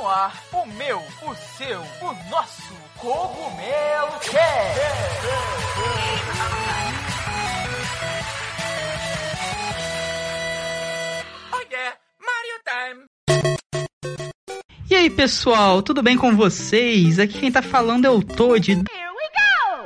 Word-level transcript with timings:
no 0.00 0.08
ar 0.08 0.42
o 0.52 0.66
meu, 0.66 0.98
o 0.98 1.34
seu, 1.58 1.80
o 1.80 2.30
nosso 2.30 2.72
Cogumelo 2.96 4.18
Cast. 4.20 4.80
Oh 11.52 11.60
yeah, 11.70 11.96
Mario 12.18 12.58
Time. 12.64 13.04
E 14.90 14.96
aí 14.96 15.10
pessoal, 15.10 15.82
tudo 15.82 16.02
bem 16.02 16.16
com 16.16 16.34
vocês? 16.34 17.18
Aqui 17.18 17.38
quem 17.38 17.52
tá 17.52 17.60
falando 17.60 18.06
é 18.06 18.10
o 18.10 18.22
Toad 18.22 18.82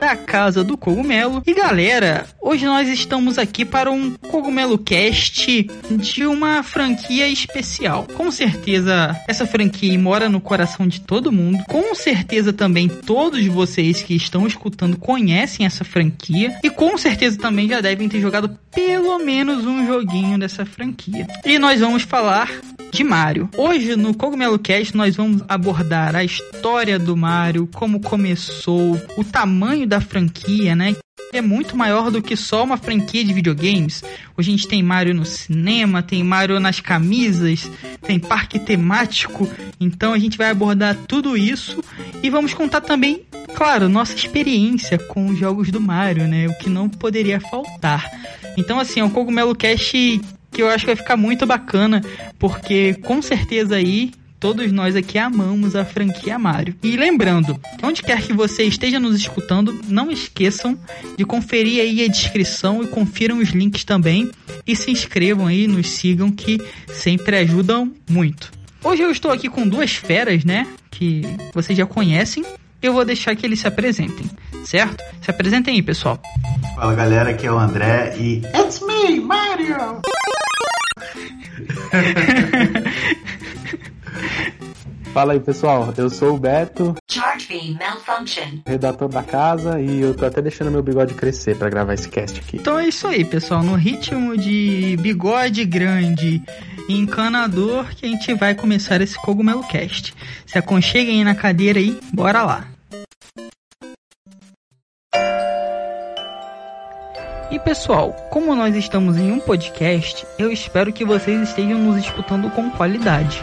da 0.05 0.17
Casa 0.17 0.63
do 0.63 0.77
Cogumelo. 0.77 1.43
E 1.47 1.55
galera, 1.55 2.27
hoje 2.39 2.67
nós 2.67 2.91
estamos 2.91 3.39
aqui 3.39 3.65
para 3.65 3.91
um 3.91 4.11
Cogumelo 4.11 4.77
Cast 4.77 5.67
de 5.97 6.27
uma 6.27 6.63
franquia 6.63 7.27
especial. 7.27 8.07
Com 8.15 8.31
certeza, 8.31 9.19
essa 9.27 9.47
franquia 9.47 9.99
mora 9.99 10.29
no 10.29 10.43
coração 10.43 10.87
de 10.87 11.01
todo 11.01 11.33
mundo. 11.33 11.65
Com 11.67 11.95
certeza 11.95 12.53
também 12.53 12.87
todos 12.87 13.47
vocês 13.47 14.03
que 14.03 14.15
estão 14.15 14.47
escutando 14.47 14.99
conhecem 14.99 15.65
essa 15.65 15.87
franquia. 15.87 16.55
E 16.63 16.69
com 16.69 16.99
certeza 16.99 17.39
também 17.39 17.67
já 17.67 17.81
devem 17.81 18.07
ter 18.07 18.21
jogado 18.21 18.59
pelo 18.75 19.19
menos 19.21 19.65
um 19.65 19.87
joguinho 19.87 20.39
dessa 20.39 20.67
franquia. 20.67 21.27
E 21.47 21.59
nós 21.59 21.81
vamos 21.81 22.03
falar 22.03 22.51
de 22.95 23.03
Mario. 23.03 23.49
Hoje 23.57 23.97
no 23.97 24.15
Cogumelo 24.15 24.57
Cast 24.57 24.97
nós 24.97 25.17
vamos 25.17 25.43
abordar 25.49 26.15
a 26.15 26.23
história 26.23 26.97
do 26.97 27.17
Mario, 27.17 27.69
como 27.75 28.01
começou, 28.01 29.01
o 29.17 29.25
tamanho 29.25 29.85
da 29.85 29.94
franquia, 30.01 30.75
né? 30.75 30.95
É 31.33 31.41
muito 31.41 31.77
maior 31.77 32.13
do 32.13 32.23
que 32.23 32.37
só 32.37 32.63
uma 32.63 32.77
franquia 32.77 33.25
de 33.25 33.33
videogames. 33.33 34.05
Hoje 34.37 34.51
a 34.51 34.57
gente 34.57 34.69
tem 34.69 34.83
Mario 34.83 35.13
no 35.15 35.25
cinema, 35.25 36.01
tem 36.01 36.23
Mario 36.23 36.61
nas 36.61 36.79
camisas, 36.79 37.69
tem 38.03 38.21
parque 38.21 38.59
temático. 38.59 39.51
Então 39.81 40.13
a 40.13 40.19
gente 40.19 40.39
vai 40.39 40.51
abordar 40.51 40.97
tudo 41.09 41.37
isso 41.37 41.83
e 42.23 42.31
vamos 42.31 42.55
contar 42.55 42.83
também, 42.83 43.23
claro, 43.55 43.89
nossa 43.89 44.15
experiência 44.15 44.97
com 44.97 45.27
os 45.27 45.37
jogos 45.37 45.73
do 45.73 45.81
Mario, 45.81 46.29
né? 46.29 46.47
O 46.47 46.55
que 46.55 46.71
não 46.71 46.89
poderia 46.89 47.41
faltar. 47.41 48.09
Então 48.57 48.79
assim, 48.79 49.01
é 49.01 49.05
um 49.05 49.11
Cogumelo 49.11 49.57
Cast 49.57 50.21
que 50.53 50.63
eu 50.63 50.69
acho 50.71 50.85
que 50.85 50.95
vai 50.95 50.97
ficar 50.97 51.17
muito 51.17 51.45
bacana, 51.45 52.01
porque 52.39 52.95
com 53.03 53.21
certeza 53.21 53.75
aí 53.75 54.13
todos 54.45 54.71
nós 54.71 54.95
aqui 54.95 55.17
amamos 55.17 55.75
a 55.75 55.87
franquia 55.87 56.39
Mario. 56.39 56.75
E 56.83 56.99
lembrando, 56.99 57.59
onde 57.83 58.03
quer 58.03 58.21
que 58.21 58.35
você 58.35 58.65
esteja 58.65 59.01
nos 59.01 59.17
escutando, 59.17 59.81
não 59.89 60.11
esqueçam 60.11 60.79
de 61.17 61.25
conferir 61.25 61.81
aí 61.81 62.05
a 62.05 62.09
descrição 62.09 62.83
e 62.83 62.87
confiram 62.87 63.39
os 63.39 63.49
links 63.49 63.85
também 63.85 64.31
e 64.67 64.77
se 64.77 64.91
inscrevam 64.91 65.47
aí, 65.47 65.67
nos 65.67 65.89
sigam 65.89 66.31
que 66.31 66.61
sempre 66.93 67.39
ajudam 67.39 67.91
muito. 68.07 68.53
Hoje 68.83 69.01
eu 69.01 69.11
estou 69.11 69.33
aqui 69.33 69.49
com 69.49 69.67
duas 69.67 69.95
feras, 69.95 70.45
né, 70.45 70.67
que 70.91 71.23
vocês 71.55 71.79
já 71.79 71.87
conhecem. 71.87 72.45
Eu 72.83 72.93
vou 72.93 73.03
deixar 73.03 73.35
que 73.35 73.47
eles 73.47 73.61
se 73.61 73.67
apresentem, 73.67 74.31
certo? 74.63 75.03
Se 75.23 75.31
apresentem 75.31 75.77
aí, 75.77 75.83
pessoal. 75.83 76.21
Fala 76.77 76.95
galera, 76.95 77.31
aqui 77.31 77.47
é 77.47 77.51
o 77.51 77.59
André 77.59 78.15
e 78.21 78.43
It's 78.55 78.83
me, 78.87 79.21
Mario! 79.21 80.03
Fala 85.15 85.35
aí 85.35 85.39
pessoal, 85.39 85.95
eu 85.97 86.11
sou 86.11 86.35
o 86.35 86.39
Beto, 86.41 86.93
Charge 87.09 87.47
beam 87.47 87.79
malfunction. 87.79 88.59
redator 88.67 89.09
da 89.09 89.23
casa 89.23 89.81
e 89.81 90.01
eu 90.01 90.13
tô 90.13 90.27
até 90.27 90.43
deixando 90.43 90.73
meu 90.73 90.83
bigode 90.83 91.15
crescer 91.15 91.57
pra 91.57 91.71
gravar 91.71 91.95
esse 91.95 92.09
cast 92.09 92.41
aqui. 92.41 92.57
Então 92.57 92.77
é 92.77 92.89
isso 92.89 93.07
aí, 93.07 93.25
pessoal. 93.25 93.63
No 93.63 93.77
ritmo 93.77 94.37
de 94.37 94.97
bigode 95.01 95.65
grande 95.67 96.43
e 96.89 96.99
encanador 96.99 97.95
que 97.95 98.07
a 98.07 98.09
gente 98.09 98.35
vai 98.35 98.57
começar 98.57 99.01
esse 99.01 99.17
Cogumelo 99.23 99.63
Cast. 99.69 100.13
Se 100.45 100.59
aconcheguem 100.59 101.19
aí 101.19 101.25
na 101.25 101.37
cadeira 101.37 101.79
aí, 101.79 101.97
bora 102.13 102.43
lá. 102.43 102.67
E 107.53 107.59
pessoal, 107.61 108.13
como 108.33 108.57
nós 108.57 108.75
estamos 108.75 109.17
em 109.17 109.31
um 109.31 109.39
podcast, 109.39 110.27
eu 110.41 110.51
espero 110.51 110.93
que 110.93 111.05
vocês 111.05 111.41
estejam 111.41 111.79
nos 111.79 111.99
escutando 111.99 112.51
com 112.51 112.69
qualidade. 112.69 113.41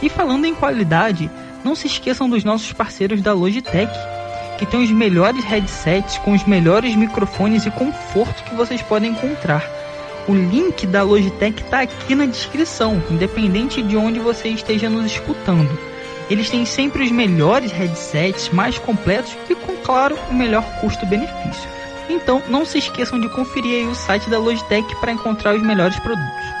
E 0.00 0.08
falando 0.08 0.44
em 0.44 0.54
qualidade, 0.54 1.30
não 1.64 1.74
se 1.74 1.86
esqueçam 1.86 2.28
dos 2.28 2.44
nossos 2.44 2.72
parceiros 2.72 3.20
da 3.20 3.32
Logitech, 3.32 3.92
que 4.58 4.66
tem 4.66 4.82
os 4.82 4.90
melhores 4.90 5.44
headsets 5.44 6.18
com 6.18 6.32
os 6.32 6.44
melhores 6.44 6.94
microfones 6.94 7.66
e 7.66 7.70
conforto 7.70 8.42
que 8.44 8.54
vocês 8.54 8.82
podem 8.82 9.12
encontrar. 9.12 9.64
O 10.28 10.34
link 10.34 10.86
da 10.86 11.02
Logitech 11.02 11.62
está 11.62 11.80
aqui 11.80 12.14
na 12.14 12.26
descrição, 12.26 13.02
independente 13.10 13.82
de 13.82 13.96
onde 13.96 14.20
você 14.20 14.48
esteja 14.48 14.90
nos 14.90 15.06
escutando. 15.06 15.70
Eles 16.28 16.50
têm 16.50 16.66
sempre 16.66 17.04
os 17.04 17.10
melhores 17.10 17.72
headsets, 17.72 18.50
mais 18.50 18.78
completos 18.78 19.34
e 19.48 19.54
com, 19.54 19.74
claro, 19.76 20.18
o 20.30 20.34
melhor 20.34 20.64
custo-benefício. 20.80 21.68
Então, 22.10 22.42
não 22.48 22.64
se 22.64 22.78
esqueçam 22.78 23.18
de 23.20 23.28
conferir 23.30 23.88
o 23.88 23.94
site 23.94 24.28
da 24.28 24.38
Logitech 24.38 24.94
para 24.96 25.12
encontrar 25.12 25.54
os 25.54 25.62
melhores 25.62 25.98
produtos. 25.98 26.57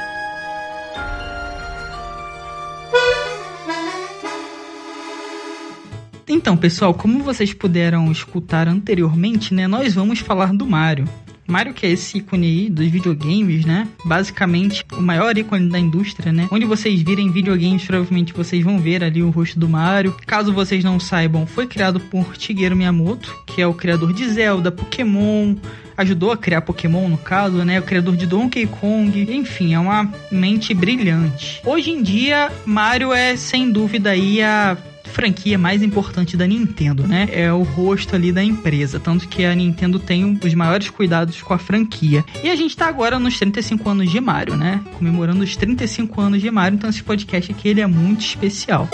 Então, 6.38 6.56
pessoal, 6.56 6.94
como 6.94 7.24
vocês 7.24 7.52
puderam 7.52 8.12
escutar 8.12 8.68
anteriormente, 8.68 9.52
né, 9.52 9.66
nós 9.66 9.92
vamos 9.92 10.20
falar 10.20 10.54
do 10.54 10.64
Mario. 10.64 11.04
Mario 11.48 11.74
que 11.74 11.84
é 11.84 11.90
esse 11.90 12.18
ícone 12.18 12.46
aí 12.46 12.70
dos 12.70 12.86
videogames, 12.86 13.64
né? 13.64 13.88
Basicamente 14.04 14.84
o 14.96 15.02
maior 15.02 15.36
ícone 15.36 15.68
da 15.68 15.80
indústria, 15.80 16.32
né? 16.32 16.46
Onde 16.52 16.64
vocês 16.64 17.02
virem 17.02 17.32
videogames, 17.32 17.84
provavelmente 17.84 18.32
vocês 18.32 18.62
vão 18.62 18.78
ver 18.78 19.02
ali 19.02 19.20
o 19.20 19.30
rosto 19.30 19.58
do 19.58 19.68
Mario. 19.68 20.14
Caso 20.26 20.52
vocês 20.52 20.84
não 20.84 21.00
saibam, 21.00 21.44
foi 21.44 21.66
criado 21.66 21.98
por 21.98 22.36
Shigeru 22.38 22.76
Miyamoto, 22.76 23.36
que 23.44 23.60
é 23.60 23.66
o 23.66 23.74
criador 23.74 24.12
de 24.12 24.28
Zelda, 24.28 24.70
Pokémon, 24.70 25.56
ajudou 25.98 26.30
a 26.30 26.36
criar 26.36 26.62
Pokémon 26.62 27.08
no 27.08 27.18
caso, 27.18 27.64
né? 27.64 27.80
O 27.80 27.82
criador 27.82 28.16
de 28.16 28.26
Donkey 28.26 28.66
Kong, 28.66 29.20
enfim, 29.30 29.74
é 29.74 29.78
uma 29.78 30.10
mente 30.30 30.72
brilhante. 30.72 31.60
Hoje 31.66 31.90
em 31.90 32.02
dia, 32.02 32.50
Mario 32.64 33.12
é 33.12 33.36
sem 33.36 33.70
dúvida 33.70 34.10
aí 34.10 34.40
a 34.40 34.78
franquia 35.08 35.58
mais 35.58 35.82
importante 35.82 36.36
da 36.36 36.46
Nintendo, 36.46 37.06
né? 37.06 37.28
É 37.32 37.52
o 37.52 37.62
rosto 37.62 38.14
ali 38.14 38.30
da 38.30 38.44
empresa, 38.44 39.00
tanto 39.00 39.26
que 39.26 39.44
a 39.44 39.54
Nintendo 39.54 39.98
tem 39.98 40.38
os 40.42 40.54
maiores 40.54 40.90
cuidados 40.90 41.42
com 41.42 41.52
a 41.52 41.58
franquia. 41.58 42.24
E 42.44 42.48
a 42.48 42.54
gente 42.54 42.76
tá 42.76 42.86
agora 42.86 43.18
nos 43.18 43.36
35 43.36 43.88
anos 43.88 44.10
de 44.10 44.20
Mario, 44.20 44.56
né? 44.56 44.80
Comemorando 44.96 45.42
os 45.42 45.56
35 45.56 46.20
anos 46.20 46.40
de 46.40 46.50
Mario, 46.50 46.76
então 46.76 46.88
esse 46.88 47.02
podcast 47.02 47.50
aqui 47.50 47.68
ele 47.68 47.80
é 47.80 47.86
muito 47.86 48.20
especial. 48.20 48.88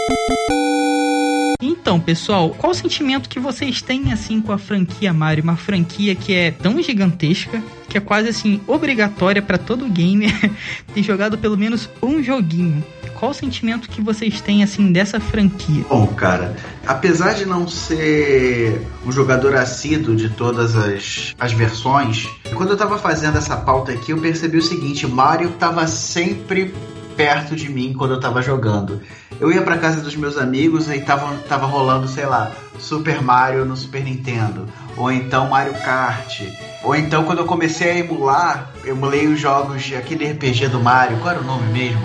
Então, 1.84 2.00
pessoal, 2.00 2.48
qual 2.48 2.72
o 2.72 2.74
sentimento 2.74 3.28
que 3.28 3.38
vocês 3.38 3.82
têm 3.82 4.10
assim 4.10 4.40
com 4.40 4.52
a 4.52 4.56
franquia 4.56 5.12
Mario? 5.12 5.44
Uma 5.44 5.54
franquia 5.54 6.14
que 6.14 6.32
é 6.32 6.50
tão 6.50 6.80
gigantesca, 6.82 7.62
que 7.90 7.98
é 7.98 8.00
quase 8.00 8.26
assim 8.26 8.58
obrigatória 8.66 9.42
para 9.42 9.58
todo 9.58 9.86
gamer 9.86 10.32
ter 10.94 11.02
jogado 11.02 11.36
pelo 11.36 11.58
menos 11.58 11.90
um 12.02 12.22
joguinho. 12.22 12.82
Qual 13.12 13.32
o 13.32 13.34
sentimento 13.34 13.90
que 13.90 14.00
vocês 14.00 14.40
têm 14.40 14.62
assim 14.62 14.92
dessa 14.92 15.20
franquia? 15.20 15.84
Bom, 15.86 16.06
cara, 16.06 16.56
apesar 16.86 17.34
de 17.34 17.44
não 17.44 17.68
ser 17.68 18.80
um 19.04 19.12
jogador 19.12 19.54
assíduo 19.54 20.16
de 20.16 20.30
todas 20.30 20.74
as, 20.74 21.34
as 21.38 21.52
versões, 21.52 22.26
quando 22.54 22.70
eu 22.70 22.78
tava 22.78 22.96
fazendo 22.96 23.36
essa 23.36 23.58
pauta 23.58 23.92
aqui, 23.92 24.10
eu 24.10 24.18
percebi 24.18 24.56
o 24.56 24.62
seguinte: 24.62 25.06
Mario 25.06 25.50
tava 25.58 25.86
sempre 25.86 26.72
perto 27.16 27.54
de 27.56 27.68
mim 27.68 27.92
quando 27.96 28.12
eu 28.14 28.20
tava 28.20 28.42
jogando. 28.42 29.00
Eu 29.40 29.50
ia 29.52 29.62
pra 29.62 29.78
casa 29.78 30.00
dos 30.00 30.14
meus 30.16 30.36
amigos 30.38 30.88
e 30.90 31.00
tava, 31.00 31.34
tava 31.48 31.66
rolando, 31.66 32.06
sei 32.06 32.24
lá, 32.26 32.52
Super 32.78 33.20
Mario 33.22 33.64
no 33.64 33.76
Super 33.76 34.02
Nintendo. 34.04 34.66
Ou 34.96 35.10
então 35.10 35.48
Mario 35.48 35.74
Kart. 35.74 36.42
Ou 36.82 36.94
então 36.94 37.24
quando 37.24 37.38
eu 37.38 37.44
comecei 37.46 37.90
a 37.90 37.98
emular, 37.98 38.70
eu 38.84 38.94
emulei 38.94 39.26
os 39.26 39.40
jogos 39.40 39.82
de 39.82 39.96
aquele 39.96 40.30
RPG 40.30 40.68
do 40.68 40.80
Mario. 40.80 41.16
Qual 41.18 41.30
era 41.34 41.40
o 41.40 41.44
nome 41.44 41.72
mesmo? 41.72 42.02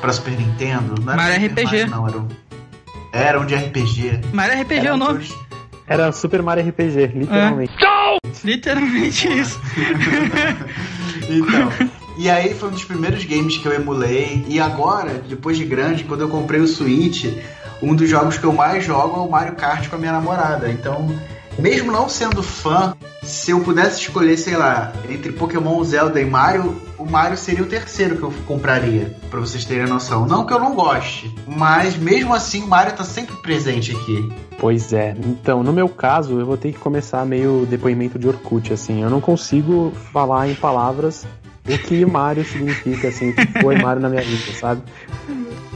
Pra 0.00 0.12
Super 0.12 0.32
Nintendo? 0.38 0.94
Não 1.02 1.12
era 1.14 1.22
Mario 1.22 1.40
Super 1.48 1.62
RPG. 1.62 1.64
Mario, 1.64 1.90
não, 1.90 2.08
era 2.08 2.18
um, 2.18 2.28
era 3.12 3.40
um 3.40 3.46
de 3.46 3.54
RPG. 3.54 4.20
Mario 4.32 4.62
RPG 4.62 4.86
é 4.86 4.92
o 4.92 4.96
nome. 4.96 5.12
todos- 5.24 5.48
Era 5.86 6.12
Super 6.12 6.42
Mario 6.42 6.68
RPG, 6.68 7.06
literalmente. 7.14 7.72
Literalmente 8.44 9.28
isso. 9.40 9.58
Então. 11.30 11.70
E 12.18 12.28
aí 12.28 12.52
foi 12.52 12.68
um 12.68 12.72
dos 12.72 12.84
primeiros 12.84 13.24
games 13.24 13.56
que 13.56 13.64
eu 13.64 13.72
emulei. 13.72 14.44
E 14.48 14.58
agora, 14.58 15.22
depois 15.28 15.56
de 15.56 15.64
grande, 15.64 16.02
quando 16.02 16.22
eu 16.22 16.28
comprei 16.28 16.60
o 16.60 16.66
Switch, 16.66 17.26
um 17.80 17.94
dos 17.94 18.10
jogos 18.10 18.36
que 18.36 18.44
eu 18.44 18.52
mais 18.52 18.84
jogo 18.84 19.16
é 19.16 19.20
o 19.20 19.30
Mario 19.30 19.54
Kart 19.54 19.88
com 19.88 19.94
a 19.94 19.98
minha 20.00 20.10
namorada. 20.10 20.68
Então, 20.68 21.16
mesmo 21.56 21.92
não 21.92 22.08
sendo 22.08 22.42
fã, 22.42 22.96
se 23.22 23.52
eu 23.52 23.60
pudesse 23.60 24.00
escolher, 24.00 24.36
sei 24.36 24.56
lá, 24.56 24.92
entre 25.08 25.30
Pokémon, 25.30 25.82
Zelda 25.84 26.20
e 26.20 26.24
Mario, 26.24 26.76
o 26.98 27.04
Mario 27.04 27.36
seria 27.36 27.62
o 27.62 27.68
terceiro 27.68 28.16
que 28.16 28.24
eu 28.24 28.32
compraria, 28.48 29.16
pra 29.30 29.38
vocês 29.38 29.64
terem 29.64 29.86
noção. 29.86 30.26
Não 30.26 30.44
que 30.44 30.52
eu 30.52 30.58
não 30.58 30.74
goste, 30.74 31.32
mas 31.46 31.96
mesmo 31.96 32.34
assim 32.34 32.64
o 32.64 32.66
Mario 32.66 32.96
tá 32.96 33.04
sempre 33.04 33.36
presente 33.36 33.92
aqui. 33.92 34.28
Pois 34.58 34.92
é. 34.92 35.14
Então, 35.24 35.62
no 35.62 35.72
meu 35.72 35.88
caso, 35.88 36.40
eu 36.40 36.44
vou 36.44 36.56
ter 36.56 36.72
que 36.72 36.78
começar 36.78 37.24
meio 37.24 37.64
depoimento 37.70 38.18
de 38.18 38.26
Orkut, 38.26 38.72
assim. 38.72 39.02
Eu 39.02 39.08
não 39.08 39.20
consigo 39.20 39.92
falar 40.12 40.48
em 40.48 40.56
palavras 40.56 41.24
o 41.68 41.78
que 41.78 42.04
Mario 42.04 42.44
significa, 42.44 43.08
assim, 43.08 43.32
que 43.32 43.46
foi 43.60 43.76
Mario 43.76 44.02
na 44.02 44.08
minha 44.08 44.22
vida, 44.22 44.52
sabe? 44.52 44.82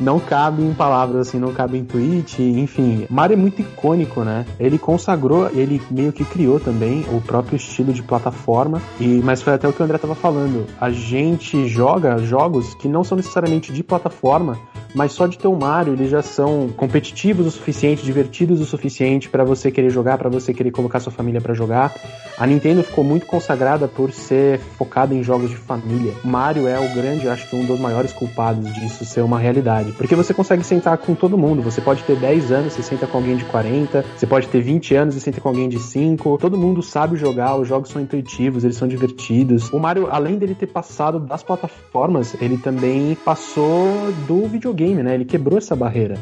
Não 0.02 0.18
cabe 0.18 0.62
em 0.62 0.74
palavras 0.74 1.28
assim, 1.28 1.38
não 1.38 1.52
cabe 1.52 1.78
em 1.78 1.84
tweet, 1.84 2.42
enfim. 2.42 3.06
Mario 3.08 3.34
é 3.34 3.36
muito 3.36 3.60
icônico, 3.60 4.22
né? 4.22 4.44
Ele 4.58 4.78
consagrou, 4.78 5.48
ele 5.54 5.80
meio 5.90 6.12
que 6.12 6.24
criou 6.24 6.58
também 6.58 7.04
o 7.12 7.20
próprio 7.20 7.56
estilo 7.56 7.92
de 7.92 8.02
plataforma, 8.02 8.82
e 9.00 9.20
mas 9.22 9.40
foi 9.40 9.54
até 9.54 9.68
o 9.68 9.72
que 9.72 9.80
o 9.80 9.84
André 9.84 9.98
tava 9.98 10.14
falando. 10.14 10.66
A 10.80 10.90
gente 10.90 11.68
joga 11.68 12.18
jogos 12.18 12.74
que 12.74 12.88
não 12.88 13.04
são 13.04 13.16
necessariamente 13.16 13.72
de 13.72 13.82
plataforma, 13.82 14.58
mas 14.94 15.12
só 15.12 15.26
de 15.26 15.38
ter 15.38 15.48
o 15.48 15.56
Mario, 15.56 15.94
eles 15.94 16.10
já 16.10 16.22
são 16.22 16.68
competitivos 16.76 17.46
o 17.46 17.50
suficiente, 17.50 18.04
divertidos 18.04 18.60
o 18.60 18.66
suficiente 18.66 19.28
para 19.28 19.44
você 19.44 19.70
querer 19.70 19.90
jogar, 19.90 20.18
para 20.18 20.28
você 20.28 20.52
querer 20.52 20.70
colocar 20.70 21.00
sua 21.00 21.12
família 21.12 21.40
para 21.40 21.54
jogar. 21.54 21.94
A 22.38 22.46
Nintendo 22.46 22.82
ficou 22.82 23.04
muito 23.04 23.26
consagrada 23.26 23.86
por 23.88 24.12
ser 24.12 24.58
focada 24.76 25.14
em 25.14 25.22
jogos 25.22 25.50
de 25.50 25.56
família. 25.56 26.12
Mario 26.24 26.66
é 26.66 26.78
o 26.78 26.94
grande, 26.94 27.28
acho 27.28 27.48
que 27.48 27.56
um 27.56 27.64
dos 27.64 27.80
maiores 27.80 28.12
culpados 28.12 28.72
disso 28.74 29.04
ser 29.04 29.22
uma 29.22 29.38
realidade, 29.38 29.91
porque 29.96 30.14
você 30.14 30.32
consegue 30.32 30.64
sentar 30.64 30.98
com 30.98 31.14
todo 31.14 31.36
mundo. 31.38 31.62
Você 31.62 31.80
pode 31.80 32.02
ter 32.04 32.16
10 32.16 32.52
anos, 32.52 32.72
você 32.72 32.82
senta 32.82 33.06
com 33.06 33.18
alguém 33.18 33.36
de 33.36 33.44
40, 33.44 34.04
você 34.16 34.26
pode 34.26 34.48
ter 34.48 34.60
20 34.60 34.94
anos 34.94 35.16
e 35.16 35.20
senta 35.20 35.40
com 35.40 35.48
alguém 35.48 35.68
de 35.68 35.78
5. 35.78 36.38
Todo 36.38 36.58
mundo 36.58 36.82
sabe 36.82 37.16
jogar, 37.16 37.56
os 37.56 37.68
jogos 37.68 37.90
são 37.90 38.00
intuitivos, 38.00 38.64
eles 38.64 38.76
são 38.76 38.88
divertidos. 38.88 39.72
O 39.72 39.78
Mario, 39.78 40.08
além 40.10 40.38
dele 40.38 40.54
ter 40.54 40.66
passado 40.66 41.18
das 41.20 41.42
plataformas, 41.42 42.34
ele 42.40 42.58
também 42.58 43.16
passou 43.24 44.12
do 44.26 44.46
videogame, 44.46 45.02
né? 45.02 45.14
Ele 45.14 45.24
quebrou 45.24 45.58
essa 45.58 45.76
barreira 45.76 46.18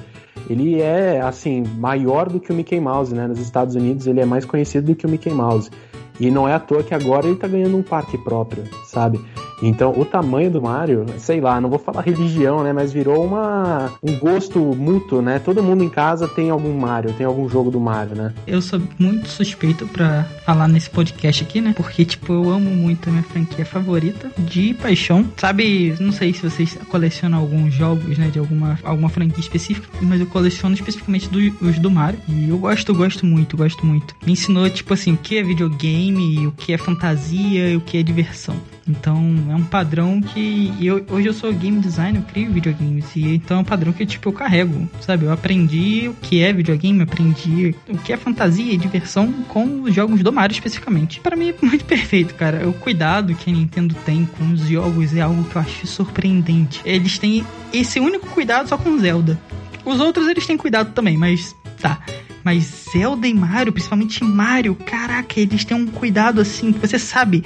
ele 0.49 0.81
é 0.81 1.21
assim 1.21 1.63
maior 1.79 2.29
do 2.29 2.41
que 2.41 2.51
o 2.51 2.55
Mickey 2.55 2.81
Mouse, 2.81 3.15
né? 3.15 3.27
Nos 3.27 3.39
Estados 3.39 3.77
Unidos 3.77 4.07
ele 4.07 4.21
é 4.21 4.25
mais 4.25 4.45
conhecido 4.45 4.87
do 4.87 4.97
que 4.97 5.07
o 5.07 5.09
Mickey 5.09 5.31
Mouse. 5.31 5.71
E 6.19 6.31
não 6.31 6.47
é 6.47 6.53
à 6.53 6.59
toa 6.59 6.83
que 6.83 6.95
agora 6.95 7.27
ele 7.27 7.37
tá 7.37 7.49
ganhando 7.49 7.77
um 7.77 7.83
parque 7.83 8.19
próprio, 8.19 8.65
sabe? 8.85 9.21
Então, 9.63 9.93
o 9.99 10.05
tamanho 10.05 10.51
do 10.51 10.63
Mario, 10.63 11.07
sei 11.19 11.41
lá, 11.41 11.61
não 11.61 11.69
vou 11.69 11.79
falar 11.79 12.03
religião, 12.03 12.63
né? 12.63 12.73
Mas 12.73 12.93
virou 12.93 13.25
uma, 13.25 13.93
um 14.03 14.19
gosto 14.19 14.59
mútuo, 14.59 15.21
né? 15.21 15.39
Todo 15.39 15.63
mundo 15.63 15.85
em 15.85 15.89
casa 15.89 16.27
tem 16.27 16.51
algum 16.51 16.73
Mario, 16.79 17.13
tem 17.13 17.27
algum 17.27 17.49
jogo 17.49 17.71
do 17.71 17.81
Mario, 17.81 18.17
né? 18.17 18.33
Eu 18.47 18.63
sou 18.63 18.81
muito 18.99 19.29
suspeito 19.29 19.87
para 19.87 20.25
falar 20.45 20.69
nesse 20.69 20.89
podcast 20.91 21.43
aqui, 21.43 21.61
né? 21.61 21.75
Porque, 21.77 22.05
tipo, 22.05 22.33
eu 22.33 22.51
amo 22.51 22.71
muito 22.71 23.09
a 23.09 23.13
minha 23.13 23.23
franquia 23.23 23.65
favorita 23.65 24.31
de 24.39 24.75
paixão. 24.75 25.27
Sabe, 25.37 25.95
não 26.01 26.13
sei 26.13 26.33
se 26.33 26.43
vocês 26.43 26.79
colecionam 26.89 27.39
alguns 27.39 27.75
jogos, 27.75 28.19
né? 28.19 28.29
De 28.29 28.39
alguma, 28.39 28.79
alguma 28.83 29.09
franquia 29.09 29.41
específica, 29.41 29.89
mas 30.03 30.21
eu 30.21 30.27
coleciono 30.27 30.75
especificamente 30.75 31.29
do, 31.29 31.39
os 31.67 31.79
do 31.79 31.91
Mario. 31.91 32.19
E 32.29 32.49
eu 32.49 32.59
gosto, 32.59 32.95
gosto 32.95 33.27
muito, 33.27 33.57
gosto 33.57 33.85
muito. 33.85 34.15
Me 34.25 34.33
ensinou, 34.33 34.69
tipo 34.71 34.95
assim, 34.95 35.13
o 35.13 35.17
que 35.17 35.39
é 35.39 35.43
videogame, 35.43 36.47
o 36.47 36.53
que 36.53 36.73
é 36.73 36.79
fantasia 36.79 37.71
e 37.71 37.77
o 37.77 37.81
que 37.81 37.99
é 37.99 38.03
diversão. 38.03 38.57
Então 38.87 39.35
é 39.51 39.55
um 39.55 39.65
padrão 39.65 40.21
que 40.21 40.73
eu, 40.81 41.05
hoje 41.11 41.29
eu 41.29 41.33
sou 41.33 41.53
game 41.53 41.81
designer, 41.81 42.21
eu 42.21 42.25
crio 42.25 42.51
videogames 42.51 43.05
e 43.15 43.35
então 43.35 43.59
é 43.59 43.61
um 43.61 43.65
padrão 43.65 43.93
que 43.93 44.05
tipo 44.05 44.29
eu 44.29 44.33
carrego, 44.33 44.89
sabe? 45.01 45.27
Eu 45.27 45.33
aprendi 45.33 46.09
o 46.09 46.15
que 46.15 46.43
é 46.43 46.53
videogame, 46.53 47.03
aprendi 47.03 47.75
o 47.89 47.99
que 47.99 48.13
é 48.13 48.17
fantasia 48.17 48.73
e 48.73 48.77
diversão 48.77 49.33
com 49.49 49.83
os 49.83 49.95
jogos 49.95 50.23
do 50.23 50.33
Mario 50.33 50.55
especificamente. 50.55 51.21
Para 51.21 51.37
mim 51.37 51.51
é 51.51 51.55
muito 51.63 51.85
perfeito, 51.87 52.35
cara. 52.35 52.69
O 52.69 52.73
cuidado 52.73 53.35
que 53.35 53.51
a 53.51 53.53
Nintendo 53.53 53.95
tem 54.05 54.27
com 54.27 54.53
os 54.53 54.61
jogos 54.69 55.15
é 55.15 55.21
algo 55.21 55.45
que 55.45 55.57
eu 55.57 55.63
acho 55.63 55.87
surpreendente. 55.87 56.81
Eles 56.85 57.19
têm 57.19 57.45
esse 57.73 58.01
único 58.01 58.27
cuidado 58.29 58.69
só 58.69 58.77
com 58.77 58.99
Zelda. 58.99 59.39
Os 59.85 60.01
outros 60.01 60.27
eles 60.27 60.47
têm 60.47 60.57
cuidado 60.57 60.93
também, 60.93 61.17
mas 61.17 61.55
tá. 61.81 62.01
Mas 62.43 62.87
Zelda 62.93 63.29
e 63.29 63.35
Mario, 63.35 63.73
principalmente 63.73 64.25
Mario, 64.25 64.75
caraca, 64.75 65.39
eles 65.39 65.65
têm 65.65 65.77
um 65.77 65.87
cuidado 65.87 66.41
assim, 66.41 66.73
que 66.73 66.79
você 66.79 66.99
sabe 66.99 67.45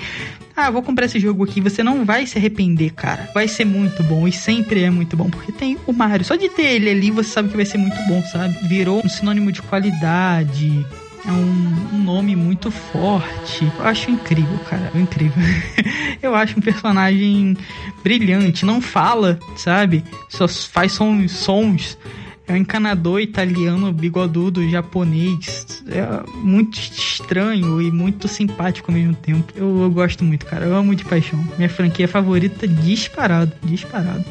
ah, 0.57 0.71
vou 0.71 0.83
comprar 0.83 1.07
esse 1.07 1.19
jogo 1.19 1.43
aqui, 1.45 1.61
você 1.61 1.83
não 1.83 2.05
vai 2.05 2.27
se 2.27 2.39
arrepender, 2.39 2.93
cara. 2.93 3.29
Vai 3.35 3.49
ser 3.49 3.65
muito 3.65 4.03
bom 4.05 4.29
e 4.29 4.33
sempre 4.33 4.83
é 4.85 4.91
muito 4.91 5.17
bom, 5.17 5.29
porque 5.29 5.51
tem 5.51 5.77
o 5.87 5.93
Mario. 5.93 6.25
Só 6.25 6.37
de 6.37 6.49
ter 6.49 6.67
ele 6.67 6.91
ali, 6.91 7.11
você 7.11 7.31
sabe 7.31 7.49
que 7.49 7.57
vai 7.57 7.67
ser 7.67 7.79
muito 7.79 7.97
bom, 8.07 8.23
sabe? 8.23 8.57
Virou 8.69 9.03
um 9.05 9.09
sinônimo 9.09 9.51
de 9.51 9.61
qualidade. 9.63 10.87
É 11.27 11.33
um, 11.33 11.95
um 11.95 12.03
nome 12.05 12.37
muito 12.37 12.71
forte. 12.71 13.71
Eu 13.79 13.87
acho 13.87 14.11
incrível, 14.11 14.59
cara. 14.71 14.93
Incrível. 14.95 15.43
Eu 16.23 16.35
acho 16.35 16.59
um 16.59 16.63
personagem 16.63 17.57
brilhante. 18.03 18.65
Não 18.65 18.81
fala, 18.81 19.39
sabe? 19.57 20.05
Só 20.29 20.47
faz 20.47 20.93
sons, 20.93 21.33
sons 21.33 21.99
é 22.47 22.53
um 22.53 22.57
encanador 22.57 23.21
italiano 23.21 23.93
bigodudo 23.93 24.69
japonês. 24.69 25.83
É 25.89 26.31
muito 26.39 26.79
estranho 26.79 27.81
e 27.81 27.91
muito 27.91 28.29
simpático 28.29 28.91
ao 28.91 28.97
mesmo 28.97 29.15
tempo. 29.15 29.53
Eu, 29.57 29.83
eu 29.83 29.91
gosto 29.91 30.25
muito, 30.25 30.45
cara. 30.47 30.67
Eu 30.67 30.77
amo 30.77 30.95
de 30.95 31.05
paixão. 31.05 31.43
Minha 31.57 31.71
franquia 31.71 32.07
favorita 32.07 32.69
disparado, 32.69 33.53
disparado. 33.63 34.25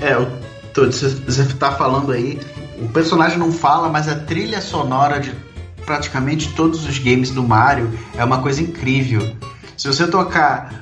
É, 0.00 0.14
eu 0.14 0.30
tô, 0.72 0.86
você 0.86 1.44
tá 1.58 1.72
falando 1.72 2.10
aí, 2.12 2.40
o 2.80 2.88
personagem 2.88 3.38
não 3.38 3.52
fala, 3.52 3.88
mas 3.88 4.08
a 4.08 4.14
trilha 4.14 4.60
sonora 4.60 5.20
de 5.20 5.32
praticamente 5.84 6.52
todos 6.54 6.86
os 6.86 6.98
games 6.98 7.30
do 7.30 7.42
Mario 7.42 7.90
é 8.16 8.24
uma 8.24 8.40
coisa 8.40 8.62
incrível. 8.62 9.36
Se 9.76 9.88
você 9.88 10.06
tocar 10.06 10.81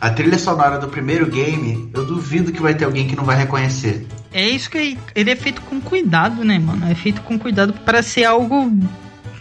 a 0.00 0.10
trilha 0.10 0.38
sonora 0.38 0.78
do 0.78 0.88
primeiro 0.88 1.26
game, 1.26 1.90
eu 1.94 2.04
duvido 2.04 2.52
que 2.52 2.60
vai 2.60 2.74
ter 2.74 2.84
alguém 2.84 3.06
que 3.06 3.16
não 3.16 3.24
vai 3.24 3.36
reconhecer. 3.36 4.06
É 4.32 4.48
isso 4.48 4.70
que 4.70 4.96
ele 5.14 5.30
é 5.30 5.36
feito 5.36 5.60
com 5.62 5.80
cuidado, 5.80 6.44
né, 6.44 6.58
mano? 6.58 6.90
É 6.90 6.94
feito 6.94 7.20
com 7.22 7.38
cuidado 7.38 7.72
para 7.72 8.02
ser 8.02 8.24
algo 8.24 8.72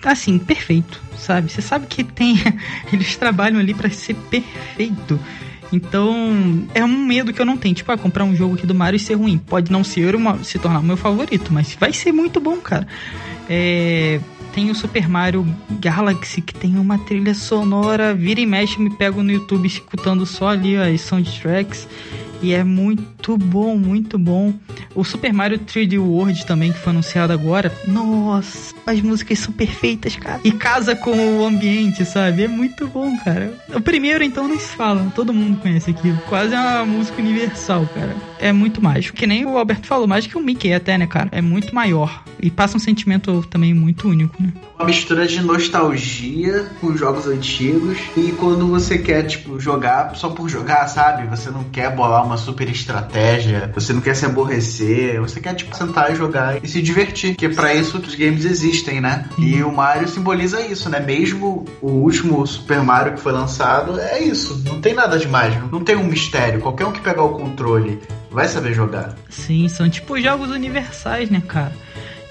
assim, 0.03 0.39
perfeito, 0.39 1.01
sabe? 1.17 1.51
Você 1.51 1.61
sabe 1.61 1.85
que 1.87 2.03
tem 2.03 2.35
eles 2.91 3.15
trabalham 3.15 3.59
ali 3.59 3.73
para 3.73 3.89
ser 3.89 4.15
perfeito. 4.15 5.19
Então, 5.71 6.67
é 6.73 6.83
um 6.83 7.05
medo 7.05 7.31
que 7.31 7.39
eu 7.39 7.45
não 7.45 7.55
tenho. 7.55 7.75
Tipo, 7.75 7.91
ah, 7.91 7.97
comprar 7.97 8.23
um 8.23 8.35
jogo 8.35 8.55
aqui 8.55 8.65
do 8.65 8.73
Mario 8.73 8.97
e 8.97 8.99
ser 8.99 9.13
ruim. 9.13 9.37
Pode 9.37 9.71
não 9.71 9.83
ser 9.83 10.15
uma, 10.15 10.43
se 10.43 10.57
tornar 10.57 10.79
o 10.79 10.83
meu 10.83 10.97
favorito, 10.97 11.53
mas 11.53 11.75
vai 11.79 11.93
ser 11.93 12.11
muito 12.11 12.39
bom, 12.39 12.57
cara. 12.57 12.87
É, 13.47 14.19
tem 14.53 14.69
o 14.69 14.75
Super 14.75 15.07
Mario 15.07 15.45
Galaxy, 15.79 16.41
que 16.41 16.53
tem 16.53 16.77
uma 16.77 16.97
trilha 16.97 17.33
sonora. 17.33 18.13
Vira 18.13 18.39
e 18.39 18.45
mexe, 18.45 18.79
me 18.79 18.89
pego 18.89 19.23
no 19.23 19.31
YouTube 19.31 19.67
escutando 19.67 20.25
só 20.25 20.49
ali 20.49 20.75
as 20.75 21.01
soundtracks. 21.01 21.87
E 22.41 22.53
é 22.53 22.63
muito 22.63 23.37
bom, 23.37 23.75
muito 23.75 24.17
bom. 24.17 24.53
O 24.95 25.03
Super 25.03 25.33
Mario 25.33 25.59
3D 25.59 25.99
World 25.99 26.45
também, 26.45 26.71
que 26.71 26.79
foi 26.79 26.91
anunciado 26.91 27.33
agora. 27.33 27.71
Nossa, 27.85 28.73
as 28.85 29.01
músicas 29.01 29.39
são 29.39 29.53
perfeitas, 29.53 30.15
cara. 30.15 30.39
E 30.43 30.51
casa 30.51 30.95
com 30.95 31.11
o 31.11 31.45
ambiente, 31.45 32.05
sabe? 32.05 32.43
É 32.43 32.47
muito 32.47 32.87
bom, 32.87 33.17
cara. 33.17 33.53
O 33.73 33.81
primeiro, 33.81 34.23
então, 34.23 34.47
nem 34.47 34.57
se 34.57 34.75
fala. 34.75 35.11
Todo 35.13 35.33
mundo 35.33 35.59
conhece 35.59 35.91
aquilo. 35.91 36.17
Quase 36.29 36.53
é 36.53 36.59
uma 36.59 36.85
música 36.85 37.21
universal, 37.21 37.87
cara. 37.93 38.15
É 38.39 38.53
muito 38.53 38.81
mágico. 38.81 39.17
Que 39.17 39.27
nem 39.27 39.45
o 39.45 39.57
Alberto 39.57 39.85
falou, 39.85 40.07
mais 40.07 40.25
que 40.25 40.37
o 40.37 40.41
Mickey 40.41 40.73
até, 40.73 40.97
né, 40.97 41.05
cara? 41.05 41.29
É 41.31 41.41
muito 41.41 41.75
maior. 41.75 42.23
E 42.41 42.49
passa 42.49 42.77
um 42.77 42.79
sentimento 42.79 43.45
também 43.49 43.73
muito 43.73 44.07
único, 44.07 44.41
né? 44.41 44.53
Uma 44.77 44.85
mistura 44.85 45.27
de 45.27 45.41
nostalgia 45.41 46.67
com 46.79 46.95
jogos 46.95 47.27
antigos. 47.27 47.97
E 48.15 48.31
quando 48.31 48.67
você 48.67 48.97
quer, 48.97 49.23
tipo, 49.23 49.59
jogar 49.59 50.15
só 50.15 50.29
por 50.29 50.47
jogar, 50.47 50.87
sabe? 50.87 51.27
Você 51.27 51.51
não 51.51 51.65
quer 51.65 51.93
bolar 51.93 52.25
uma 52.25 52.37
super 52.37 52.69
estratégia. 52.69 53.69
Você 53.75 53.91
não 53.91 53.99
quer 53.99 54.15
se 54.15 54.25
aborrecer. 54.25 55.19
Você 55.19 55.41
quer, 55.41 55.53
tipo, 55.53 55.75
sentar 55.75 56.11
e 56.11 56.15
jogar 56.15 56.63
e 56.63 56.67
se 56.67 56.81
divertir. 56.81 57.35
Que 57.35 57.47
é 57.47 57.49
pra 57.49 57.73
isso 57.73 57.99
que 57.99 58.07
os 58.07 58.15
games 58.15 58.45
existem, 58.45 59.01
né? 59.01 59.25
E 59.37 59.61
o 59.61 59.71
Mario 59.71 60.07
simboliza 60.07 60.65
isso, 60.65 60.89
né? 60.89 60.99
Mesmo 60.99 61.65
o 61.81 61.91
último 61.91 62.45
Super 62.47 62.81
Mario 62.81 63.13
que 63.13 63.19
foi 63.19 63.33
lançado, 63.33 63.99
é 63.99 64.23
isso. 64.23 64.63
Não 64.65 64.79
tem 64.79 64.93
nada 64.93 65.17
demais. 65.17 65.53
Não 65.71 65.83
tem 65.83 65.97
um 65.97 66.05
mistério. 66.05 66.61
Qualquer 66.61 66.85
um 66.85 66.91
que 66.91 67.01
pegar 67.01 67.23
o 67.23 67.37
controle 67.37 67.99
vai 68.29 68.47
saber 68.47 68.73
jogar. 68.73 69.15
Sim, 69.29 69.67
são 69.67 69.89
tipo 69.89 70.19
jogos 70.19 70.49
universais, 70.49 71.29
né, 71.29 71.41
cara? 71.47 71.73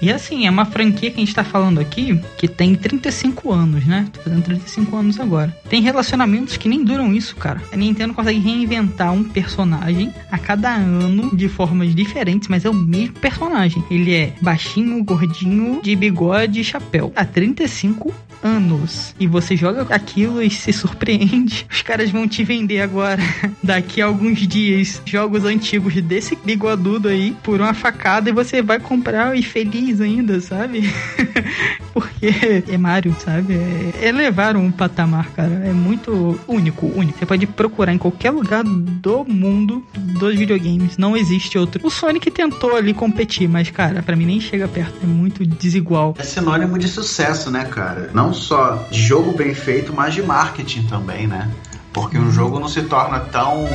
E 0.01 0.11
assim, 0.11 0.45
é 0.45 0.49
uma 0.49 0.65
franquia 0.65 1.11
que 1.11 1.17
a 1.17 1.19
gente 1.19 1.35
tá 1.35 1.43
falando 1.43 1.79
aqui 1.79 2.19
que 2.37 2.47
tem 2.47 2.75
35 2.75 3.51
anos, 3.51 3.85
né? 3.85 4.07
Tô 4.13 4.21
fazendo 4.21 4.43
35 4.43 4.95
anos 4.95 5.19
agora. 5.19 5.55
Tem 5.69 5.81
relacionamentos 5.81 6.57
que 6.57 6.69
nem 6.69 6.83
duram 6.83 7.13
isso, 7.13 7.35
cara. 7.35 7.61
A 7.71 7.75
Nintendo 7.75 8.13
consegue 8.13 8.39
reinventar 8.39 9.11
um 9.13 9.23
personagem 9.23 10.13
a 10.31 10.37
cada 10.37 10.73
ano 10.73 11.35
de 11.35 11.49
formas 11.49 11.93
diferentes, 11.93 12.47
mas 12.47 12.65
é 12.65 12.69
o 12.69 12.73
mesmo 12.73 13.15
personagem. 13.15 13.83
Ele 13.91 14.13
é 14.13 14.33
baixinho, 14.41 15.03
gordinho, 15.03 15.81
de 15.81 15.95
bigode 15.95 16.61
e 16.61 16.63
chapéu. 16.63 17.11
Há 17.15 17.25
35 17.25 18.13
anos. 18.43 19.13
E 19.19 19.27
você 19.27 19.55
joga 19.55 19.85
aquilo 19.93 20.41
e 20.41 20.49
se 20.49 20.71
surpreende. 20.71 21.65
Os 21.71 21.81
caras 21.81 22.09
vão 22.09 22.27
te 22.27 22.43
vender 22.43 22.81
agora, 22.81 23.21
daqui 23.61 24.01
a 24.01 24.05
alguns 24.05 24.47
dias, 24.47 25.01
jogos 25.05 25.43
antigos 25.43 25.93
desse 26.01 26.35
bigodudo 26.35 27.07
aí 27.07 27.35
por 27.43 27.59
uma 27.59 27.73
facada 27.73 28.29
e 28.29 28.33
você 28.33 28.61
vai 28.61 28.79
comprar 28.79 29.37
e 29.37 29.43
feliz 29.43 29.88
ainda, 29.99 30.39
sabe? 30.39 30.93
Porque 31.93 32.63
é 32.69 32.77
Mario, 32.77 33.15
sabe? 33.19 33.55
É, 33.55 34.07
elevar 34.07 34.55
um 34.55 34.71
patamar, 34.71 35.29
cara. 35.31 35.61
É 35.65 35.73
muito 35.73 36.39
único, 36.47 36.85
único. 36.87 37.17
Você 37.17 37.25
pode 37.25 37.47
procurar 37.47 37.93
em 37.93 37.97
qualquer 37.97 38.31
lugar 38.31 38.63
do 38.63 39.25
mundo 39.25 39.83
dos 39.93 40.35
videogames. 40.35 40.97
Não 40.97 41.17
existe 41.17 41.57
outro. 41.57 41.85
O 41.85 41.89
Sonic 41.89 42.29
tentou 42.29 42.75
ali 42.75 42.93
competir, 42.93 43.49
mas, 43.49 43.69
cara, 43.69 44.03
para 44.03 44.15
mim 44.15 44.25
nem 44.25 44.39
chega 44.39 44.67
perto. 44.67 44.95
É 45.03 45.07
muito 45.07 45.45
desigual. 45.45 46.15
É 46.17 46.23
sinônimo 46.23 46.77
de 46.77 46.87
sucesso, 46.87 47.49
né, 47.49 47.65
cara? 47.65 48.11
Não 48.13 48.33
só 48.33 48.87
de 48.91 49.01
jogo 49.01 49.31
bem 49.31 49.53
feito, 49.53 49.93
mas 49.93 50.13
de 50.13 50.21
marketing 50.21 50.83
também, 50.83 51.27
né? 51.27 51.49
Porque 51.91 52.17
um 52.17 52.31
jogo 52.31 52.59
não 52.59 52.67
se 52.67 52.83
torna 52.83 53.19
tão 53.19 53.67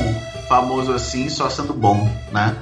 famoso 0.47 0.93
assim 0.93 1.29
só 1.29 1.49
sendo 1.49 1.73
bom, 1.73 2.09
né? 2.31 2.55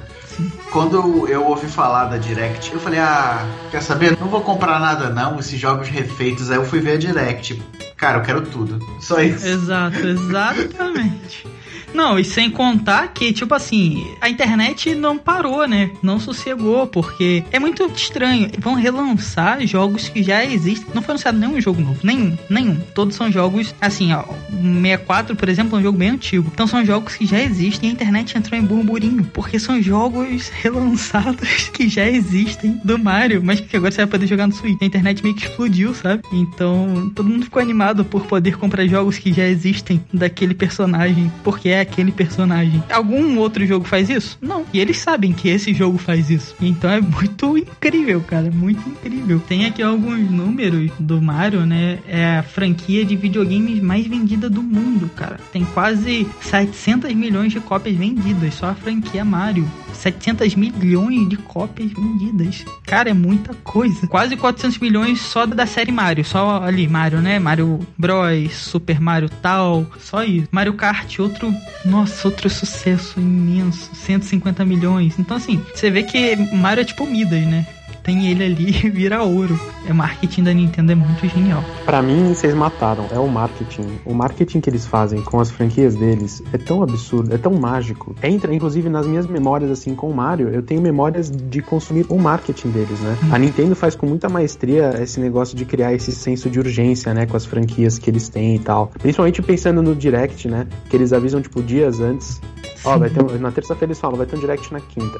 Quando 0.70 1.28
eu 1.28 1.46
ouvi 1.46 1.68
falar 1.68 2.06
da 2.06 2.16
Direct, 2.16 2.72
eu 2.72 2.80
falei, 2.80 2.98
ah, 2.98 3.48
quer 3.70 3.82
saber? 3.82 4.18
Não 4.18 4.28
vou 4.28 4.42
comprar 4.42 4.80
nada 4.80 5.10
não, 5.10 5.38
esses 5.38 5.58
jogos 5.58 5.88
refeitos. 5.88 6.50
Aí 6.50 6.56
eu 6.56 6.64
fui 6.64 6.80
ver 6.80 6.92
a 6.92 6.98
Direct. 6.98 7.62
Cara, 7.96 8.18
eu 8.18 8.22
quero 8.22 8.42
tudo. 8.42 8.78
Só 9.00 9.20
isso. 9.22 9.46
Exato, 9.46 10.06
exatamente. 10.06 11.46
Não, 11.94 12.18
e 12.18 12.24
sem 12.24 12.50
contar 12.50 13.08
que, 13.08 13.32
tipo 13.32 13.54
assim, 13.54 14.04
a 14.20 14.28
internet 14.28 14.94
não 14.96 15.16
parou, 15.16 15.66
né? 15.68 15.90
Não 16.02 16.18
sossegou, 16.18 16.88
porque 16.88 17.44
é 17.52 17.60
muito 17.60 17.84
estranho. 17.94 18.50
Vão 18.58 18.74
relançar 18.74 19.64
jogos 19.66 20.08
que 20.08 20.22
já 20.22 20.44
existem. 20.44 20.88
Não 20.92 21.00
foi 21.00 21.12
anunciado 21.12 21.38
nenhum 21.38 21.60
jogo 21.60 21.80
novo, 21.80 22.00
nenhum, 22.02 22.36
nenhum. 22.50 22.76
Todos 22.94 23.14
são 23.14 23.30
jogos, 23.30 23.72
assim, 23.80 24.12
ó. 24.12 24.24
64, 24.50 25.36
por 25.36 25.48
exemplo, 25.48 25.76
é 25.76 25.80
um 25.80 25.82
jogo 25.82 25.98
bem 25.98 26.10
antigo. 26.10 26.50
Então 26.52 26.66
são 26.66 26.84
jogos 26.84 27.14
que 27.14 27.26
já 27.26 27.40
existem 27.40 27.88
e 27.88 27.92
a 27.92 27.94
internet 27.94 28.36
entrou 28.36 28.58
em 28.58 28.64
burburinho, 28.64 29.24
porque 29.32 29.58
são 29.58 29.80
jogos 29.80 30.48
relançados 30.62 31.68
que 31.68 31.88
já 31.88 32.08
existem 32.08 32.80
do 32.82 32.98
Mario, 32.98 33.40
mas 33.42 33.60
que 33.60 33.76
agora 33.76 33.92
você 33.92 33.98
vai 33.98 34.06
poder 34.06 34.26
jogar 34.26 34.46
no 34.48 34.52
Switch. 34.52 34.80
A 34.82 34.84
internet 34.84 35.22
meio 35.22 35.36
que 35.36 35.46
explodiu, 35.46 35.94
sabe? 35.94 36.22
Então 36.32 37.12
todo 37.14 37.28
mundo 37.28 37.44
ficou 37.44 37.62
animado 37.62 38.04
por 38.04 38.26
poder 38.26 38.56
comprar 38.56 38.86
jogos 38.86 39.18
que 39.18 39.32
já 39.32 39.46
existem 39.46 40.04
daquele 40.12 40.54
personagem, 40.54 41.30
porque 41.44 41.68
é 41.68 41.83
aquele 41.84 42.10
personagem. 42.12 42.82
Algum 42.90 43.38
outro 43.38 43.64
jogo 43.66 43.84
faz 43.84 44.10
isso? 44.10 44.36
Não. 44.40 44.64
E 44.72 44.80
eles 44.80 44.98
sabem 44.98 45.32
que 45.32 45.48
esse 45.48 45.72
jogo 45.72 45.98
faz 45.98 46.30
isso. 46.30 46.54
Então 46.60 46.90
é 46.90 47.00
muito 47.00 47.56
incrível, 47.56 48.20
cara. 48.20 48.50
Muito 48.50 48.88
incrível. 48.88 49.40
Tem 49.46 49.66
aqui 49.66 49.82
alguns 49.82 50.30
números 50.30 50.90
do 50.98 51.20
Mario, 51.20 51.64
né? 51.64 51.98
É 52.06 52.38
a 52.38 52.42
franquia 52.42 53.04
de 53.04 53.16
videogames 53.16 53.80
mais 53.80 54.06
vendida 54.06 54.50
do 54.50 54.62
mundo, 54.62 55.10
cara. 55.14 55.38
Tem 55.52 55.64
quase 55.64 56.26
700 56.40 57.12
milhões 57.14 57.52
de 57.52 57.60
cópias 57.60 57.96
vendidas. 57.96 58.54
Só 58.54 58.66
a 58.66 58.74
franquia 58.74 59.24
Mario. 59.24 59.70
700 59.92 60.54
milhões 60.54 61.28
de 61.28 61.36
cópias 61.36 61.92
vendidas. 61.92 62.64
Cara, 62.84 63.10
é 63.10 63.14
muita 63.14 63.54
coisa. 63.62 64.06
Quase 64.06 64.36
400 64.36 64.78
milhões 64.78 65.20
só 65.20 65.46
da 65.46 65.66
série 65.66 65.92
Mario. 65.92 66.24
Só 66.24 66.62
ali, 66.62 66.86
Mario, 66.88 67.20
né? 67.20 67.38
Mario 67.38 67.80
Bros, 67.96 68.54
Super 68.54 69.00
Mario 69.00 69.28
tal. 69.28 69.86
Só 69.98 70.22
isso. 70.24 70.48
Mario 70.50 70.74
Kart, 70.74 71.18
outro. 71.18 71.54
Nossa, 71.84 72.28
outro 72.28 72.48
sucesso 72.48 73.20
imenso. 73.20 73.90
150 73.94 74.64
milhões. 74.64 75.18
Então, 75.18 75.36
assim, 75.36 75.62
você 75.74 75.90
vê 75.90 76.02
que 76.02 76.36
Mario 76.54 76.82
é 76.82 76.84
tipo 76.84 77.06
Midas, 77.06 77.46
né? 77.46 77.66
Tem 78.04 78.26
ele 78.30 78.44
ali 78.44 78.68
e 78.84 78.90
vira 78.90 79.22
ouro. 79.22 79.58
É, 79.88 79.92
marketing 79.92 80.44
da 80.44 80.54
Nintendo 80.54 80.92
é 80.92 80.94
muito 80.94 81.26
genial. 81.26 81.64
Para 81.84 82.00
mim, 82.02 82.34
vocês 82.34 82.54
mataram. 82.54 83.06
É 83.10 83.18
o 83.18 83.26
marketing. 83.26 83.98
O 84.04 84.14
marketing 84.14 84.60
que 84.60 84.70
eles 84.70 84.86
fazem 84.86 85.22
com 85.22 85.40
as 85.40 85.50
franquias 85.50 85.96
deles 85.96 86.42
é 86.52 86.58
tão 86.58 86.82
absurdo, 86.82 87.34
é 87.34 87.38
tão 87.38 87.54
mágico. 87.54 88.14
Entra, 88.22 88.54
inclusive, 88.54 88.88
nas 88.88 89.06
minhas 89.06 89.26
memórias, 89.26 89.70
assim, 89.70 89.94
com 89.94 90.10
o 90.10 90.14
Mario, 90.14 90.50
eu 90.50 90.62
tenho 90.62 90.80
memórias 90.80 91.30
de 91.30 91.62
consumir 91.62 92.06
o 92.08 92.18
marketing 92.18 92.70
deles, 92.70 93.00
né? 93.00 93.16
Hum. 93.24 93.28
A 93.32 93.38
Nintendo 93.38 93.74
faz 93.74 93.94
com 93.94 94.06
muita 94.06 94.28
maestria 94.28 94.94
esse 95.02 95.18
negócio 95.18 95.56
de 95.56 95.64
criar 95.64 95.94
esse 95.94 96.12
senso 96.12 96.50
de 96.50 96.58
urgência, 96.58 97.14
né? 97.14 97.26
Com 97.26 97.36
as 97.36 97.46
franquias 97.46 97.98
que 97.98 98.10
eles 98.10 98.28
têm 98.28 98.56
e 98.56 98.58
tal. 98.58 98.92
Principalmente 99.00 99.40
pensando 99.42 99.82
no 99.82 99.94
Direct, 99.94 100.46
né? 100.48 100.66
Que 100.90 100.96
eles 100.96 101.12
avisam, 101.12 101.40
tipo, 101.40 101.62
dias 101.62 102.00
antes. 102.00 102.40
Ó, 102.84 102.98
vai 102.98 103.10
ter 103.10 103.22
um, 103.22 103.38
na 103.38 103.50
terça-feira 103.50 103.92
eles 103.92 104.00
falam, 104.00 104.16
vai 104.16 104.26
ter 104.26 104.36
um 104.36 104.40
Direct 104.40 104.72
na 104.72 104.80
quinta 104.80 105.18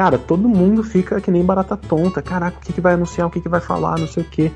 cara, 0.00 0.16
todo 0.16 0.48
mundo 0.48 0.82
fica 0.82 1.20
que 1.20 1.30
nem 1.30 1.44
barata 1.44 1.76
tonta. 1.76 2.22
Caraca, 2.22 2.56
o 2.56 2.60
que, 2.62 2.72
que 2.72 2.80
vai 2.80 2.94
anunciar, 2.94 3.26
o 3.26 3.30
que, 3.30 3.38
que 3.38 3.50
vai 3.50 3.60
falar, 3.60 3.98
não 3.98 4.08
sei 4.08 4.22
o 4.22 4.26
que. 4.26 4.50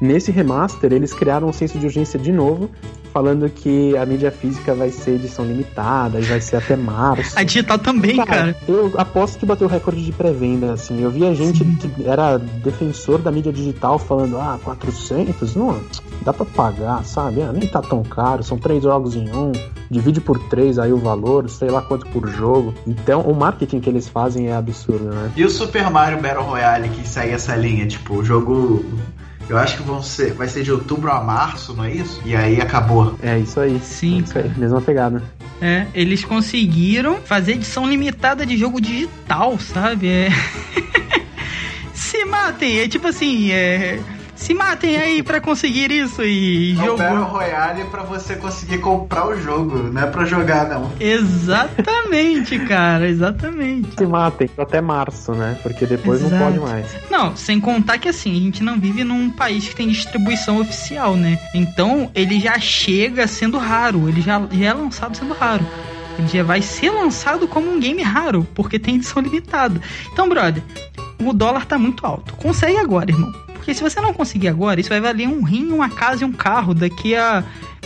Nesse 0.00 0.30
remaster, 0.30 0.92
eles 0.92 1.12
criaram 1.12 1.48
um 1.48 1.52
senso 1.52 1.78
de 1.78 1.84
urgência 1.84 2.18
de 2.18 2.32
novo, 2.32 2.70
falando 3.12 3.48
que 3.50 3.96
a 3.96 4.06
mídia 4.06 4.30
física 4.30 4.74
vai 4.74 4.90
ser 4.90 5.12
edição 5.12 5.44
limitada 5.44 6.18
e 6.18 6.22
vai 6.22 6.40
ser 6.40 6.56
até 6.56 6.74
março. 6.74 7.38
A 7.38 7.42
digital 7.42 7.78
também, 7.78 8.16
cara. 8.16 8.30
cara. 8.30 8.56
Eu 8.66 8.92
aposto 8.96 9.38
que 9.38 9.44
bateu 9.44 9.66
o 9.66 9.70
recorde 9.70 10.02
de 10.02 10.12
pré-venda, 10.12 10.72
assim. 10.72 11.02
Eu 11.02 11.10
via 11.10 11.34
gente 11.34 11.58
Sim. 11.58 11.76
que 11.76 12.08
era 12.08 12.38
defensor 12.38 13.18
da 13.18 13.30
mídia 13.30 13.52
digital 13.52 13.98
falando, 13.98 14.38
ah, 14.38 14.58
400? 14.62 15.54
Não, 15.54 15.78
dá 16.22 16.32
pra 16.32 16.46
pagar, 16.46 17.04
sabe? 17.04 17.42
Ah, 17.42 17.52
nem 17.52 17.68
tá 17.68 17.82
tão 17.82 18.02
caro, 18.02 18.42
são 18.42 18.56
três 18.56 18.82
jogos 18.82 19.14
em 19.14 19.28
um, 19.30 19.52
divide 19.90 20.20
por 20.20 20.38
três 20.48 20.78
aí 20.78 20.92
o 20.92 20.98
valor, 20.98 21.50
sei 21.50 21.68
lá 21.68 21.82
quanto 21.82 22.06
por 22.06 22.26
jogo. 22.28 22.72
Então, 22.86 23.20
o 23.22 23.34
marketing 23.34 23.80
que 23.80 23.90
eles 23.90 24.08
fazem 24.08 24.48
é 24.48 24.54
absurdo, 24.54 25.04
né? 25.04 25.30
E 25.36 25.44
o 25.44 25.50
Super 25.50 25.90
Mario 25.90 26.22
Battle 26.22 26.44
Royale 26.44 26.88
que 26.88 27.06
sai 27.06 27.32
essa 27.32 27.54
linha, 27.54 27.86
tipo, 27.86 28.14
o 28.14 28.24
jogo 28.24 28.84
eu 29.50 29.58
acho 29.58 29.76
que 29.76 29.82
vão 29.82 30.02
ser, 30.02 30.32
vai 30.32 30.46
ser 30.46 30.62
de 30.62 30.70
outubro 30.70 31.10
a 31.10 31.20
março, 31.20 31.74
não 31.74 31.84
é 31.84 31.92
isso? 31.92 32.20
E 32.24 32.36
aí 32.36 32.60
acabou. 32.60 33.16
É 33.20 33.38
isso 33.38 33.58
aí. 33.58 33.80
Sim, 33.80 34.18
é 34.18 34.22
isso 34.22 34.38
aí. 34.38 34.50
Mesma 34.56 34.80
pegada. 34.80 35.22
É, 35.60 35.86
eles 35.92 36.24
conseguiram 36.24 37.16
fazer 37.16 37.52
edição 37.52 37.88
limitada 37.88 38.46
de 38.46 38.56
jogo 38.56 38.80
digital, 38.80 39.58
sabe? 39.58 40.08
É... 40.08 40.28
Se 41.92 42.24
matem, 42.24 42.78
é 42.78 42.88
tipo 42.88 43.08
assim, 43.08 43.50
é 43.50 44.00
se 44.40 44.54
matem 44.54 44.96
aí 44.96 45.22
para 45.22 45.38
conseguir 45.38 45.90
isso 45.90 46.22
e 46.22 46.72
é 46.72 46.74
jogo. 46.76 46.96
Battle 46.96 47.24
Royale 47.24 47.84
para 47.84 48.02
você 48.02 48.34
conseguir 48.34 48.78
comprar 48.78 49.28
o 49.28 49.40
jogo, 49.40 49.90
não 49.92 50.02
é 50.02 50.06
para 50.06 50.24
jogar 50.24 50.66
não. 50.66 50.90
Exatamente, 50.98 52.58
cara, 52.60 53.06
exatamente. 53.06 53.90
Se 53.98 54.06
matem 54.06 54.48
até 54.56 54.80
março, 54.80 55.32
né? 55.32 55.58
Porque 55.62 55.84
depois 55.84 56.22
Exato. 56.22 56.34
não 56.34 56.46
pode 56.46 56.58
mais. 56.58 56.86
Não, 57.10 57.36
sem 57.36 57.60
contar 57.60 57.98
que 57.98 58.08
assim, 58.08 58.32
a 58.32 58.40
gente 58.40 58.62
não 58.62 58.80
vive 58.80 59.04
num 59.04 59.30
país 59.30 59.68
que 59.68 59.76
tem 59.76 59.88
distribuição 59.88 60.58
oficial, 60.58 61.14
né? 61.16 61.38
Então, 61.54 62.10
ele 62.14 62.40
já 62.40 62.58
chega 62.58 63.26
sendo 63.26 63.58
raro, 63.58 64.08
ele 64.08 64.22
já, 64.22 64.40
já 64.50 64.66
é 64.66 64.72
lançado 64.72 65.16
sendo 65.16 65.34
raro 65.34 65.66
ele 66.18 66.28
já 66.28 66.42
vai 66.42 66.60
ser 66.60 66.90
lançado 66.90 67.48
como 67.48 67.70
um 67.70 67.80
game 67.80 68.02
raro, 68.02 68.46
porque 68.54 68.78
tem 68.78 68.96
edição 68.96 69.22
limitada. 69.22 69.80
Então, 70.12 70.28
brother, 70.28 70.62
o 71.18 71.32
dólar 71.32 71.64
tá 71.64 71.78
muito 71.78 72.04
alto. 72.04 72.34
Consegue 72.34 72.76
agora, 72.76 73.10
irmão. 73.10 73.32
Porque 73.70 73.78
se 73.78 73.88
você 73.88 74.00
não 74.00 74.12
conseguir 74.12 74.48
agora, 74.48 74.80
isso 74.80 74.88
vai 74.88 75.00
valer 75.00 75.28
um 75.28 75.44
rim, 75.44 75.70
uma 75.70 75.88
casa 75.88 76.24
e 76.24 76.26
um 76.26 76.32
carro 76.32 76.74
daqui 76.74 77.14
a 77.14 77.44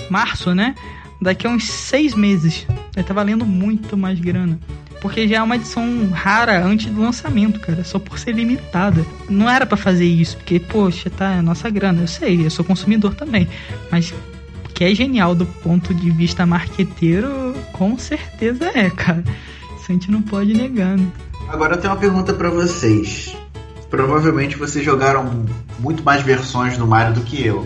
março, 0.09 0.55
né? 0.55 0.75
Daqui 1.21 1.47
a 1.47 1.50
uns 1.50 1.64
seis 1.64 2.14
meses. 2.14 2.64
Vai 2.67 3.03
estar 3.03 3.03
tá 3.03 3.12
valendo 3.12 3.45
muito 3.45 3.95
mais 3.95 4.19
grana. 4.19 4.59
Porque 5.03 5.29
já 5.29 5.37
é 5.37 5.43
uma 5.43 5.57
edição 5.57 6.09
rara 6.11 6.64
antes 6.64 6.91
do 6.91 7.03
lançamento, 7.03 7.61
cara. 7.61 7.85
Só 7.85 7.99
por 7.99 8.19
ser 8.19 8.33
limitada. 8.33 9.05
Não 9.29 9.47
era 9.47 9.67
para 9.67 9.76
fazer 9.76 10.07
isso, 10.07 10.38
porque, 10.38 10.59
poxa, 10.59 11.11
tá, 11.11 11.33
é 11.33 11.43
nossa 11.43 11.69
grana. 11.69 12.00
Eu 12.00 12.09
sei, 12.09 12.47
eu 12.47 12.50
sou 12.50 12.64
consumidor 12.64 13.14
também. 13.14 13.47
Mas 13.91 14.14
que 14.73 14.85
é 14.85 14.95
genial 14.95 15.35
do 15.35 15.45
ponto 15.45 15.93
de 15.93 16.11
vista 16.11 16.47
marqueteiro, 16.47 17.55
com 17.73 17.99
certeza 17.99 18.71
é, 18.75 18.88
cara. 18.88 19.23
Isso 19.76 19.85
a 19.91 19.93
gente 19.93 20.11
não 20.11 20.23
pode 20.23 20.55
negar, 20.55 20.97
né? 20.97 21.07
Agora 21.47 21.75
eu 21.75 21.79
tenho 21.79 21.93
uma 21.93 22.00
pergunta 22.00 22.33
para 22.33 22.49
vocês 22.49 23.37
provavelmente 23.97 24.57
vocês 24.57 24.85
jogaram 24.85 25.45
muito 25.79 26.03
mais 26.03 26.21
versões 26.21 26.77
do 26.77 26.85
Mario 26.85 27.15
do 27.15 27.21
que 27.21 27.47
eu. 27.47 27.65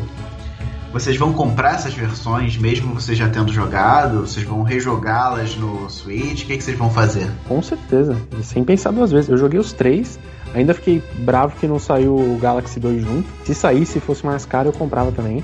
Vocês 0.93 1.17
vão 1.17 1.33
comprar 1.33 1.75
essas 1.75 1.95
versões, 1.95 2.57
mesmo 2.57 2.95
vocês 2.95 3.17
já 3.17 3.29
tendo 3.29 3.53
jogado? 3.53 4.21
Vocês 4.21 4.45
vão 4.45 4.63
rejogá-las 4.63 5.57
no 5.57 5.89
Switch? 5.89 6.43
O 6.43 6.47
que, 6.47 6.57
que 6.57 6.65
vocês 6.65 6.77
vão 6.77 6.91
fazer? 6.91 7.27
Com 7.47 7.63
certeza, 7.63 8.17
sem 8.43 8.63
pensar 8.63 8.91
duas 8.91 9.11
vezes. 9.11 9.31
Eu 9.31 9.39
joguei 9.39 9.59
os 9.59 9.73
três, 9.73 10.19
ainda 10.55 10.75
fiquei 10.75 11.03
bravo 11.19 11.57
que 11.59 11.67
não 11.67 11.79
saiu 11.79 12.15
o 12.15 12.39
Galaxy 12.41 12.79
2 12.79 13.03
junto. 13.03 13.29
Se 13.45 13.55
saísse 13.55 13.99
e 13.99 14.01
fosse 14.01 14.25
mais 14.25 14.45
caro, 14.45 14.69
eu 14.69 14.73
comprava 14.73 15.13
também. 15.13 15.43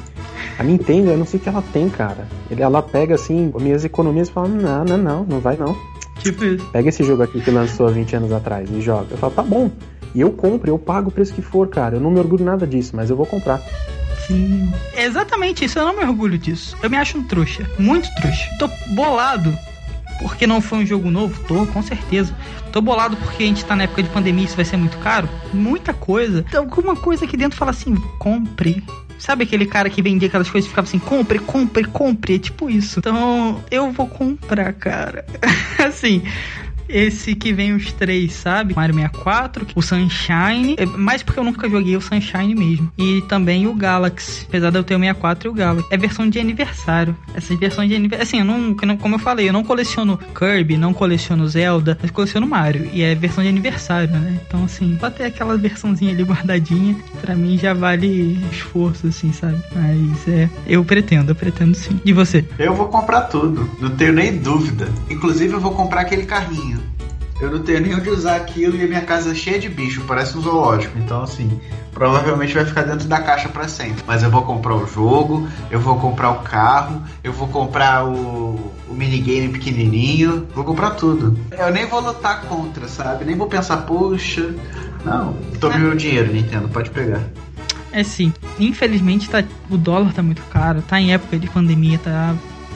A 0.59 0.62
Nintendo, 0.62 1.11
eu 1.11 1.17
não 1.17 1.26
sei 1.26 1.41
o 1.41 1.43
que 1.43 1.49
ela 1.49 1.62
tem, 1.73 1.88
cara. 1.88 2.26
Ela 2.50 2.83
pega 2.83 3.14
assim, 3.14 3.53
minhas 3.59 3.85
economias 3.85 4.29
e 4.29 4.33
fala: 4.33 4.49
não, 4.49 4.85
não, 4.85 4.99
não, 4.99 5.25
não 5.25 5.41
vai 5.41 5.57
não. 5.57 5.76
Tipo 6.21 6.45
isso. 6.45 6.64
Pega 6.73 6.88
esse 6.88 7.05
jogo 7.05 7.23
aqui 7.23 7.41
que 7.41 7.50
lançou 7.50 7.87
há 7.87 7.91
20 7.91 8.17
anos 8.17 8.33
atrás 8.33 8.69
e 8.71 8.81
joga. 8.81 9.09
Eu 9.11 9.19
falo: 9.19 9.33
tá 9.33 9.43
bom. 9.43 9.71
E 10.14 10.21
eu 10.21 10.30
compro, 10.30 10.71
eu 10.71 10.78
pago 10.78 11.09
o 11.09 11.12
preço 11.12 11.35
que 11.35 11.42
for, 11.42 11.68
cara. 11.68 11.97
Eu 11.97 12.00
não 12.00 12.11
me 12.11 12.18
orgulho 12.18 12.44
nada 12.44 12.66
disso, 12.66 12.94
mas 12.94 13.11
eu 13.11 13.16
vou 13.16 13.26
comprar. 13.26 13.61
Sim. 14.26 14.73
exatamente 14.97 15.66
isso, 15.66 15.78
eu 15.78 15.85
não 15.85 15.97
me 15.97 16.02
orgulho 16.02 16.38
disso. 16.38 16.76
Eu 16.83 16.88
me 16.88 16.97
acho 16.97 17.18
um 17.18 17.25
trouxa, 17.25 17.68
muito 17.78 18.09
trouxa. 18.14 18.49
Tô 18.59 18.68
bolado 18.94 19.54
porque 20.21 20.47
não 20.47 20.61
foi 20.61 20.78
um 20.78 20.87
jogo 20.87 21.11
novo? 21.11 21.38
Tô, 21.44 21.66
com 21.66 21.83
certeza. 21.83 22.35
Tô 22.73 22.80
bolado 22.80 23.16
porque 23.16 23.42
a 23.42 23.47
gente 23.47 23.64
tá 23.64 23.76
na 23.76 23.85
época 23.85 24.02
de 24.02 24.09
pandemia 24.09 24.42
e 24.42 24.47
isso 24.47 24.56
vai 24.56 24.64
ser 24.64 24.76
muito 24.76 24.99
caro? 24.99 25.28
Muita 25.52 25.92
coisa. 25.92 26.44
Então, 26.49 26.64
alguma 26.64 26.97
coisa 26.97 27.25
aqui 27.25 27.37
dentro 27.37 27.59
fala 27.59 27.71
assim: 27.71 27.94
compre. 28.18 28.83
Sabe 29.18 29.44
aquele 29.44 29.64
cara 29.64 29.88
que 29.88 30.02
vendia 30.02 30.28
aquelas 30.28 30.50
coisas 30.50 30.66
e 30.66 30.71
ficava 30.71 30.87
assim: 30.87 30.99
compre, 30.99 31.38
compre, 31.38 31.85
compre? 31.85 32.37
É 32.37 32.38
tipo 32.38 32.71
isso. 32.71 33.00
Então, 33.00 33.62
eu 33.71 33.92
vou 33.92 34.06
comprar, 34.06 34.73
cara. 34.73 35.25
assim, 35.87 36.23
esse 36.88 37.35
que 37.35 37.53
vem 37.53 37.75
os 37.75 37.93
três, 37.93 38.33
sabe? 38.35 38.75
Mario 38.75 38.95
64, 38.95 39.67
o 39.75 39.83
Sunshine, 39.83 40.76
é 40.79 40.87
mais 40.87 41.23
porque 41.23 41.38
eu 41.38 41.45
nunca 41.45 41.69
joguei 41.69 41.97
o 41.97 42.00
Sunshine 42.00 42.55
mesmo. 42.55 42.93
E 42.99 43.23
também 43.23 43.67
o 43.67 43.75
Galaxy, 43.75 44.47
apesar 44.49 44.71
de 44.71 44.79
eu 44.79 44.85
ter 44.85 44.95
o 44.95 44.99
64 44.99 45.49
e 45.49 45.50
o 45.50 45.55
Galaxy. 45.55 45.88
É 45.91 45.97
versão 45.97 46.29
de 46.29 46.38
aniversário. 46.38 47.17
Essas 47.35 47.59
versões 47.59 47.88
de 47.88 47.97
aniversário, 47.97 48.23
assim, 48.23 48.38
eu 48.38 48.45
não, 48.45 48.97
como 48.97 49.14
eu 49.14 49.19
falei, 49.19 49.49
eu 49.49 49.53
não 49.53 49.64
coleciono 49.64 50.19
Kirby, 50.35 50.76
não 50.76 50.93
coleciono 50.93 51.47
Zelda, 51.49 51.99
mas 52.00 52.11
coleciono 52.11 52.47
Mario. 52.47 52.88
E 52.93 53.03
é 53.03 53.14
versão 53.14 53.43
de 53.43 53.49
aniversário, 53.49 54.11
né? 54.11 54.38
Então, 54.47 54.64
assim, 54.64 54.97
pode 54.97 55.17
ter 55.17 55.25
aquela 55.25 55.57
versãozinha 55.57 56.12
ali 56.12 56.23
guardadinha, 56.23 56.97
pra 57.21 57.35
mim 57.35 57.59
já 57.59 57.75
vale 57.75 58.38
esforço, 58.53 59.07
assim, 59.07 59.33
sabe? 59.33 59.61
Mas 59.75 60.29
é, 60.29 60.49
eu 60.67 60.85
pretendo, 60.85 61.31
eu 61.33 61.35
pretendo 61.35 61.75
sim. 61.75 62.00
E 62.05 62.12
você? 62.12 62.45
Eu 62.59 62.75
vou 62.75 62.88
comprar 62.88 63.23
tudo, 63.23 63.69
não 63.81 63.91
tenho 63.91 64.12
nem 64.12 64.37
dúvida. 64.38 64.88
Inclusive, 65.09 65.55
eu 65.55 65.61
vou 65.61 65.73
comprar 65.73 66.03
aquele 66.03 66.25
carrinho 66.25 66.84
Eu 67.41 67.50
não 67.50 67.62
tenho 67.62 67.81
nem 67.81 67.95
onde 67.95 68.09
usar 68.09 68.37
aquilo 68.37 68.76
e 68.76 68.85
a 68.85 68.87
minha 68.87 69.00
casa 69.00 69.33
é 69.33 69.35
cheia 69.35 69.59
de 69.59 69.69
bicho, 69.69 70.03
parece 70.07 70.38
um 70.38 70.41
zoológico. 70.41 70.97
Então, 70.99 71.23
assim, 71.23 71.61
provavelmente 71.93 72.55
vai 72.55 72.64
ficar 72.64 72.83
dentro 72.83 73.09
da 73.09 73.21
caixa 73.21 73.49
para 73.49 73.67
sempre. 73.67 74.03
Mas 74.07 74.23
eu 74.23 74.31
vou 74.31 74.43
comprar 74.43 74.75
o 74.75 74.87
jogo, 74.87 75.49
eu 75.71 75.81
vou 75.81 75.99
comprar 75.99 76.31
o 76.31 76.41
carro, 76.41 77.03
eu 77.23 77.33
vou 77.33 77.49
comprar 77.49 78.05
o, 78.05 78.73
o 78.88 78.95
minigame 78.95 79.49
pequenininho, 79.49 80.47
vou 80.55 80.64
comprar 80.64 80.91
tudo. 80.91 81.37
Eu 81.50 81.73
nem 81.73 81.87
vou 81.87 82.00
lutar 82.00 82.43
contra, 82.43 82.87
sabe? 82.88 83.25
Nem 83.25 83.37
vou 83.37 83.49
pensar, 83.49 83.79
poxa, 83.79 84.55
não, 85.05 85.35
tome 85.61 85.79
meu 85.79 85.95
dinheiro, 85.95 86.33
Nintendo, 86.33 86.69
pode 86.69 86.91
pegar. 86.91 87.21
É 87.93 88.03
sim, 88.03 88.33
infelizmente 88.59 89.31
tá, 89.31 89.45
o 89.71 89.76
dólar 89.76 90.12
tá 90.12 90.23
muito 90.23 90.43
caro, 90.50 90.83
tá 90.83 91.00
em 91.00 91.12
época 91.12 91.38
de 91.38 91.49
pandemia, 91.49 91.99
tá 91.99 92.35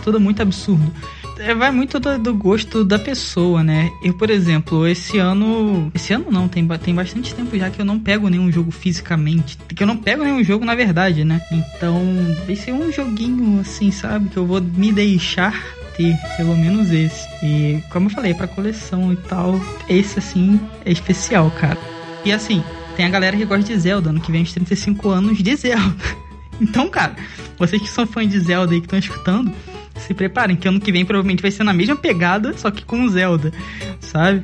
tudo 0.08 0.18
muito 0.18 0.40
absurdo. 0.40 0.90
É, 1.38 1.54
vai 1.54 1.70
muito 1.70 2.00
do, 2.00 2.18
do, 2.18 2.34
gosto 2.34 2.82
da 2.82 2.98
pessoa, 2.98 3.62
né? 3.62 3.90
Eu, 4.02 4.14
por 4.14 4.30
exemplo, 4.30 4.86
esse 4.86 5.18
ano. 5.18 5.92
Esse 5.94 6.14
ano 6.14 6.30
não, 6.30 6.48
tem, 6.48 6.66
tem 6.78 6.94
bastante 6.94 7.34
tempo 7.34 7.56
já 7.58 7.68
que 7.68 7.80
eu 7.80 7.84
não 7.84 7.98
pego 7.98 8.28
nenhum 8.28 8.50
jogo 8.50 8.70
fisicamente. 8.70 9.58
Que 9.58 9.82
eu 9.82 9.86
não 9.86 9.98
pego 9.98 10.24
nenhum 10.24 10.42
jogo, 10.42 10.64
na 10.64 10.74
verdade, 10.74 11.24
né? 11.24 11.42
Então, 11.52 12.02
esse 12.48 12.70
é 12.70 12.72
um 12.72 12.90
joguinho 12.90 13.60
assim, 13.60 13.90
sabe? 13.90 14.30
Que 14.30 14.38
eu 14.38 14.46
vou 14.46 14.62
me 14.62 14.90
deixar 14.90 15.62
ter, 15.94 16.16
pelo 16.38 16.56
menos 16.56 16.90
esse. 16.90 17.28
E 17.42 17.82
como 17.90 18.06
eu 18.06 18.10
falei, 18.10 18.32
para 18.32 18.48
coleção 18.48 19.12
e 19.12 19.16
tal, 19.16 19.60
esse 19.90 20.18
assim 20.18 20.58
é 20.86 20.90
especial, 20.90 21.50
cara. 21.50 21.78
E 22.24 22.32
assim, 22.32 22.64
tem 22.96 23.04
a 23.04 23.10
galera 23.10 23.36
que 23.36 23.44
gosta 23.44 23.62
de 23.62 23.78
Zelda, 23.78 24.08
ano 24.08 24.20
que 24.20 24.32
vem 24.32 24.42
os 24.42 24.52
35 24.52 25.10
anos 25.10 25.38
de 25.38 25.54
Zelda. 25.54 25.94
Então, 26.60 26.88
cara, 26.88 27.14
vocês 27.56 27.80
que 27.80 27.88
são 27.88 28.04
fãs 28.04 28.28
de 28.28 28.40
Zelda 28.40 28.72
aí 28.72 28.80
que 28.80 28.86
estão 28.86 28.98
escutando, 28.98 29.52
se 30.00 30.14
preparem, 30.14 30.56
que 30.56 30.68
ano 30.68 30.80
que 30.80 30.92
vem 30.92 31.04
provavelmente 31.04 31.42
vai 31.42 31.50
ser 31.50 31.64
na 31.64 31.72
mesma 31.72 31.96
pegada, 31.96 32.56
só 32.56 32.70
que 32.70 32.84
com 32.84 33.08
Zelda, 33.08 33.52
sabe? 34.00 34.42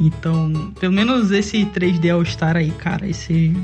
Então, 0.00 0.72
pelo 0.80 0.92
menos 0.92 1.30
esse 1.30 1.64
3D 1.66 2.12
All 2.12 2.24
Star 2.24 2.56
aí, 2.56 2.70
cara, 2.70 3.06
esse 3.06 3.54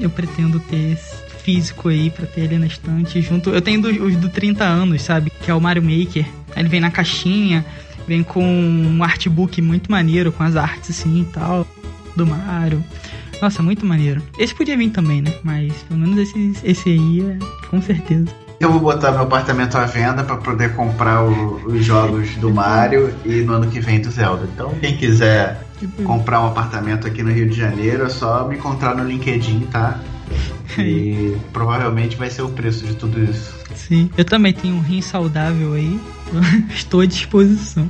eu 0.00 0.10
pretendo 0.10 0.58
ter 0.60 0.96
físico 1.42 1.88
aí 1.88 2.10
pra 2.10 2.26
ter 2.26 2.42
ele 2.42 2.58
na 2.58 2.66
estante 2.66 3.22
junto. 3.22 3.50
Eu 3.50 3.62
tenho 3.62 3.80
os 4.04 4.16
do 4.16 4.28
30 4.28 4.64
anos, 4.64 5.02
sabe? 5.02 5.30
Que 5.42 5.50
é 5.50 5.54
o 5.54 5.60
Mario 5.60 5.82
Maker. 5.82 6.26
Ele 6.56 6.68
vem 6.68 6.80
na 6.80 6.90
caixinha, 6.90 7.64
vem 8.06 8.24
com 8.24 8.44
um 8.44 9.02
artbook 9.04 9.62
muito 9.62 9.90
maneiro, 9.90 10.32
com 10.32 10.42
as 10.42 10.56
artes 10.56 10.90
assim 10.90 11.20
e 11.20 11.24
tal, 11.26 11.66
do 12.16 12.26
Mario. 12.26 12.82
Nossa, 13.40 13.62
muito 13.62 13.86
maneiro. 13.86 14.22
Esse 14.38 14.54
podia 14.54 14.76
vir 14.76 14.90
também, 14.90 15.22
né? 15.22 15.32
Mas 15.44 15.72
pelo 15.84 16.00
menos 16.00 16.18
esse, 16.18 16.54
esse 16.64 16.88
aí 16.88 17.20
é 17.20 17.66
com 17.68 17.80
certeza. 17.80 18.45
Eu 18.58 18.72
vou 18.72 18.80
botar 18.80 19.12
meu 19.12 19.22
apartamento 19.22 19.76
à 19.76 19.84
venda 19.84 20.24
para 20.24 20.36
poder 20.36 20.74
comprar 20.74 21.22
o, 21.22 21.56
os 21.66 21.84
jogos 21.84 22.34
do 22.36 22.50
Mario 22.50 23.14
e 23.24 23.42
no 23.42 23.54
ano 23.54 23.70
que 23.70 23.80
vem 23.80 24.00
do 24.00 24.10
Zelda. 24.10 24.48
Então, 24.52 24.74
quem 24.80 24.96
quiser 24.96 25.66
comprar 26.04 26.40
um 26.42 26.46
apartamento 26.46 27.06
aqui 27.06 27.22
no 27.22 27.30
Rio 27.30 27.48
de 27.48 27.56
Janeiro, 27.56 28.04
é 28.04 28.08
só 28.08 28.48
me 28.48 28.56
encontrar 28.56 28.94
no 28.94 29.04
LinkedIn, 29.04 29.66
tá? 29.70 30.00
E 30.78 31.36
provavelmente 31.52 32.16
vai 32.16 32.28
ser 32.28 32.42
o 32.42 32.50
preço 32.50 32.84
de 32.84 32.94
tudo 32.96 33.22
isso. 33.22 33.54
Sim, 33.74 34.10
eu 34.18 34.24
também 34.24 34.52
tenho 34.52 34.74
um 34.74 34.80
rim 34.80 35.00
saudável 35.00 35.72
aí, 35.72 35.98
estou 36.68 37.00
à 37.00 37.06
disposição. 37.06 37.88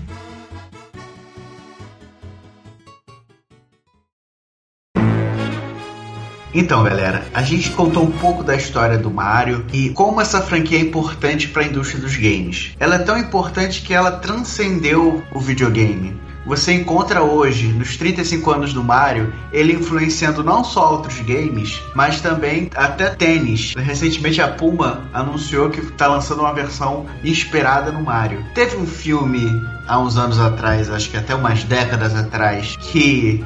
Então, 6.58 6.82
galera, 6.82 7.22
a 7.34 7.42
gente 7.42 7.68
contou 7.72 8.02
um 8.02 8.10
pouco 8.10 8.42
da 8.42 8.56
história 8.56 8.96
do 8.96 9.10
Mario 9.10 9.66
e 9.74 9.90
como 9.90 10.22
essa 10.22 10.40
franquia 10.40 10.78
é 10.78 10.80
importante 10.80 11.48
para 11.48 11.60
a 11.60 11.66
indústria 11.66 12.00
dos 12.00 12.16
games. 12.16 12.74
Ela 12.80 12.94
é 12.94 12.98
tão 13.00 13.18
importante 13.18 13.82
que 13.82 13.92
ela 13.92 14.10
transcendeu 14.10 15.22
o 15.34 15.38
videogame. 15.38 16.18
Você 16.46 16.72
encontra 16.72 17.22
hoje, 17.22 17.66
nos 17.66 17.98
35 17.98 18.50
anos 18.50 18.72
do 18.72 18.82
Mario, 18.82 19.34
ele 19.52 19.74
influenciando 19.74 20.42
não 20.42 20.64
só 20.64 20.92
outros 20.92 21.20
games, 21.20 21.78
mas 21.94 22.22
também 22.22 22.70
até 22.74 23.10
tênis. 23.10 23.74
Recentemente 23.76 24.40
a 24.40 24.48
Puma 24.48 25.02
anunciou 25.12 25.68
que 25.68 25.80
está 25.80 26.06
lançando 26.06 26.40
uma 26.40 26.54
versão 26.54 27.04
inspirada 27.22 27.92
no 27.92 28.02
Mario. 28.02 28.42
Teve 28.54 28.78
um 28.78 28.86
filme 28.86 29.62
há 29.86 29.98
uns 29.98 30.16
anos 30.16 30.40
atrás, 30.40 30.88
acho 30.88 31.10
que 31.10 31.18
até 31.18 31.34
umas 31.34 31.64
décadas 31.64 32.14
atrás, 32.16 32.78
que, 32.80 33.44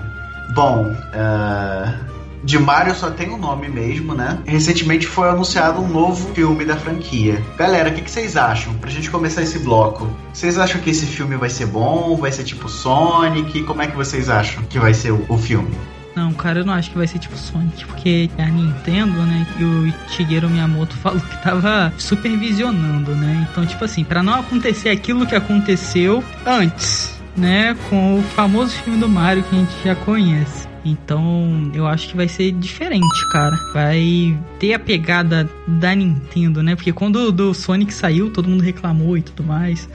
bom, 0.54 0.92
uh, 0.92 2.19
de 2.42 2.58
Mario 2.58 2.94
só 2.94 3.10
tem 3.10 3.28
o 3.30 3.34
um 3.34 3.38
nome 3.38 3.68
mesmo, 3.68 4.14
né? 4.14 4.38
Recentemente 4.46 5.06
foi 5.06 5.28
anunciado 5.28 5.80
um 5.80 5.88
novo 5.88 6.32
filme 6.34 6.64
da 6.64 6.76
franquia. 6.76 7.42
Galera, 7.56 7.90
o 7.90 7.94
que, 7.94 8.02
que, 8.02 8.10
vocês 8.10 8.36
acham? 8.36 8.74
Pra 8.74 8.90
gente 8.90 9.10
começar 9.10 9.42
esse 9.42 9.58
bloco. 9.58 10.08
Vocês 10.32 10.58
acham 10.58 10.80
que 10.80 10.90
esse 10.90 11.06
filme 11.06 11.36
vai 11.36 11.50
ser 11.50 11.66
bom? 11.66 12.16
Vai 12.16 12.32
ser 12.32 12.44
tipo 12.44 12.68
Sonic? 12.68 13.62
Como 13.64 13.82
é 13.82 13.86
que 13.86 13.96
vocês 13.96 14.28
acham 14.28 14.62
que 14.64 14.78
vai 14.78 14.94
ser 14.94 15.12
o, 15.12 15.24
o 15.28 15.36
filme? 15.36 15.70
Não, 16.14 16.32
cara, 16.32 16.60
eu 16.60 16.64
não 16.64 16.74
acho 16.74 16.90
que 16.90 16.98
vai 16.98 17.06
ser 17.06 17.18
tipo 17.18 17.36
Sonic, 17.36 17.84
porque 17.86 18.28
a 18.36 18.46
Nintendo, 18.46 19.22
né, 19.22 19.46
e 19.58 19.64
o 19.64 19.92
Shigeru 20.08 20.50
Miyamoto 20.50 20.96
falou 20.98 21.20
que 21.20 21.42
tava 21.42 21.92
supervisionando, 21.96 23.14
né? 23.14 23.46
Então, 23.50 23.64
tipo 23.64 23.84
assim, 23.84 24.02
para 24.02 24.22
não 24.22 24.34
acontecer 24.34 24.88
aquilo 24.88 25.26
que 25.26 25.36
aconteceu 25.36 26.22
antes, 26.44 27.14
né, 27.36 27.76
com 27.88 28.18
o 28.18 28.22
famoso 28.22 28.76
filme 28.78 28.98
do 28.98 29.08
Mario 29.08 29.44
que 29.44 29.54
a 29.54 29.58
gente 29.58 29.74
já 29.84 29.94
conhece. 29.94 30.69
Então, 30.84 31.70
eu 31.74 31.86
acho 31.86 32.08
que 32.08 32.16
vai 32.16 32.28
ser 32.28 32.52
diferente, 32.52 33.28
cara. 33.32 33.54
Vai 33.74 34.38
ter 34.58 34.72
a 34.72 34.78
pegada 34.78 35.48
da 35.66 35.94
Nintendo, 35.94 36.62
né? 36.62 36.74
Porque 36.74 36.92
quando 36.92 37.16
o 37.16 37.32
do 37.32 37.52
Sonic 37.52 37.92
saiu, 37.92 38.30
todo 38.30 38.48
mundo 38.48 38.62
reclamou 38.62 39.16
e 39.16 39.22
tudo 39.22 39.42
mais. 39.42 39.88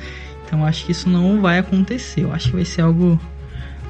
Então, 0.46 0.60
eu 0.60 0.66
acho 0.66 0.86
que 0.86 0.92
isso 0.92 1.10
não 1.10 1.42
vai 1.42 1.60
acontecer. 1.60 2.22
Eu 2.22 2.34
acho 2.34 2.50
que 2.50 2.56
vai 2.56 2.66
ser 2.66 2.82
algo 2.82 3.20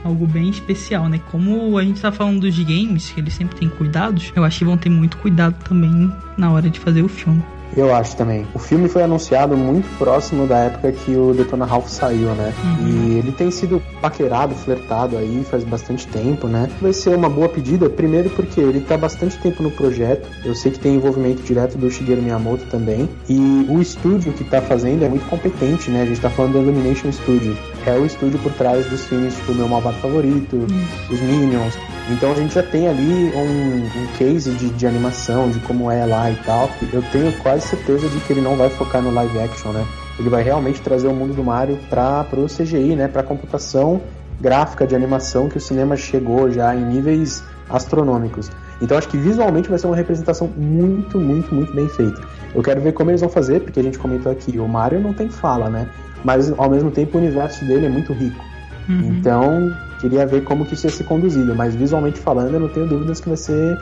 algo 0.06 0.28
bem 0.28 0.50
especial, 0.50 1.10
né? 1.10 1.20
Como 1.32 1.80
a 1.80 1.84
gente 1.84 2.00
tá 2.00 2.12
falando 2.12 2.42
dos 2.42 2.58
games, 2.60 3.10
que 3.10 3.20
eles 3.20 3.34
sempre 3.34 3.58
têm 3.58 3.68
cuidados, 3.68 4.32
eu 4.36 4.44
acho 4.44 4.60
que 4.60 4.66
vão 4.66 4.78
ter 4.78 4.90
muito 4.90 5.18
cuidado 5.18 5.56
também 5.64 6.12
na 6.38 6.52
hora 6.52 6.70
de 6.70 6.80
fazer 6.80 7.02
o 7.02 7.08
filme. 7.08 7.44
Eu 7.76 7.94
acho 7.94 8.16
também. 8.16 8.48
O 8.54 8.60
filme 8.60 8.88
foi 8.88 9.04
anunciado 9.04 9.56
muito 9.58 9.88
próximo 9.98 10.48
da 10.48 10.58
época 10.60 10.92
que 10.92 11.16
o 11.16 11.34
Detona 11.34 11.66
Ralph 11.66 11.88
saiu, 11.88 12.34
né? 12.36 12.54
Uhum. 12.64 12.88
E 12.88 13.18
ele 13.18 13.32
tem 13.32 13.52
sido 13.52 13.82
paquerado, 14.02 14.56
flertado 14.56 15.18
aí 15.18 15.46
faz 15.50 15.64
bastante 15.64 16.08
tempo, 16.08 16.48
né? 16.48 16.70
Vai 16.82 16.94
ser 16.94 17.16
uma 17.16 17.30
boa 17.30 17.50
pedida, 17.50 17.90
primeiro 17.90 18.30
porque 18.30 18.60
ele 18.60 18.82
tá 18.82 18.98
bastante 18.98 19.38
tempo 19.40 19.62
no 19.62 19.72
projeto. 19.72 20.28
Eu 20.44 20.56
sei 20.56 20.72
que 20.72 20.80
tem 20.80 20.96
envolvimento 20.96 21.42
direto 21.42 21.78
do 21.78 21.90
Shigeru 21.90 22.22
Miyamoto 22.22 22.66
também. 22.66 23.10
E 23.28 23.66
o 23.70 23.82
estúdio 23.82 24.34
que 24.34 24.44
tá 24.44 24.62
fazendo 24.62 25.04
é 25.04 25.10
muito 25.10 25.28
competente, 25.28 25.90
né? 25.92 26.04
A 26.04 26.06
gente 26.06 26.22
tá 26.22 26.30
falando 26.30 26.54
do 26.54 26.60
Illumination 26.60 27.12
Studios. 27.12 27.58
É 27.86 27.92
o 27.98 28.06
estúdio 28.06 28.40
por 28.40 28.52
trás 28.54 28.86
dos 28.88 29.06
filmes 29.06 29.36
tipo 29.36 29.54
Meu 29.54 29.68
Malvado 29.68 29.98
Favorito, 29.98 30.56
uhum. 30.56 30.88
Os 31.10 31.20
Minions, 31.22 31.78
então 32.12 32.32
a 32.32 32.36
gente 32.36 32.54
já 32.54 32.62
tem 32.62 32.88
ali 32.88 33.32
um, 33.36 33.86
um 33.86 34.08
case 34.18 34.52
de, 34.52 34.70
de, 34.70 34.86
animação, 34.86 35.50
de 35.50 35.60
como 35.62 35.90
é 35.90 36.06
lá 36.06 36.30
e 36.30 36.36
tal. 36.38 36.70
Eu 36.94 37.02
tenho 37.12 37.32
quase 37.40 37.68
certeza 37.68 38.08
de 38.08 38.20
que 38.20 38.34
ele 38.34 38.42
não 38.42 38.56
vai 38.56 38.70
focar 38.70 39.02
no 39.02 39.12
live 39.12 39.40
action, 39.40 39.72
né? 39.72 39.86
Ele 40.20 40.30
vai 40.30 40.44
realmente 40.44 40.82
trazer 40.82 41.08
o 41.08 41.14
mundo 41.14 41.34
do 41.34 41.44
Mario 41.44 41.80
para 41.90 42.26
o 42.34 42.46
CGI, 42.46 42.96
né? 42.96 43.08
Para 43.08 43.24
computação 43.24 44.02
gráfica 44.40 44.86
de 44.86 44.96
animação 44.96 45.50
que 45.50 45.58
o 45.58 45.62
cinema 45.62 45.98
chegou 45.98 46.52
já 46.52 46.76
em 46.76 46.86
níveis 46.86 47.44
astronômicos. 47.70 48.52
Então 48.82 48.98
acho 48.98 49.08
que 49.08 49.18
visualmente 49.18 49.70
vai 49.70 49.80
ser 49.80 49.88
uma 49.88 49.96
representação 49.96 50.48
muito, 50.58 51.20
muito, 51.20 51.54
muito 51.54 51.74
bem 51.74 51.88
feita. 51.88 52.22
Eu 52.54 52.62
quero 52.62 52.82
ver 52.82 52.94
como 52.94 53.12
eles 53.12 53.22
vão 53.22 53.30
fazer, 53.30 53.62
porque 53.62 53.80
a 53.80 53.84
gente 53.84 53.98
comentou 53.98 54.32
aqui, 54.32 54.58
o 54.60 54.68
Mario 54.68 55.00
não 55.00 55.14
tem 55.14 55.30
fala, 55.30 55.70
né? 55.70 55.88
Mas 56.24 56.52
ao 56.58 56.70
mesmo 56.70 56.92
tempo 56.92 57.18
o 57.18 57.22
universo 57.22 57.64
dele 57.66 57.86
é 57.86 57.90
muito 57.90 58.14
rico. 58.14 58.44
Uhum. 58.90 59.16
Então, 59.18 59.76
queria 60.00 60.26
ver 60.26 60.44
como 60.44 60.66
que 60.66 60.74
isso 60.74 60.88
ia 60.88 60.92
ser 60.92 61.04
conduzido, 61.06 61.56
mas 61.56 61.76
visualmente 61.76 62.20
falando, 62.20 62.54
eu 62.54 62.60
não 62.60 62.68
tenho 62.70 62.88
dúvidas 62.88 63.20
que 63.20 63.28
vai 63.28 63.38
ser 63.38 63.78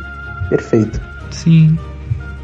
perfeito. 0.49 0.99
Sim. 1.31 1.77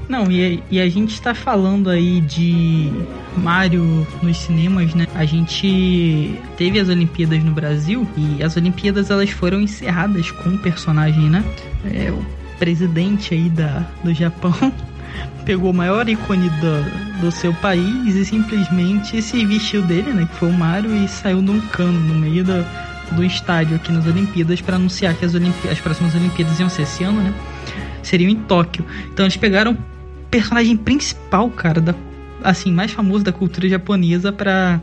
Não, 0.09 0.29
e, 0.31 0.63
e 0.71 0.81
a 0.81 0.89
gente 0.89 1.13
está 1.13 1.35
falando 1.35 1.87
aí 1.87 2.19
de 2.21 2.91
Mario 3.37 4.07
nos 4.23 4.37
cinemas, 4.37 4.95
né? 4.95 5.05
A 5.13 5.23
gente 5.23 6.33
teve 6.57 6.79
as 6.79 6.89
Olimpíadas 6.89 7.43
no 7.43 7.51
Brasil 7.51 8.07
e 8.17 8.41
as 8.41 8.57
Olimpíadas 8.57 9.11
elas 9.11 9.29
foram 9.29 9.61
encerradas 9.61 10.31
com 10.31 10.49
um 10.49 10.57
personagem, 10.57 11.29
né? 11.29 11.43
É, 11.85 12.11
o 12.11 12.38
presidente 12.59 13.33
aí 13.33 13.49
da, 13.49 13.85
do 14.03 14.13
Japão 14.13 14.53
pegou 15.45 15.71
o 15.71 15.73
maior 15.73 16.07
ícone 16.07 16.49
do, 16.49 17.21
do 17.21 17.31
seu 17.31 17.53
país 17.55 18.15
e 18.15 18.25
simplesmente 18.25 19.21
se 19.21 19.45
vestiu 19.45 19.81
dele, 19.81 20.13
né? 20.13 20.27
Que 20.29 20.35
foi 20.35 20.49
o 20.49 20.53
Mario 20.53 20.95
e 20.95 21.07
saiu 21.07 21.41
num 21.41 21.59
cano 21.61 21.99
no 21.99 22.15
meio 22.15 22.43
da, 22.43 22.63
do 23.11 23.23
estádio 23.23 23.75
aqui 23.75 23.91
nas 23.91 24.05
Olimpíadas 24.05 24.61
para 24.61 24.75
anunciar 24.75 25.15
que 25.15 25.25
as, 25.25 25.33
Olimpí 25.33 25.67
as 25.67 25.79
próximas 25.79 26.13
Olimpíadas 26.13 26.59
iam 26.59 26.69
ser 26.69 26.83
esse 26.83 27.03
ano, 27.03 27.21
né? 27.21 27.33
Seriam 28.03 28.29
em 28.29 28.35
Tóquio. 28.35 28.85
Então 29.11 29.25
eles 29.25 29.37
pegaram 29.37 29.71
o 29.71 29.77
personagem 30.29 30.77
principal, 30.77 31.49
cara, 31.49 31.81
da, 31.81 31.95
assim, 32.43 32.71
mais 32.71 32.91
famoso 32.91 33.23
da 33.23 33.31
cultura 33.31 33.67
japonesa 33.67 34.31
para 34.31 34.79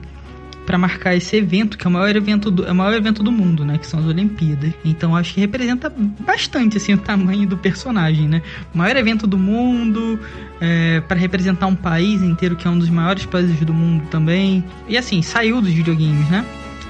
para 0.66 0.76
marcar 0.76 1.14
esse 1.14 1.36
evento, 1.36 1.78
que 1.78 1.86
é 1.86 1.88
o 1.88 1.92
maior 1.92 2.14
evento 2.14 2.50
do, 2.50 2.66
é 2.66 2.72
o 2.72 2.74
maior 2.74 2.92
evento 2.92 3.22
do 3.22 3.30
mundo, 3.30 3.64
né, 3.64 3.78
que 3.78 3.86
são 3.86 4.00
as 4.00 4.06
Olimpíadas. 4.06 4.74
Então 4.84 5.14
acho 5.14 5.32
que 5.32 5.40
representa 5.40 5.90
bastante 6.20 6.76
assim 6.76 6.92
o 6.92 6.98
tamanho 6.98 7.46
do 7.46 7.56
personagem, 7.56 8.28
né? 8.28 8.42
O 8.74 8.78
maior 8.78 8.96
evento 8.96 9.26
do 9.26 9.38
mundo, 9.38 10.18
é, 10.60 11.00
para 11.00 11.16
representar 11.16 11.68
um 11.68 11.76
país 11.76 12.20
inteiro 12.20 12.56
que 12.56 12.66
é 12.66 12.70
um 12.70 12.78
dos 12.78 12.90
maiores 12.90 13.24
países 13.24 13.58
do 13.60 13.72
mundo 13.72 14.04
também. 14.10 14.64
E 14.88 14.98
assim, 14.98 15.22
saiu 15.22 15.62
dos 15.62 15.72
videogames, 15.72 16.28
né? 16.28 16.44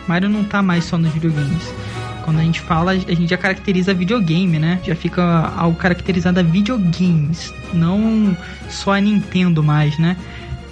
Mario 0.08 0.28
não 0.28 0.44
tá 0.44 0.62
mais 0.62 0.84
só 0.84 0.96
nos 0.96 1.12
videogames. 1.12 1.74
Quando 2.22 2.40
a 2.40 2.42
gente 2.42 2.60
fala, 2.60 2.92
a 2.92 2.96
gente 2.96 3.28
já 3.28 3.36
caracteriza 3.36 3.94
videogame, 3.94 4.58
né? 4.58 4.80
Já 4.82 4.96
fica 4.96 5.22
algo 5.56 5.76
caracterizado 5.76 6.40
a 6.40 6.42
videogames, 6.42 7.54
não 7.72 8.36
só 8.68 8.94
a 8.94 9.00
Nintendo 9.00 9.62
mais, 9.62 9.96
né? 9.98 10.16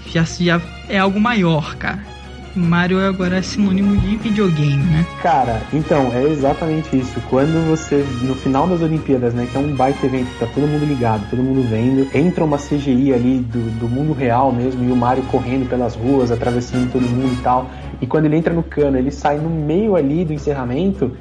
Já, 0.07 0.25
já 0.25 0.61
é 0.89 0.99
algo 0.99 1.21
maior, 1.21 1.77
cara. 1.77 2.14
Mario 2.57 3.01
agora 3.01 3.39
é 3.39 3.43
sinônimo 3.43 3.97
de 3.97 4.17
videogame, 4.17 4.83
né? 4.85 5.05
Cara, 5.23 5.61
então, 5.73 6.13
é 6.13 6.23
exatamente 6.25 6.97
isso. 6.97 7.21
Quando 7.29 7.69
você, 7.69 8.07
no 8.23 8.35
final 8.35 8.67
das 8.67 8.81
Olimpíadas, 8.81 9.35
né, 9.35 9.49
que 9.51 9.57
é 9.57 9.61
um 9.61 9.75
baita 9.75 10.07
evento, 10.07 10.29
tá 10.39 10.47
todo 10.47 10.67
mundo 10.67 10.85
ligado, 10.85 11.29
todo 11.29 11.43
mundo 11.43 11.63
vendo, 11.69 12.09
entra 12.15 12.45
uma 12.45 12.57
CGI 12.57 13.13
ali 13.13 13.39
do, 13.39 13.71
do 13.81 13.89
mundo 13.89 14.13
real 14.13 14.53
mesmo, 14.53 14.85
e 14.85 14.93
o 14.93 14.97
Mario 14.97 15.25
correndo 15.25 15.69
pelas 15.69 15.95
ruas, 15.95 16.31
atravessando 16.31 16.93
todo 16.93 17.03
mundo 17.03 17.33
e 17.33 17.43
tal. 17.43 17.69
E 18.01 18.07
quando 18.07 18.27
ele 18.27 18.37
entra 18.37 18.53
no 18.53 18.63
cano, 18.63 18.97
ele 18.97 19.11
sai 19.11 19.39
no 19.39 19.51
meio 19.51 19.97
ali 19.97 20.25
do 20.25 20.33
encerramento. 20.33 21.13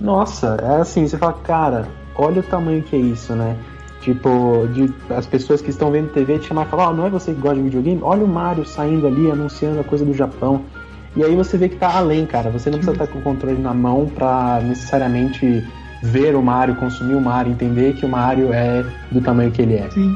Nossa, 0.00 0.56
é 0.62 0.80
assim, 0.80 1.06
você 1.06 1.16
fala, 1.16 1.32
cara, 1.32 1.88
olha 2.14 2.40
o 2.40 2.42
tamanho 2.42 2.82
que 2.82 2.94
é 2.94 2.98
isso, 2.98 3.34
né? 3.34 3.56
Tipo, 4.04 4.68
de, 4.74 4.92
as 5.08 5.24
pessoas 5.24 5.62
que 5.62 5.70
estão 5.70 5.90
vendo 5.90 6.12
TV 6.12 6.38
te 6.38 6.48
chamar 6.48 6.66
e 6.66 6.68
falar, 6.68 6.90
oh, 6.90 6.92
não 6.92 7.06
é 7.06 7.10
você 7.10 7.32
que 7.32 7.40
gosta 7.40 7.56
de 7.56 7.62
videogame? 7.62 8.00
Olha 8.02 8.22
o 8.22 8.28
Mario 8.28 8.62
saindo 8.62 9.06
ali, 9.06 9.30
anunciando 9.30 9.80
a 9.80 9.84
coisa 9.84 10.04
do 10.04 10.12
Japão. 10.12 10.62
E 11.16 11.24
aí 11.24 11.34
você 11.34 11.56
vê 11.56 11.70
que 11.70 11.76
tá 11.76 11.96
além, 11.96 12.26
cara. 12.26 12.50
Você 12.50 12.68
não 12.68 12.78
precisa 12.78 12.92
estar 12.92 13.06
com 13.06 13.18
o 13.18 13.22
controle 13.22 13.58
na 13.58 13.72
mão 13.72 14.06
pra 14.14 14.60
necessariamente 14.62 15.64
ver 16.02 16.36
o 16.36 16.42
Mario, 16.42 16.74
consumir 16.74 17.14
o 17.14 17.20
Mario, 17.20 17.52
entender 17.52 17.94
que 17.94 18.04
o 18.04 18.08
Mario 18.08 18.52
é 18.52 18.84
do 19.10 19.22
tamanho 19.22 19.50
que 19.50 19.62
ele 19.62 19.76
é. 19.76 19.88
Sim. 19.88 20.14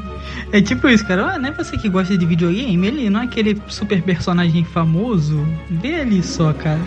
É 0.51 0.61
tipo 0.61 0.87
isso, 0.87 1.03
cara. 1.07 1.39
Não 1.39 1.49
é 1.49 1.51
você 1.51 1.75
que 1.75 1.89
gosta 1.89 2.15
de 2.15 2.27
videogame, 2.27 2.85
ele 2.85 3.09
não 3.09 3.21
é 3.21 3.23
aquele 3.23 3.59
super 3.67 4.03
personagem 4.03 4.63
famoso. 4.63 5.43
Vê 5.67 6.01
ali 6.01 6.21
só, 6.21 6.53
cara. 6.53 6.79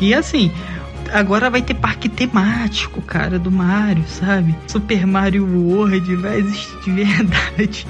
E 0.00 0.14
assim, 0.14 0.50
agora 1.12 1.50
vai 1.50 1.62
ter 1.62 1.74
parque 1.74 2.08
temático, 2.08 3.00
cara, 3.02 3.38
do 3.38 3.50
Mario, 3.50 4.04
sabe? 4.08 4.54
Super 4.66 5.06
Mario 5.06 5.46
World 5.46 6.16
vai 6.16 6.38
existir 6.38 6.78
de 6.84 6.90
verdade. 7.04 7.86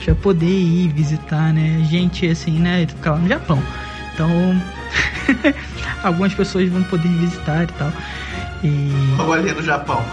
Já 0.00 0.14
poder 0.14 0.46
ir 0.46 0.88
visitar, 0.88 1.52
né? 1.52 1.84
Gente, 1.90 2.26
assim, 2.26 2.58
né? 2.58 2.86
Ficar 2.86 3.12
lá 3.12 3.18
no 3.18 3.28
Japão. 3.28 3.62
Então, 4.14 4.30
algumas 6.02 6.32
pessoas 6.34 6.68
vão 6.68 6.82
poder 6.84 7.08
visitar 7.08 7.64
e 7.64 7.66
tal. 7.66 7.92
E. 8.62 9.16
Logo 9.16 9.32
ali 9.32 9.52
no 9.52 9.62
Japão. 9.62 10.04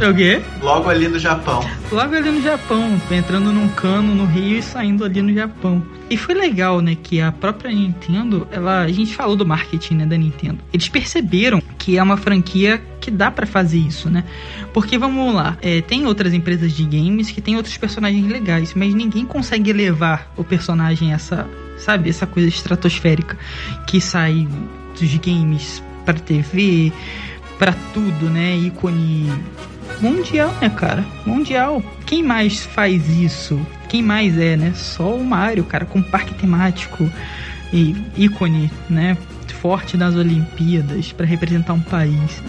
É 0.00 0.08
o 0.08 0.14
quê? 0.14 0.42
Logo 0.60 0.88
ali 0.90 1.08
no 1.08 1.18
Japão. 1.18 1.64
Logo 1.90 2.14
ali 2.14 2.30
no 2.30 2.42
Japão, 2.42 3.00
entrando 3.10 3.52
num 3.52 3.68
cano 3.68 4.14
no 4.14 4.26
Rio 4.26 4.58
e 4.58 4.62
saindo 4.62 5.04
ali 5.04 5.22
no 5.22 5.32
Japão. 5.32 5.82
E 6.10 6.16
foi 6.16 6.34
legal, 6.34 6.80
né, 6.80 6.96
que 7.00 7.20
a 7.20 7.30
própria 7.30 7.70
Nintendo, 7.72 8.46
ela, 8.50 8.82
a 8.82 8.88
gente 8.88 9.14
falou 9.14 9.36
do 9.36 9.46
marketing, 9.46 9.94
né, 9.94 10.06
da 10.06 10.16
Nintendo. 10.16 10.58
Eles 10.72 10.88
perceberam 10.88 11.62
que 11.78 11.96
é 11.96 12.02
uma 12.02 12.16
franquia 12.16 12.82
que 13.00 13.10
dá 13.10 13.30
para 13.30 13.46
fazer 13.46 13.78
isso, 13.78 14.10
né? 14.10 14.24
Porque 14.72 14.98
vamos 14.98 15.32
lá, 15.34 15.56
é, 15.62 15.80
tem 15.80 16.06
outras 16.06 16.34
empresas 16.34 16.72
de 16.72 16.84
games 16.84 17.30
que 17.30 17.40
tem 17.40 17.56
outros 17.56 17.76
personagens 17.76 18.26
legais, 18.26 18.74
mas 18.74 18.94
ninguém 18.94 19.24
consegue 19.24 19.72
levar 19.72 20.32
o 20.36 20.42
personagem 20.42 21.12
essa, 21.12 21.48
sabe, 21.78 22.10
essa 22.10 22.26
coisa 22.26 22.48
estratosférica 22.48 23.38
que 23.86 24.00
sai 24.00 24.48
dos 24.98 25.14
games 25.16 25.82
para 26.04 26.14
TV, 26.14 26.92
para 27.58 27.74
tudo, 27.92 28.28
né? 28.28 28.56
Ícone 28.56 29.30
mundial, 30.00 30.54
né, 30.60 30.68
cara? 30.70 31.04
Mundial. 31.26 31.82
Quem 32.06 32.22
mais 32.22 32.64
faz 32.64 33.08
isso? 33.08 33.58
Quem 33.88 34.02
mais 34.02 34.38
é, 34.38 34.56
né? 34.56 34.72
Só 34.74 35.14
o 35.14 35.24
Mario, 35.24 35.64
cara, 35.64 35.84
com 35.84 36.02
parque 36.02 36.34
temático 36.34 37.10
e 37.72 37.94
ícone, 38.16 38.70
né? 38.88 39.16
Forte 39.60 39.96
nas 39.96 40.14
Olimpíadas 40.14 41.12
para 41.12 41.24
representar 41.24 41.72
um 41.72 41.80
país. 41.80 42.42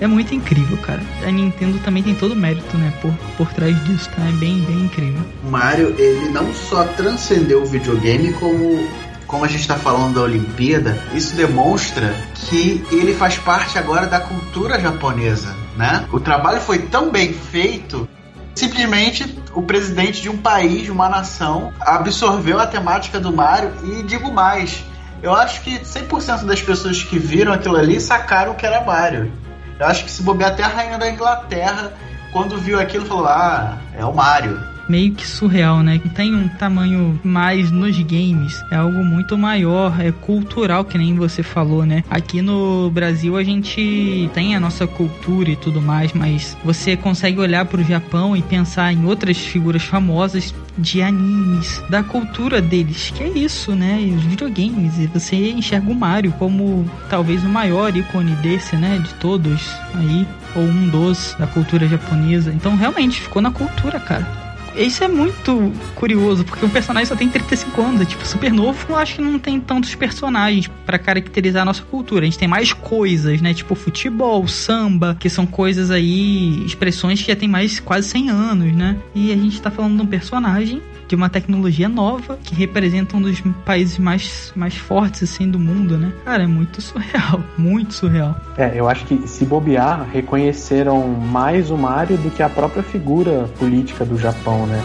É 0.00 0.06
muito 0.06 0.34
incrível, 0.34 0.76
cara. 0.78 1.00
A 1.26 1.30
Nintendo 1.30 1.78
também 1.78 2.02
tem 2.02 2.14
todo 2.14 2.32
o 2.32 2.36
mérito, 2.36 2.76
né, 2.76 2.92
por, 3.00 3.12
por 3.36 3.52
trás 3.52 3.82
disso, 3.84 4.10
tá? 4.14 4.22
É 4.26 4.32
bem, 4.32 4.60
bem 4.60 4.84
incrível. 4.84 5.22
O 5.44 5.50
Mario, 5.50 5.94
ele 5.98 6.28
não 6.30 6.52
só 6.52 6.84
transcendeu 6.84 7.62
o 7.62 7.66
videogame, 7.66 8.32
como 8.34 8.86
como 9.30 9.44
a 9.44 9.48
gente 9.48 9.60
está 9.60 9.76
falando 9.76 10.14
da 10.14 10.22
Olimpíada, 10.22 11.00
isso 11.14 11.36
demonstra 11.36 12.12
que 12.34 12.84
ele 12.90 13.14
faz 13.14 13.38
parte 13.38 13.78
agora 13.78 14.08
da 14.08 14.18
cultura 14.18 14.80
japonesa, 14.80 15.54
né? 15.80 16.06
O 16.12 16.20
trabalho 16.20 16.60
foi 16.60 16.78
tão 16.78 17.10
bem 17.10 17.32
feito 17.32 18.06
simplesmente 18.54 19.42
o 19.54 19.62
presidente 19.62 20.20
de 20.20 20.28
um 20.28 20.36
país, 20.36 20.82
de 20.82 20.90
uma 20.90 21.08
nação, 21.08 21.72
absorveu 21.80 22.60
a 22.60 22.66
temática 22.66 23.18
do 23.18 23.32
Mario 23.32 23.72
e 23.84 24.02
digo 24.02 24.30
mais, 24.30 24.84
eu 25.22 25.34
acho 25.34 25.62
que 25.62 25.78
100% 25.78 26.44
das 26.44 26.60
pessoas 26.60 27.02
que 27.02 27.18
viram 27.18 27.50
aquilo 27.50 27.76
ali 27.76 27.98
sacaram 27.98 28.54
que 28.54 28.66
era 28.66 28.84
Mario. 28.84 29.32
Eu 29.78 29.86
acho 29.86 30.04
que 30.04 30.10
se 30.10 30.22
bobear 30.22 30.50
até 30.50 30.62
a 30.62 30.68
rainha 30.68 30.98
da 30.98 31.10
Inglaterra, 31.10 31.94
quando 32.30 32.58
viu 32.58 32.78
aquilo, 32.78 33.06
falou: 33.06 33.26
Ah, 33.26 33.78
é 33.96 34.04
o 34.04 34.12
Mario 34.12 34.69
meio 34.90 35.12
que 35.12 35.26
surreal, 35.26 35.82
né? 35.82 36.00
Tem 36.14 36.34
um 36.34 36.48
tamanho 36.48 37.18
mais 37.22 37.70
nos 37.70 37.96
games, 38.00 38.60
é 38.70 38.76
algo 38.76 39.04
muito 39.04 39.38
maior, 39.38 40.00
é 40.00 40.10
cultural, 40.10 40.84
que 40.84 40.98
nem 40.98 41.14
você 41.14 41.42
falou, 41.42 41.86
né? 41.86 42.02
Aqui 42.10 42.42
no 42.42 42.90
Brasil 42.90 43.36
a 43.36 43.44
gente 43.44 44.28
tem 44.34 44.56
a 44.56 44.60
nossa 44.60 44.86
cultura 44.86 45.50
e 45.50 45.56
tudo 45.56 45.80
mais, 45.80 46.12
mas 46.12 46.56
você 46.64 46.96
consegue 46.96 47.38
olhar 47.38 47.64
para 47.66 47.80
o 47.80 47.84
Japão 47.84 48.36
e 48.36 48.42
pensar 48.42 48.92
em 48.92 49.04
outras 49.04 49.38
figuras 49.38 49.84
famosas 49.84 50.52
de 50.76 51.00
animes, 51.02 51.80
da 51.88 52.02
cultura 52.02 52.60
deles, 52.60 53.12
que 53.14 53.22
é 53.22 53.28
isso, 53.28 53.76
né? 53.76 53.98
Os 54.16 54.24
videogames, 54.24 54.98
e 54.98 55.06
você 55.06 55.50
enxerga 55.50 55.90
o 55.90 55.94
Mario 55.94 56.32
como 56.32 56.84
talvez 57.08 57.44
o 57.44 57.48
maior 57.48 57.96
ícone 57.96 58.32
desse, 58.36 58.74
né? 58.74 58.98
De 58.98 59.14
todos 59.14 59.70
aí, 59.94 60.26
ou 60.56 60.62
um 60.62 60.88
dos 60.88 61.36
da 61.38 61.46
cultura 61.46 61.86
japonesa. 61.86 62.52
Então 62.52 62.76
realmente 62.76 63.20
ficou 63.20 63.40
na 63.40 63.52
cultura, 63.52 64.00
cara. 64.00 64.49
Isso 64.76 65.02
é 65.02 65.08
muito 65.08 65.72
curioso, 65.94 66.44
porque 66.44 66.64
o 66.64 66.68
personagem 66.68 67.06
só 67.06 67.16
tem 67.16 67.28
35 67.28 67.80
anos, 67.80 68.00
é 68.00 68.04
tipo 68.04 68.26
super 68.26 68.52
novo. 68.52 68.86
Eu 68.88 68.96
acho 68.96 69.16
que 69.16 69.22
não 69.22 69.38
tem 69.38 69.60
tantos 69.60 69.94
personagens 69.94 70.68
para 70.86 70.98
caracterizar 70.98 71.62
a 71.62 71.64
nossa 71.64 71.82
cultura. 71.82 72.22
A 72.22 72.24
gente 72.24 72.38
tem 72.38 72.48
mais 72.48 72.72
coisas, 72.72 73.40
né? 73.40 73.52
Tipo 73.52 73.74
futebol, 73.74 74.46
samba, 74.46 75.16
que 75.18 75.28
são 75.28 75.46
coisas 75.46 75.90
aí, 75.90 76.64
expressões 76.64 77.20
que 77.20 77.28
já 77.28 77.36
tem 77.36 77.48
mais 77.48 77.80
quase 77.80 78.08
100 78.08 78.30
anos, 78.30 78.72
né? 78.72 78.96
E 79.14 79.32
a 79.32 79.36
gente 79.36 79.60
tá 79.60 79.70
falando 79.70 79.96
de 79.96 80.02
um 80.02 80.06
personagem 80.06 80.80
de 81.10 81.16
uma 81.16 81.28
tecnologia 81.28 81.88
nova 81.88 82.38
que 82.40 82.54
representa 82.54 83.16
um 83.16 83.20
dos 83.20 83.40
países 83.64 83.98
mais, 83.98 84.52
mais 84.54 84.76
fortes 84.76 85.24
assim 85.24 85.50
do 85.50 85.58
mundo, 85.58 85.98
né? 85.98 86.12
Cara, 86.24 86.44
é 86.44 86.46
muito 86.46 86.80
surreal, 86.80 87.42
muito 87.58 87.94
surreal. 87.94 88.36
É, 88.56 88.70
eu 88.76 88.88
acho 88.88 89.04
que 89.06 89.26
se 89.26 89.44
bobear, 89.44 90.08
reconheceram 90.12 91.08
mais 91.08 91.68
o 91.68 91.76
Mario 91.76 92.16
do 92.16 92.30
que 92.30 92.44
a 92.44 92.48
própria 92.48 92.84
figura 92.84 93.50
política 93.58 94.04
do 94.04 94.16
Japão, 94.16 94.68
né? 94.68 94.80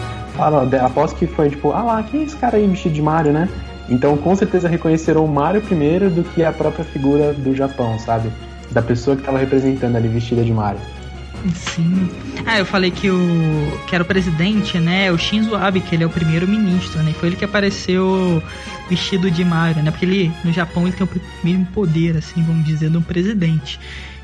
Após 0.83 1.13
que 1.13 1.27
foi 1.27 1.51
tipo, 1.51 1.71
ah 1.71 1.83
lá, 1.83 2.01
quem 2.01 2.21
é 2.21 2.23
esse 2.23 2.35
cara 2.35 2.57
aí 2.57 2.65
vestido 2.65 2.95
de 2.95 3.03
Mario, 3.03 3.31
né? 3.31 3.47
Então 3.87 4.17
com 4.17 4.35
certeza 4.35 4.67
reconheceram 4.67 5.23
o 5.23 5.27
Mario 5.27 5.61
primeiro 5.61 6.09
do 6.09 6.23
que 6.23 6.43
a 6.43 6.51
própria 6.51 6.83
figura 6.83 7.33
do 7.33 7.55
Japão, 7.55 7.99
sabe? 7.99 8.31
Da 8.71 8.81
pessoa 8.81 9.15
que 9.15 9.21
estava 9.21 9.37
representando 9.37 9.95
ali 9.95 10.07
vestida 10.07 10.43
de 10.43 10.51
Mario. 10.51 10.81
Sim. 11.53 12.09
Ah, 12.45 12.59
eu 12.59 12.65
falei 12.65 12.91
que 12.91 13.09
o 13.09 13.79
que 13.87 13.93
era 13.93 14.03
o 14.03 14.07
presidente, 14.07 14.79
né? 14.79 15.11
O 15.11 15.17
Shinzo 15.17 15.55
Abe, 15.55 15.81
que 15.81 15.95
ele 15.95 16.03
é 16.03 16.07
o 16.07 16.09
primeiro 16.09 16.47
ministro, 16.47 17.01
né? 17.03 17.13
Foi 17.13 17.29
ele 17.29 17.35
que 17.35 17.45
apareceu 17.45 18.41
vestido 18.89 19.29
de 19.29 19.43
Mario, 19.43 19.83
né? 19.83 19.91
Porque 19.91 20.05
ele 20.05 20.31
no 20.43 20.51
Japão 20.51 20.87
ele 20.87 20.95
tem 20.95 21.05
o 21.05 21.21
mesmo 21.43 21.65
poder, 21.67 22.17
assim, 22.17 22.43
vamos 22.43 22.65
dizer, 22.65 22.89
do 22.89 23.01
presidente. 23.01 23.79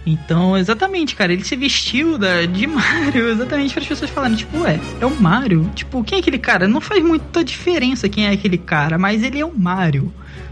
Então, 0.05 0.57
exatamente, 0.57 1.15
cara, 1.15 1.31
ele 1.31 1.43
se 1.43 1.55
vestiu 1.55 2.17
da, 2.17 2.45
de 2.45 2.65
Mario, 2.67 3.29
exatamente 3.29 3.73
para 3.73 3.83
as 3.83 3.87
pessoas 3.87 4.09
falarem, 4.09 4.35
tipo, 4.35 4.59
ué, 4.59 4.79
é 4.99 5.05
o 5.05 5.21
Mario? 5.21 5.69
Tipo, 5.75 6.03
quem 6.03 6.17
é 6.17 6.21
aquele 6.21 6.39
cara? 6.39 6.67
Não 6.67 6.81
faz 6.81 7.03
muita 7.03 7.43
diferença 7.43 8.09
quem 8.09 8.25
é 8.25 8.31
aquele 8.31 8.57
cara, 8.57 8.97
mas 8.97 9.23
ele 9.23 9.39
é 9.39 9.45
o 9.45 9.57
Mario 9.57 10.11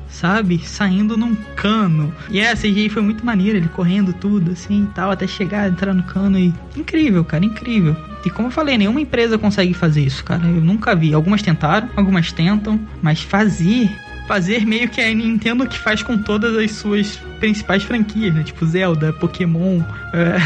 sabe? 0.10 0.60
Saindo 0.66 1.16
num 1.16 1.36
cano. 1.56 2.14
E 2.30 2.40
essa 2.40 2.68
CGI 2.68 2.90
foi 2.90 3.02
muito 3.02 3.26
maneira, 3.26 3.58
ele 3.58 3.70
correndo 3.70 4.12
tudo 4.12 4.52
assim 4.52 4.84
e 4.84 4.88
tal, 4.88 5.12
até 5.12 5.28
chegar, 5.28 5.70
entrar 5.70 5.94
no 5.94 6.04
cano 6.04 6.38
e. 6.38 6.54
Incrível, 6.76 7.24
cara, 7.24 7.46
incrível. 7.46 7.96
E 8.26 8.30
como 8.30 8.48
eu 8.48 8.52
falei, 8.52 8.78
nenhuma 8.78 9.00
empresa 9.00 9.38
consegue 9.38 9.74
fazer 9.74 10.02
isso, 10.02 10.24
cara. 10.24 10.44
Eu 10.44 10.62
nunca 10.62 10.96
vi. 10.96 11.14
Algumas 11.14 11.42
tentaram, 11.42 11.90
algumas 11.96 12.32
tentam, 12.32 12.80
mas 13.02 13.22
fazer 13.22 13.90
fazer 14.30 14.64
meio 14.64 14.88
que 14.88 15.02
a 15.02 15.12
Nintendo 15.12 15.68
que 15.68 15.80
faz 15.80 16.04
com 16.04 16.16
todas 16.16 16.56
as 16.56 16.74
suas 16.74 17.18
principais 17.40 17.82
franquias, 17.82 18.32
né? 18.32 18.44
Tipo 18.44 18.64
Zelda, 18.64 19.12
Pokémon. 19.12 19.82
É... 20.14 20.38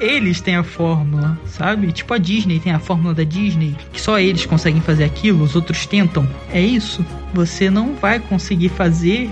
eles 0.00 0.40
têm 0.40 0.56
a 0.56 0.64
fórmula, 0.64 1.38
sabe? 1.44 1.92
Tipo 1.92 2.14
a 2.14 2.18
Disney 2.18 2.58
tem 2.58 2.72
a 2.72 2.78
fórmula 2.78 3.12
da 3.12 3.22
Disney, 3.22 3.76
que 3.92 4.00
só 4.00 4.18
eles 4.18 4.46
conseguem 4.46 4.80
fazer 4.80 5.04
aquilo, 5.04 5.44
os 5.44 5.54
outros 5.54 5.84
tentam. 5.84 6.26
É 6.50 6.58
isso. 6.58 7.04
Você 7.34 7.68
não 7.68 7.94
vai 7.94 8.18
conseguir 8.18 8.70
fazer 8.70 9.30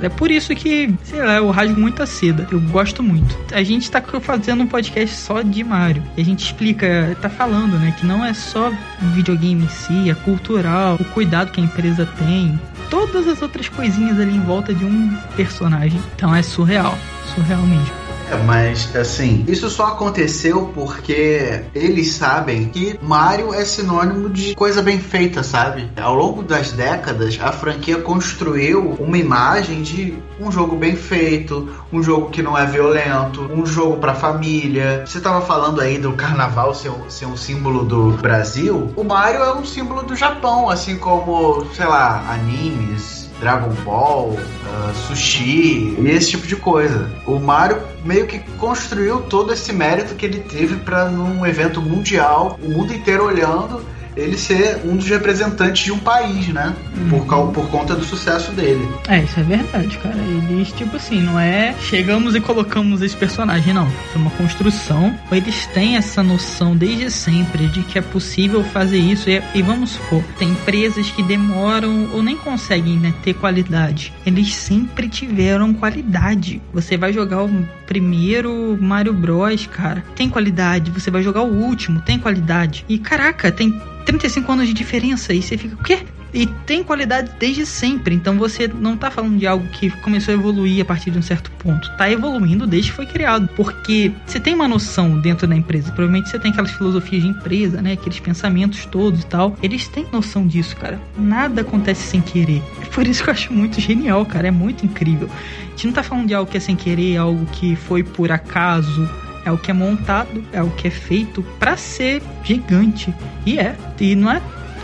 é 0.00 0.08
por 0.08 0.30
isso 0.30 0.54
que, 0.54 0.94
sei 1.02 1.20
lá, 1.20 1.36
eu 1.36 1.50
rasgo 1.50 1.80
muita 1.80 2.06
seda. 2.06 2.46
Eu 2.52 2.60
gosto 2.60 3.02
muito. 3.02 3.36
A 3.52 3.64
gente 3.64 3.90
tá 3.90 4.00
fazendo 4.00 4.62
um 4.62 4.66
podcast 4.66 5.16
só 5.16 5.42
de 5.42 5.64
Mario. 5.64 6.04
E 6.16 6.20
a 6.20 6.24
gente 6.24 6.44
explica, 6.44 7.16
tá 7.20 7.28
falando, 7.28 7.78
né, 7.78 7.92
que 7.98 8.06
não 8.06 8.24
é 8.24 8.32
só 8.32 8.72
videogame 9.14 9.64
em 9.64 9.68
si, 9.68 10.08
é 10.08 10.14
cultural, 10.14 10.96
o 11.00 11.04
cuidado 11.06 11.50
que 11.50 11.60
a 11.60 11.64
empresa 11.64 12.06
tem 12.16 12.58
todas 12.90 13.26
as 13.28 13.42
outras 13.42 13.68
coisinhas 13.68 14.18
ali 14.18 14.36
em 14.36 14.40
volta 14.40 14.74
de 14.74 14.84
um 14.84 15.16
personagem. 15.36 16.00
Então 16.14 16.34
é 16.34 16.42
surreal, 16.42 16.96
surreal 17.34 17.62
mesmo. 17.62 18.07
É, 18.30 18.36
mas 18.36 18.94
assim, 18.94 19.44
isso 19.48 19.70
só 19.70 19.86
aconteceu 19.86 20.70
porque 20.74 21.64
eles 21.74 22.12
sabem 22.12 22.66
que 22.66 22.98
Mario 23.02 23.54
é 23.54 23.64
sinônimo 23.64 24.28
de 24.28 24.54
coisa 24.54 24.82
bem 24.82 24.98
feita, 24.98 25.42
sabe? 25.42 25.90
Ao 26.00 26.14
longo 26.14 26.42
das 26.42 26.72
décadas, 26.72 27.38
a 27.40 27.52
franquia 27.52 27.98
construiu 27.98 28.96
uma 28.98 29.16
imagem 29.16 29.82
de 29.82 30.14
um 30.38 30.52
jogo 30.52 30.76
bem 30.76 30.94
feito, 30.94 31.68
um 31.92 32.02
jogo 32.02 32.30
que 32.30 32.42
não 32.42 32.56
é 32.56 32.66
violento, 32.66 33.42
um 33.50 33.64
jogo 33.64 33.96
para 33.96 34.14
família. 34.14 35.04
Você 35.06 35.20
tava 35.20 35.40
falando 35.40 35.80
aí 35.80 35.98
do 35.98 36.12
carnaval 36.12 36.74
ser, 36.74 36.92
ser 37.08 37.26
um 37.26 37.36
símbolo 37.36 37.84
do 37.84 38.10
Brasil. 38.18 38.92
O 38.94 39.04
Mario 39.04 39.42
é 39.42 39.54
um 39.54 39.64
símbolo 39.64 40.02
do 40.02 40.14
Japão, 40.14 40.68
assim 40.68 40.98
como, 40.98 41.66
sei 41.74 41.86
lá, 41.86 42.24
animes, 42.30 43.17
Dragon 43.40 43.72
Ball, 43.84 44.30
uh, 44.30 44.94
sushi 45.06 45.96
e 45.98 46.10
esse 46.10 46.30
tipo 46.30 46.46
de 46.46 46.56
coisa. 46.56 47.10
O 47.26 47.38
Mario 47.38 47.78
meio 48.04 48.26
que 48.26 48.38
construiu 48.58 49.20
todo 49.22 49.52
esse 49.52 49.72
mérito 49.72 50.14
que 50.14 50.26
ele 50.26 50.40
teve 50.40 50.76
para 50.76 51.06
num 51.06 51.46
evento 51.46 51.80
mundial, 51.80 52.58
o 52.62 52.68
mundo 52.68 52.92
inteiro 52.92 53.24
olhando 53.24 53.82
ele 54.18 54.36
ser 54.36 54.80
um 54.84 54.96
dos 54.96 55.08
representantes 55.08 55.84
de 55.84 55.92
um 55.92 55.98
país, 55.98 56.48
né? 56.48 56.74
Por, 57.08 57.18
Uhum. 57.18 57.52
por 57.52 57.68
conta 57.70 57.94
do 57.94 58.04
sucesso 58.04 58.52
dele. 58.52 58.86
É, 59.06 59.22
isso 59.22 59.38
é 59.38 59.42
verdade, 59.42 59.96
cara. 59.98 60.16
Eles, 60.16 60.72
tipo 60.72 60.96
assim, 60.96 61.20
não 61.22 61.38
é 61.38 61.74
chegamos 61.80 62.34
e 62.34 62.40
colocamos 62.40 63.02
esse 63.02 63.16
personagem, 63.16 63.72
não. 63.72 63.86
Isso 63.86 64.16
é 64.16 64.18
uma 64.18 64.30
construção. 64.32 65.14
Eles 65.30 65.66
têm 65.66 65.96
essa 65.96 66.22
noção 66.22 66.76
desde 66.76 67.10
sempre 67.10 67.66
de 67.68 67.82
que 67.82 67.98
é 67.98 68.02
possível 68.02 68.62
fazer 68.64 68.98
isso. 68.98 69.30
E, 69.30 69.42
e 69.54 69.62
vamos 69.62 69.90
supor, 69.90 70.22
tem 70.38 70.50
empresas 70.50 71.10
que 71.10 71.22
demoram 71.22 72.08
ou 72.12 72.22
nem 72.22 72.36
conseguem 72.36 72.98
né, 72.98 73.14
ter 73.22 73.34
qualidade. 73.34 74.12
Eles 74.26 74.54
sempre 74.54 75.08
tiveram 75.08 75.72
qualidade. 75.74 76.60
Você 76.72 76.96
vai 76.96 77.12
jogar 77.12 77.44
o 77.44 77.68
primeiro 77.86 78.76
Mario 78.80 79.12
Bros, 79.12 79.66
cara, 79.66 80.04
tem 80.14 80.28
qualidade. 80.28 80.90
Você 80.90 81.10
vai 81.10 81.22
jogar 81.22 81.42
o 81.42 81.52
último, 81.52 82.00
tem 82.00 82.18
qualidade. 82.18 82.84
E 82.88 82.98
caraca, 82.98 83.50
tem 83.50 83.70
35 84.08 84.50
anos 84.50 84.66
de 84.66 84.72
diferença. 84.72 85.34
E 85.34 85.42
você 85.42 85.58
fica, 85.58 85.74
o 85.74 85.82
quê? 85.82 86.00
E 86.32 86.46
tem 86.46 86.82
qualidade 86.82 87.32
desde 87.38 87.64
sempre, 87.64 88.14
então 88.14 88.36
você 88.38 88.68
não 88.68 88.96
tá 88.96 89.10
falando 89.10 89.38
de 89.38 89.46
algo 89.46 89.66
que 89.68 89.90
começou 90.02 90.32
a 90.32 90.36
evoluir 90.36 90.82
a 90.82 90.84
partir 90.84 91.10
de 91.10 91.18
um 91.18 91.22
certo 91.22 91.50
ponto. 91.52 91.90
Tá 91.96 92.10
evoluindo 92.10 92.66
desde 92.66 92.90
que 92.90 92.96
foi 92.96 93.06
criado. 93.06 93.48
Porque 93.56 94.12
você 94.26 94.38
tem 94.38 94.54
uma 94.54 94.68
noção 94.68 95.18
dentro 95.20 95.46
da 95.46 95.54
empresa. 95.54 95.90
Provavelmente 95.92 96.30
você 96.30 96.38
tem 96.38 96.50
aquelas 96.50 96.70
filosofias 96.70 97.22
de 97.22 97.28
empresa, 97.28 97.80
né? 97.80 97.92
Aqueles 97.92 98.20
pensamentos 98.20 98.84
todos 98.86 99.22
e 99.22 99.26
tal. 99.26 99.56
Eles 99.62 99.88
têm 99.88 100.06
noção 100.12 100.46
disso, 100.46 100.76
cara. 100.76 101.00
Nada 101.16 101.62
acontece 101.62 102.02
sem 102.02 102.20
querer. 102.20 102.62
É 102.82 102.86
por 102.86 103.06
isso 103.06 103.22
que 103.22 103.30
eu 103.30 103.34
acho 103.34 103.52
muito 103.52 103.80
genial, 103.80 104.24
cara. 104.26 104.48
É 104.48 104.52
muito 104.52 104.84
incrível. 104.84 105.30
A 105.30 105.70
gente 105.70 105.86
não 105.86 105.92
tá 105.92 106.02
falando 106.02 106.26
de 106.26 106.34
algo 106.34 106.50
que 106.50 106.56
é 106.56 106.60
sem 106.60 106.76
querer, 106.76 107.16
algo 107.16 107.46
que 107.46 107.74
foi 107.74 108.02
por 108.02 108.30
acaso. 108.30 109.08
É 109.48 109.50
o 109.50 109.56
que 109.56 109.70
é 109.70 109.74
montado, 109.74 110.44
é 110.52 110.62
o 110.62 110.68
que 110.68 110.88
é 110.88 110.90
feito 110.90 111.42
pra 111.58 111.74
ser 111.74 112.22
gigante. 112.44 113.14
E 113.46 113.58
é. 113.58 113.74
E 113.98 114.14
não 114.14 114.30
é 114.30 114.42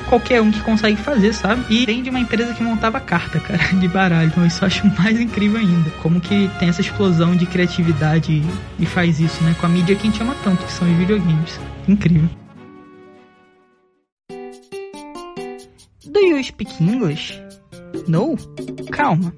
qualquer 0.08 0.40
um 0.40 0.50
que 0.50 0.58
consegue 0.62 0.96
fazer, 0.96 1.34
sabe? 1.34 1.66
E 1.68 1.84
vem 1.84 2.02
de 2.02 2.08
uma 2.08 2.18
empresa 2.18 2.54
que 2.54 2.62
montava 2.62 2.98
carta, 2.98 3.38
cara, 3.40 3.62
de 3.78 3.86
baralho. 3.86 4.28
Então 4.28 4.46
isso 4.46 4.64
eu 4.64 4.66
acho 4.66 4.86
mais 4.98 5.20
incrível 5.20 5.60
ainda. 5.60 5.90
Como 6.02 6.18
que 6.18 6.50
tem 6.58 6.70
essa 6.70 6.80
explosão 6.80 7.36
de 7.36 7.44
criatividade 7.44 8.32
e, 8.32 8.82
e 8.82 8.86
faz 8.86 9.20
isso, 9.20 9.44
né? 9.44 9.54
Com 9.60 9.66
a 9.66 9.68
mídia 9.68 9.94
que 9.94 10.08
a 10.08 10.10
gente 10.10 10.22
ama 10.22 10.34
tanto, 10.42 10.64
que 10.64 10.72
são 10.72 10.90
os 10.90 10.96
videogames. 10.96 11.60
Incrível. 11.86 12.30
Do 16.06 16.20
you 16.20 16.42
speak 16.42 16.82
English? 16.82 17.38
No? 18.08 18.34
Calma. 18.90 19.30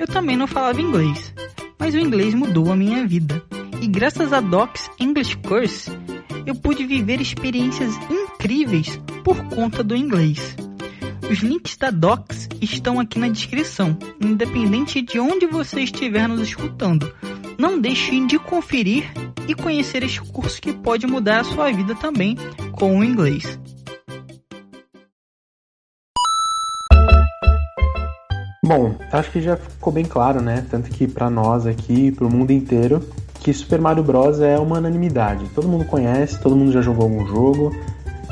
Eu 0.00 0.06
também 0.06 0.38
não 0.38 0.46
falava 0.46 0.80
inglês. 0.80 1.34
Mas 1.78 1.92
o 1.92 1.98
inglês 1.98 2.32
mudou 2.32 2.72
a 2.72 2.76
minha 2.76 3.06
vida. 3.06 3.42
E 3.84 3.86
graças 3.86 4.32
a 4.32 4.40
Docs 4.40 4.90
English 4.98 5.36
Course, 5.46 5.90
eu 6.46 6.54
pude 6.54 6.86
viver 6.86 7.20
experiências 7.20 7.94
incríveis 8.10 8.98
por 9.22 9.36
conta 9.48 9.84
do 9.84 9.94
inglês. 9.94 10.56
Os 11.30 11.40
links 11.40 11.76
da 11.76 11.90
Docs 11.90 12.48
estão 12.62 12.98
aqui 12.98 13.18
na 13.18 13.28
descrição, 13.28 13.94
independente 14.18 15.02
de 15.02 15.20
onde 15.20 15.46
você 15.46 15.82
estiver 15.82 16.26
nos 16.26 16.40
escutando. 16.40 17.12
Não 17.58 17.78
deixe 17.78 18.24
de 18.24 18.38
conferir 18.38 19.04
e 19.46 19.54
conhecer 19.54 20.02
este 20.02 20.22
curso 20.22 20.62
que 20.62 20.72
pode 20.72 21.06
mudar 21.06 21.40
a 21.40 21.44
sua 21.44 21.70
vida 21.70 21.94
também 21.94 22.38
com 22.72 22.98
o 22.98 23.04
inglês. 23.04 23.58
Bom, 28.64 28.98
acho 29.12 29.30
que 29.30 29.42
já 29.42 29.58
ficou 29.58 29.92
bem 29.92 30.06
claro, 30.06 30.40
né? 30.40 30.66
Tanto 30.70 30.88
que 30.88 31.06
pra 31.06 31.28
nós 31.28 31.66
aqui, 31.66 32.10
pro 32.10 32.30
mundo 32.30 32.50
inteiro, 32.50 33.06
que 33.44 33.52
Super 33.52 33.78
Mario 33.78 34.02
Bros 34.02 34.40
é 34.40 34.58
uma 34.58 34.78
unanimidade. 34.78 35.44
Todo 35.54 35.68
mundo 35.68 35.84
conhece, 35.84 36.40
todo 36.40 36.56
mundo 36.56 36.72
já 36.72 36.80
jogou 36.80 37.04
algum 37.04 37.26
jogo, 37.26 37.76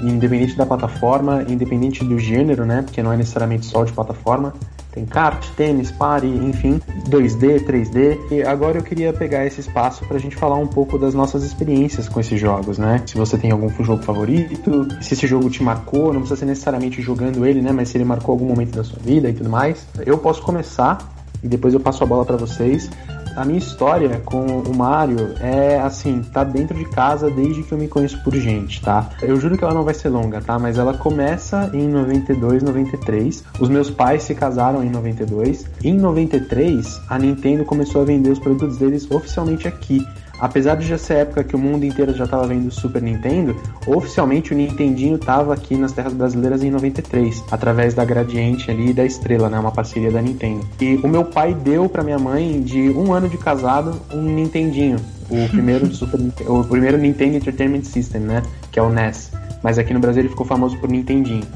independente 0.03 0.57
da 0.57 0.65
plataforma, 0.65 1.45
independente 1.47 2.03
do 2.03 2.19
gênero, 2.19 2.65
né? 2.65 2.81
Porque 2.81 3.03
não 3.03 3.13
é 3.13 3.17
necessariamente 3.19 3.67
só 3.67 3.85
de 3.85 3.93
plataforma. 3.93 4.55
Tem 4.91 5.05
kart, 5.05 5.47
tênis, 5.51 5.91
party, 5.91 6.27
enfim, 6.27 6.81
2D, 7.11 7.63
3D. 7.65 8.19
E 8.31 8.43
agora 8.43 8.79
eu 8.79 8.83
queria 8.83 9.13
pegar 9.13 9.45
esse 9.45 9.61
espaço 9.61 10.03
pra 10.07 10.19
gente 10.19 10.35
falar 10.35 10.57
um 10.57 10.67
pouco 10.67 10.99
das 10.99 11.13
nossas 11.13 11.45
experiências 11.45 12.09
com 12.09 12.19
esses 12.19 12.41
jogos, 12.41 12.79
né? 12.79 13.03
Se 13.07 13.15
você 13.15 13.37
tem 13.37 13.51
algum 13.51 13.69
jogo 13.85 14.03
favorito, 14.03 14.89
se 15.03 15.13
esse 15.13 15.27
jogo 15.27 15.51
te 15.51 15.63
marcou, 15.63 16.07
não 16.13 16.21
precisa 16.21 16.37
ser 16.37 16.47
necessariamente 16.47 17.03
jogando 17.03 17.45
ele, 17.45 17.61
né? 17.61 17.71
Mas 17.71 17.91
se 17.91 17.99
ele 17.99 18.05
marcou 18.05 18.33
algum 18.33 18.47
momento 18.47 18.75
da 18.75 18.83
sua 18.83 18.99
vida 18.99 19.29
e 19.29 19.35
tudo 19.35 19.51
mais. 19.51 19.87
Eu 20.07 20.17
posso 20.17 20.41
começar 20.41 20.99
e 21.43 21.49
depois 21.49 21.75
eu 21.75 21.81
passo 21.81 22.03
a 22.03 22.07
bola 22.07 22.25
pra 22.25 22.37
vocês. 22.37 22.89
A 23.37 23.45
minha 23.45 23.59
história 23.59 24.21
com 24.25 24.45
o 24.45 24.77
Mario 24.77 25.35
é 25.41 25.81
assim, 25.81 26.23
tá 26.23 26.45
dentro 26.45 26.77
de 26.77 26.85
casa 26.85 27.31
desde 27.31 27.63
que 27.63 27.73
eu 27.73 27.79
me 27.79 27.89
conheço 27.89 28.23
por 28.23 28.35
gente, 28.35 28.81
tá? 28.83 29.09
Eu 29.23 29.41
juro 29.41 29.57
que 29.57 29.65
ela 29.65 29.75
não 29.75 29.85
vai 29.85 29.95
ser 29.95 30.09
longa, 30.09 30.41
tá? 30.41 30.59
Mas 30.59 30.79
ela 30.79 30.95
começa 30.95 31.71
em 31.73 31.89
92, 31.89 32.63
93. 32.63 33.45
Os 33.59 33.69
meus 33.69 33.91
pais 33.91 34.23
se 34.23 34.35
casaram 34.35 34.85
em 34.85 34.91
92. 34.91 35.67
Em 35.83 35.95
93, 35.95 37.01
a 37.09 37.19
Nintendo 37.19 37.65
começou 37.65 38.03
a 38.03 38.05
vender 38.05 38.31
os 38.31 38.39
produtos 38.39 38.77
deles 38.79 39.11
oficialmente 39.11 39.67
aqui. 39.67 40.07
Apesar 40.39 40.77
de 40.77 40.87
já 40.87 40.99
ser 40.99 41.15
época 41.15 41.45
que 41.45 41.55
o 41.55 41.59
mundo 41.59 41.85
inteiro 41.85 42.15
já 42.15 42.25
estava 42.25 42.47
vendo 42.47 42.67
o 42.67 42.71
Super 42.71 43.01
Nintendo, 43.01 43.57
oficialmente 43.87 44.53
o 44.53 44.57
Nintendinho 44.57 45.17
estava 45.17 45.55
aqui 45.55 45.77
nas 45.77 45.93
terras 45.93 46.13
brasileiras 46.13 46.63
em 46.63 46.71
93, 46.71 47.45
através 47.51 47.95
da 47.95 48.05
Gradiente 48.05 48.71
ali 48.71 48.91
e 48.91 48.93
da 48.93 49.05
Estrela, 49.05 49.49
né, 49.49 49.59
uma 49.59 49.71
parceria 49.73 50.11
da 50.11 50.21
Nintendo. 50.21 50.67
E 50.81 50.97
o 50.97 51.09
meu 51.09 51.25
pai 51.25 51.55
deu 51.55 51.89
para 51.89 52.03
minha 52.03 52.19
mãe 52.19 52.61
de 52.61 52.91
um 52.91 53.13
ano 53.13 53.29
de 53.29 53.39
casado 53.39 54.01
um 54.13 54.23
Nintendinho, 54.23 54.97
o 55.31 55.49
primeiro 55.51 55.87
Super, 55.95 56.19
o 56.49 56.65
primeiro 56.65 56.99
Nintendo 56.99 57.37
Entertainment 57.37 57.85
System, 57.85 58.23
né, 58.23 58.43
que 58.71 58.79
é 58.79 58.83
o 58.83 58.91
NES. 58.91 59.31
Mas 59.63 59.79
aqui 59.79 59.95
no 59.95 60.01
Brasil 60.01 60.23
ele 60.23 60.29
ficou 60.29 60.45
famoso 60.45 60.77
por 60.79 60.89
Nintendinho 60.89 61.47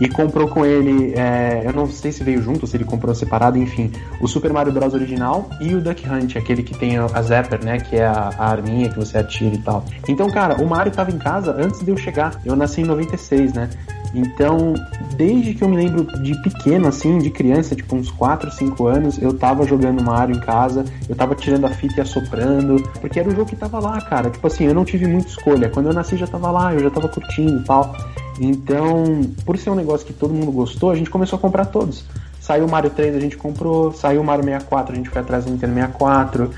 e 0.00 0.08
comprou 0.08 0.48
com 0.48 0.64
ele, 0.64 1.14
é, 1.14 1.62
eu 1.64 1.72
não 1.72 1.88
sei 1.88 2.10
se 2.12 2.24
veio 2.24 2.42
junto, 2.42 2.66
se 2.66 2.76
ele 2.76 2.84
comprou 2.84 3.14
separado, 3.14 3.58
enfim, 3.58 3.92
o 4.20 4.26
Super 4.26 4.52
Mario 4.52 4.72
Bros. 4.72 4.94
original 4.94 5.48
e 5.60 5.74
o 5.74 5.80
Duck 5.80 6.08
Hunt, 6.08 6.36
aquele 6.36 6.62
que 6.62 6.76
tem 6.76 6.98
a 6.98 7.22
Zapper, 7.22 7.64
né, 7.64 7.78
que 7.78 7.96
é 7.96 8.06
a, 8.06 8.30
a 8.36 8.50
arminha 8.50 8.88
que 8.88 8.96
você 8.96 9.18
atira 9.18 9.54
e 9.54 9.58
tal. 9.58 9.84
Então, 10.08 10.28
cara, 10.30 10.62
o 10.62 10.66
Mario 10.66 10.92
tava 10.92 11.10
em 11.10 11.18
casa 11.18 11.52
antes 11.52 11.80
de 11.84 11.90
eu 11.90 11.96
chegar. 11.96 12.40
Eu 12.44 12.56
nasci 12.56 12.80
em 12.80 12.84
96, 12.84 13.52
né? 13.52 13.70
Então, 14.14 14.74
desde 15.16 15.54
que 15.54 15.62
eu 15.62 15.68
me 15.68 15.76
lembro 15.76 16.04
de 16.22 16.40
pequeno, 16.42 16.86
assim, 16.86 17.18
de 17.18 17.30
criança, 17.30 17.74
tipo 17.74 17.96
uns 17.96 18.10
4, 18.10 18.50
5 18.50 18.86
anos, 18.86 19.20
eu 19.20 19.34
tava 19.34 19.66
jogando 19.66 20.02
Mario 20.04 20.36
em 20.36 20.40
casa, 20.40 20.84
eu 21.08 21.16
tava 21.16 21.34
tirando 21.34 21.66
a 21.66 21.70
fita 21.70 21.94
e 21.98 22.00
assoprando, 22.00 22.76
porque 23.00 23.18
era 23.18 23.28
o 23.28 23.32
jogo 23.32 23.46
que 23.46 23.56
tava 23.56 23.80
lá, 23.80 24.00
cara. 24.00 24.30
Tipo 24.30 24.46
assim, 24.46 24.64
eu 24.64 24.74
não 24.74 24.84
tive 24.84 25.06
muita 25.06 25.28
escolha. 25.28 25.68
Quando 25.68 25.86
eu 25.86 25.92
nasci 25.92 26.16
já 26.16 26.28
tava 26.28 26.50
lá, 26.50 26.72
eu 26.72 26.80
já 26.80 26.90
tava 26.90 27.08
curtindo 27.08 27.58
e 27.58 27.64
tal. 27.64 27.94
Então, 28.40 29.22
por 29.44 29.58
ser 29.58 29.70
um 29.70 29.74
negócio 29.74 30.06
que 30.06 30.12
todo 30.12 30.32
mundo 30.32 30.52
gostou, 30.52 30.90
a 30.90 30.96
gente 30.96 31.10
começou 31.10 31.36
a 31.36 31.42
comprar 31.42 31.66
todos. 31.66 32.04
Saiu 32.40 32.66
o 32.66 32.70
Mario 32.70 32.90
3, 32.90 33.16
a 33.16 33.20
gente 33.20 33.36
comprou, 33.36 33.92
saiu 33.92 34.20
o 34.20 34.24
Mario 34.24 34.44
64, 34.44 34.92
a 34.92 34.96
gente 34.96 35.08
foi 35.08 35.22
atrás 35.22 35.44
do 35.44 35.50
Nintendo 35.50 35.74
64. 35.74 36.50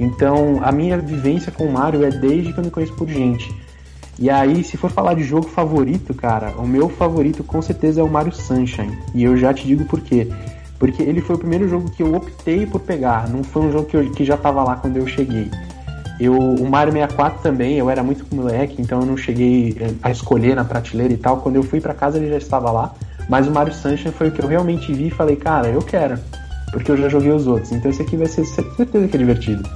Então, 0.00 0.60
a 0.62 0.72
minha 0.72 0.96
vivência 0.98 1.52
com 1.52 1.64
o 1.64 1.72
Mario 1.72 2.04
é 2.04 2.10
desde 2.10 2.52
que 2.52 2.58
eu 2.58 2.64
me 2.64 2.70
conheço 2.70 2.94
por 2.94 3.08
gente. 3.08 3.52
E 4.22 4.30
aí, 4.30 4.62
se 4.62 4.76
for 4.76 4.88
falar 4.88 5.14
de 5.14 5.24
jogo 5.24 5.48
favorito, 5.48 6.14
cara, 6.14 6.52
o 6.56 6.64
meu 6.64 6.88
favorito 6.88 7.42
com 7.42 7.60
certeza 7.60 8.00
é 8.00 8.04
o 8.04 8.08
Mario 8.08 8.32
Sunshine. 8.32 8.96
E 9.12 9.24
eu 9.24 9.36
já 9.36 9.52
te 9.52 9.66
digo 9.66 9.84
por 9.84 10.00
quê. 10.00 10.28
Porque 10.78 11.02
ele 11.02 11.20
foi 11.20 11.34
o 11.34 11.38
primeiro 11.40 11.68
jogo 11.68 11.90
que 11.90 12.04
eu 12.04 12.14
optei 12.14 12.64
por 12.64 12.80
pegar, 12.82 13.28
não 13.28 13.42
foi 13.42 13.62
um 13.62 13.72
jogo 13.72 13.86
que, 13.86 13.96
eu, 13.96 14.12
que 14.12 14.24
já 14.24 14.36
tava 14.36 14.62
lá 14.62 14.76
quando 14.76 14.96
eu 14.96 15.08
cheguei. 15.08 15.50
Eu, 16.20 16.38
o 16.38 16.70
Mario 16.70 16.92
64 16.92 17.42
também, 17.42 17.78
eu 17.78 17.90
era 17.90 18.00
muito 18.04 18.24
moleque, 18.32 18.80
então 18.80 19.00
eu 19.00 19.06
não 19.06 19.16
cheguei 19.16 19.76
a 20.00 20.12
escolher 20.12 20.54
na 20.54 20.64
prateleira 20.64 21.12
e 21.12 21.16
tal. 21.16 21.38
Quando 21.38 21.56
eu 21.56 21.64
fui 21.64 21.80
para 21.80 21.92
casa 21.92 22.16
ele 22.16 22.28
já 22.28 22.38
estava 22.38 22.70
lá. 22.70 22.94
Mas 23.28 23.48
o 23.48 23.50
Mario 23.50 23.74
Sunshine 23.74 24.12
foi 24.12 24.28
o 24.28 24.30
que 24.30 24.40
eu 24.40 24.46
realmente 24.46 24.92
vi 24.92 25.08
e 25.08 25.10
falei, 25.10 25.34
cara, 25.34 25.66
eu 25.66 25.82
quero. 25.82 26.16
Porque 26.70 26.92
eu 26.92 26.96
já 26.96 27.08
joguei 27.08 27.32
os 27.32 27.48
outros. 27.48 27.72
Então 27.72 27.90
esse 27.90 28.02
aqui 28.02 28.16
vai 28.16 28.28
ser 28.28 28.44
certeza 28.44 29.08
que 29.08 29.16
é 29.16 29.18
divertido. 29.18 29.68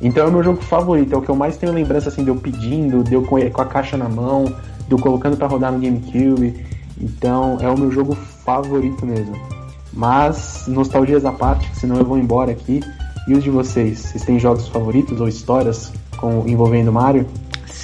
Então 0.00 0.24
é 0.24 0.28
o 0.28 0.32
meu 0.32 0.42
jogo 0.42 0.62
favorito, 0.62 1.14
é 1.14 1.18
o 1.18 1.22
que 1.22 1.28
eu 1.28 1.34
mais 1.34 1.56
tenho 1.56 1.72
lembrança 1.72 2.08
assim 2.08 2.22
de 2.22 2.30
eu 2.30 2.36
pedindo, 2.36 3.02
de 3.02 3.14
eu 3.14 3.22
com 3.22 3.36
a 3.36 3.64
caixa 3.64 3.96
na 3.96 4.08
mão, 4.08 4.44
de 4.86 4.92
eu 4.92 4.98
colocando 4.98 5.36
para 5.36 5.46
rodar 5.46 5.72
no 5.72 5.78
GameCube. 5.78 6.64
Então 7.00 7.58
é 7.60 7.68
o 7.68 7.78
meu 7.78 7.90
jogo 7.90 8.14
favorito 8.14 9.04
mesmo. 9.04 9.36
Mas, 9.92 10.64
nostalgias 10.68 11.24
à 11.24 11.32
parte, 11.32 11.68
senão 11.74 11.96
eu 11.96 12.04
vou 12.04 12.18
embora 12.18 12.52
aqui. 12.52 12.80
E 13.26 13.34
os 13.34 13.42
de 13.42 13.50
vocês? 13.50 13.98
Vocês 13.98 14.24
têm 14.24 14.38
jogos 14.38 14.68
favoritos 14.68 15.20
ou 15.20 15.28
histórias 15.28 15.92
com, 16.16 16.44
envolvendo 16.46 16.92
Mario? 16.92 17.26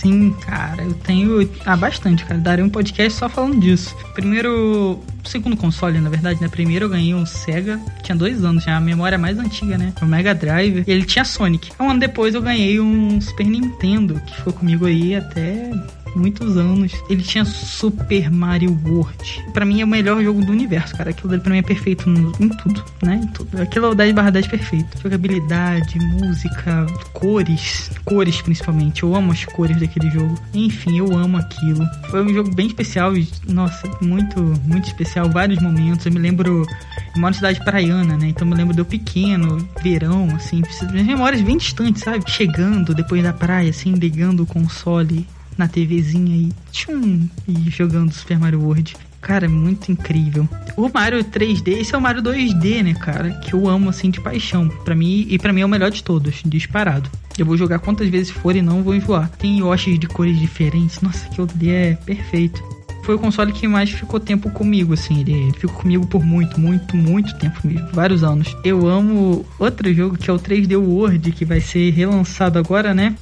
Sim, 0.05 0.33
cara, 0.33 0.83
eu 0.83 0.93
tenho. 0.93 1.51
Ah, 1.65 1.79
bastante, 1.79 2.27
cara. 2.27 2.39
Darei 2.39 2.63
um 2.63 2.69
podcast 2.69 3.19
só 3.19 3.27
falando 3.27 3.59
disso. 3.59 3.97
Primeiro. 4.13 5.01
Segundo 5.25 5.57
console, 5.57 5.99
na 5.99 6.11
verdade, 6.11 6.43
né? 6.43 6.49
Primeiro 6.49 6.85
eu 6.85 6.89
ganhei 6.91 7.15
um 7.15 7.25
Sega, 7.25 7.81
tinha 8.03 8.15
dois 8.15 8.45
anos, 8.45 8.63
já 8.65 8.77
a 8.77 8.81
memória 8.81 9.17
mais 9.17 9.39
antiga, 9.39 9.79
né? 9.79 9.95
O 10.03 10.05
Mega 10.05 10.35
Drive. 10.35 10.85
E 10.87 10.91
ele 10.91 11.07
tinha 11.07 11.25
Sonic. 11.25 11.73
Um 11.81 11.89
ano 11.89 12.01
depois 12.01 12.35
eu 12.35 12.43
ganhei 12.43 12.79
um 12.79 13.19
Super 13.19 13.47
Nintendo, 13.47 14.21
que 14.27 14.37
ficou 14.37 14.53
comigo 14.53 14.85
aí 14.85 15.15
até 15.15 15.71
muitos 16.15 16.57
anos. 16.57 16.93
Ele 17.09 17.23
tinha 17.23 17.45
Super 17.45 18.31
Mario 18.31 18.79
World. 18.85 19.45
Para 19.53 19.65
mim 19.65 19.81
é 19.81 19.85
o 19.85 19.89
melhor 19.89 20.23
jogo 20.23 20.45
do 20.45 20.53
universo, 20.53 20.97
cara. 20.97 21.11
Aquilo 21.11 21.29
dele 21.29 21.43
pra 21.43 21.53
mim 21.53 21.59
é 21.59 21.63
perfeito 21.63 22.09
no, 22.09 22.33
em 22.41 22.49
tudo, 22.49 22.85
né? 23.03 23.21
Em 23.23 23.27
tudo. 23.29 23.61
Aquilo 23.61 23.87
é 23.87 23.89
o 23.91 23.95
10 23.95 24.13
barra 24.13 24.31
10 24.31 24.47
perfeito. 24.47 25.01
Jogabilidade, 25.03 25.99
música, 25.99 26.87
cores. 27.13 27.91
Cores 28.05 28.41
principalmente. 28.41 29.03
Eu 29.03 29.15
amo 29.15 29.33
as 29.33 29.45
cores 29.45 29.79
daquele 29.79 30.11
jogo. 30.11 30.35
Enfim, 30.53 30.99
eu 30.99 31.17
amo 31.17 31.37
aquilo. 31.37 31.85
Foi 32.11 32.25
um 32.25 32.33
jogo 32.33 32.55
bem 32.55 32.67
especial. 32.67 33.13
Nossa, 33.49 33.91
muito, 34.01 34.41
muito 34.65 34.87
especial. 34.87 35.29
Vários 35.29 35.61
momentos. 35.63 36.07
Eu 36.07 36.13
me 36.13 36.19
lembro. 36.19 36.67
Eu 37.15 37.21
moro 37.21 37.35
cidade 37.35 37.63
praiana, 37.65 38.17
né? 38.17 38.29
Então 38.29 38.47
eu 38.47 38.51
me 38.51 38.57
lembro 38.57 38.75
de 38.75 38.81
eu 38.81 38.85
pequeno, 38.85 39.69
verão, 39.83 40.29
assim. 40.35 40.63
Memórias 40.93 41.43
bem 41.43 41.57
distantes, 41.57 42.03
sabe? 42.03 42.25
Chegando 42.29 42.95
depois 42.95 43.23
da 43.23 43.33
praia, 43.33 43.71
assim, 43.71 43.93
ligando 43.93 44.43
o 44.43 44.47
console 44.47 45.27
na 45.57 45.69
TVzinha 45.69 46.35
aí, 46.35 46.53
tchum, 46.73 47.29
e 47.47 47.71
jogando 47.71 48.13
Super 48.13 48.39
Mario 48.39 48.63
World. 48.63 48.97
Cara, 49.21 49.49
muito 49.49 49.91
incrível. 49.91 50.47
O 50.77 50.91
Mario 50.93 51.25
3D, 51.25 51.81
esse 51.81 51.95
é 51.95 51.99
o 51.99 52.01
Mario 52.01 52.23
2D, 52.23 52.83
né, 52.83 52.93
cara? 52.93 53.31
Que 53.31 53.55
eu 53.55 53.67
amo, 53.67 53.89
assim, 53.89 54.11
de 54.11 54.21
paixão. 54.21 54.69
para 54.69 54.95
mim, 54.95 55.27
e 55.31 55.39
para 55.39 55.51
mim 55.51 55.63
é 55.63 55.65
o 55.65 55.69
melhor 55.69 55.91
de 55.91 56.05
todos, 56.05 56.43
disparado. 56.45 57.09
Eu 57.39 57.47
vou 57.47 57.57
jogar 57.57 57.79
quantas 57.79 58.09
vezes 58.09 58.31
for 58.31 58.55
e 58.55 58.61
não 58.61 58.83
vou 58.83 58.95
enjoar. 58.95 59.31
Tem 59.31 59.61
Yoshis 59.61 59.99
de 59.99 60.07
cores 60.07 60.39
diferentes. 60.39 61.01
Nossa, 61.01 61.27
que 61.31 61.41
D 61.57 61.71
é 61.71 61.95
perfeito. 61.95 62.63
Foi 63.03 63.15
o 63.15 63.19
console 63.19 63.53
que 63.53 63.69
mais 63.69 63.91
ficou 63.91 64.19
tempo 64.19 64.51
comigo, 64.51 64.95
assim. 64.95 65.21
Ele 65.21 65.53
ficou 65.53 65.77
comigo 65.77 66.07
por 66.07 66.25
muito, 66.25 66.59
muito, 66.59 66.97
muito 66.97 67.37
tempo 67.39 67.61
mesmo. 67.65 67.89
Vários 67.93 68.23
anos. 68.25 68.57
Eu 68.65 68.87
amo 68.87 69.45
outro 69.59 69.93
jogo 69.93 70.17
que 70.17 70.31
é 70.31 70.33
o 70.33 70.39
3D 70.39 70.77
World, 70.77 71.33
que 71.33 71.45
vai 71.45 71.61
ser 71.61 71.91
relançado 71.91 72.59
agora, 72.59 72.95
né? 72.95 73.15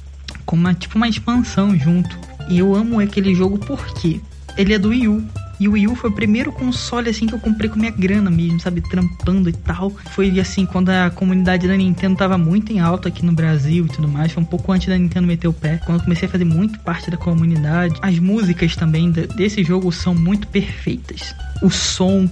Com 0.45 0.55
uma 0.55 0.73
tipo 0.73 0.95
uma 0.95 1.07
expansão 1.07 1.77
junto. 1.77 2.17
E 2.49 2.59
eu 2.59 2.75
amo 2.75 2.99
aquele 2.99 3.33
jogo 3.33 3.57
porque 3.57 4.19
ele 4.57 4.73
é 4.73 4.79
do 4.79 4.89
Wii 4.89 5.07
U. 5.07 5.23
E 5.59 5.67
o 5.67 5.73
Wii 5.73 5.87
U 5.87 5.95
foi 5.95 6.09
o 6.09 6.13
primeiro 6.13 6.51
console 6.51 7.09
assim 7.09 7.25
que 7.25 7.33
eu 7.33 7.39
comprei 7.39 7.69
com 7.69 7.79
minha 7.79 7.91
grana 7.91 8.29
mesmo, 8.29 8.59
sabe, 8.59 8.81
trampando 8.81 9.49
e 9.49 9.53
tal. 9.53 9.91
Foi 10.11 10.39
assim 10.39 10.65
quando 10.65 10.89
a 10.89 11.09
comunidade 11.09 11.67
da 11.67 11.75
Nintendo 11.75 12.15
tava 12.15 12.37
muito 12.37 12.71
em 12.71 12.79
alta 12.79 13.09
aqui 13.09 13.25
no 13.25 13.33
Brasil 13.33 13.85
e 13.85 13.89
tudo 13.89 14.07
mais, 14.07 14.31
foi 14.31 14.41
um 14.41 14.45
pouco 14.45 14.71
antes 14.71 14.87
da 14.87 14.97
Nintendo 14.97 15.27
meter 15.27 15.47
o 15.47 15.53
pé. 15.53 15.79
Quando 15.85 15.99
eu 15.99 16.03
comecei 16.03 16.27
a 16.27 16.31
fazer 16.31 16.45
muito 16.45 16.79
parte 16.79 17.09
da 17.09 17.17
comunidade, 17.17 17.95
as 18.01 18.19
músicas 18.19 18.75
também 18.75 19.11
desse 19.11 19.63
jogo 19.63 19.91
são 19.91 20.13
muito 20.15 20.47
perfeitas. 20.47 21.33
O 21.61 21.69
som 21.69 22.29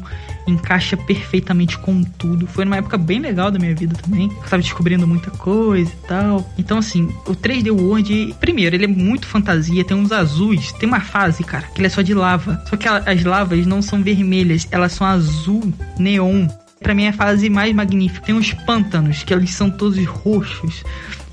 encaixa 0.47 0.97
perfeitamente 0.97 1.77
com 1.77 2.03
tudo. 2.03 2.47
Foi 2.47 2.65
numa 2.65 2.77
época 2.77 2.97
bem 2.97 3.19
legal 3.19 3.51
da 3.51 3.59
minha 3.59 3.75
vida 3.75 3.95
também. 3.95 4.29
Eu 4.29 4.49
tava 4.49 4.61
descobrindo 4.61 5.07
muita 5.07 5.31
coisa 5.31 5.91
e 5.91 6.07
tal. 6.07 6.53
Então, 6.57 6.77
assim, 6.77 7.09
o 7.25 7.35
3D 7.35 7.71
World, 7.71 8.35
primeiro, 8.39 8.75
ele 8.75 8.85
é 8.85 8.87
muito 8.87 9.27
fantasia, 9.27 9.83
tem 9.83 9.95
uns 9.95 10.11
azuis. 10.11 10.71
Tem 10.73 10.87
uma 10.87 11.01
fase, 11.01 11.43
cara, 11.43 11.67
que 11.67 11.79
ele 11.79 11.87
é 11.87 11.89
só 11.89 12.01
de 12.01 12.13
lava. 12.13 12.61
Só 12.69 12.77
que 12.77 12.87
as 13.11 13.23
lavas 13.23 13.65
não 13.65 13.81
são 13.81 14.01
vermelhas, 14.01 14.67
elas 14.71 14.93
são 14.93 15.05
azul 15.05 15.73
neon. 15.99 16.47
Pra 16.79 16.95
mim 16.95 17.03
é 17.03 17.09
a 17.09 17.13
fase 17.13 17.49
mais 17.49 17.73
magnífica. 17.75 18.25
Tem 18.25 18.33
uns 18.33 18.53
pântanos, 18.53 19.23
que 19.23 19.33
eles 19.33 19.51
são 19.51 19.69
todos 19.69 20.03
roxos. 20.05 20.83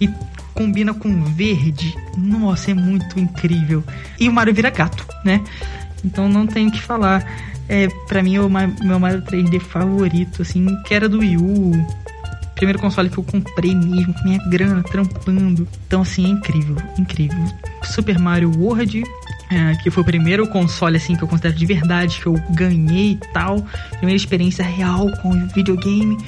E 0.01 0.09
combina 0.55 0.93
com 0.93 1.25
verde. 1.25 1.97
Nossa, 2.17 2.73
é 2.73 2.75
muito 2.75 3.19
incrível. 3.19 3.83
E 4.19 4.29
o 4.29 4.33
Mario 4.33 4.53
vira 4.53 4.71
gato, 4.71 5.07
né? 5.25 5.43
Então 6.05 6.29
não 6.29 6.47
tenho 6.47 6.71
que 6.71 6.83
falar 6.83 7.25
é, 7.69 7.89
pra 8.07 8.23
mim, 8.23 8.37
é 8.37 8.41
o 8.41 8.49
meu 8.49 8.99
Mario 8.99 9.23
3D 9.23 9.61
favorito, 9.61 10.43
assim, 10.43 10.67
que 10.85 10.95
era 10.95 11.09
do 11.09 11.19
Wii 11.19 11.37
U. 11.37 11.73
Primeiro 12.55 12.81
console 12.81 13.09
que 13.09 13.19
eu 13.19 13.25
comprei 13.25 13.75
mesmo, 13.75 14.13
com 14.15 14.25
minha 14.25 14.43
grana, 14.49 14.83
trampando. 14.83 15.69
Então, 15.87 16.03
assim, 16.03 16.27
é 16.27 16.29
incrível, 16.29 16.77
incrível. 16.99 17.39
Super 17.85 18.19
Mario 18.19 18.51
World, 18.59 19.05
é, 19.51 19.75
que 19.77 19.91
foi 19.91 20.03
o 20.03 20.07
primeiro 20.07 20.47
console, 20.49 20.97
assim, 20.97 21.17
que 21.17 21.23
eu 21.23 21.29
considero 21.29 21.55
de 21.55 21.67
verdade, 21.67 22.21
que 22.21 22.27
eu 22.27 22.35
ganhei 22.51 23.13
e 23.13 23.33
tal. 23.33 23.65
Primeira 23.97 24.17
experiência 24.17 24.65
real 24.65 25.11
com 25.23 25.31
o 25.31 25.49
videogame. 25.49 26.19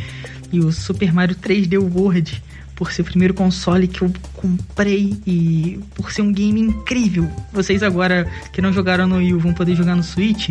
E 0.53 0.59
o 0.61 0.73
Super 0.73 1.13
Mario 1.13 1.37
3D 1.37 1.79
World, 1.79 2.43
por 2.75 2.91
ser 2.93 3.03
o 3.03 3.05
primeiro 3.05 3.35
console 3.35 3.87
que 3.87 4.03
eu 4.03 4.13
comprei 4.35 5.21
e 5.27 5.79
por 5.95 6.11
ser 6.11 6.23
um 6.23 6.33
game 6.33 6.61
incrível. 6.61 7.31
Vocês 7.53 7.83
agora 7.83 8.27
que 8.53 8.63
não 8.63 8.73
jogaram 8.73 9.07
no 9.07 9.17
Wii 9.17 9.35
vão 9.35 9.53
poder 9.53 9.77
jogar 9.77 9.95
no 9.95 10.03
Switch. 10.03 10.49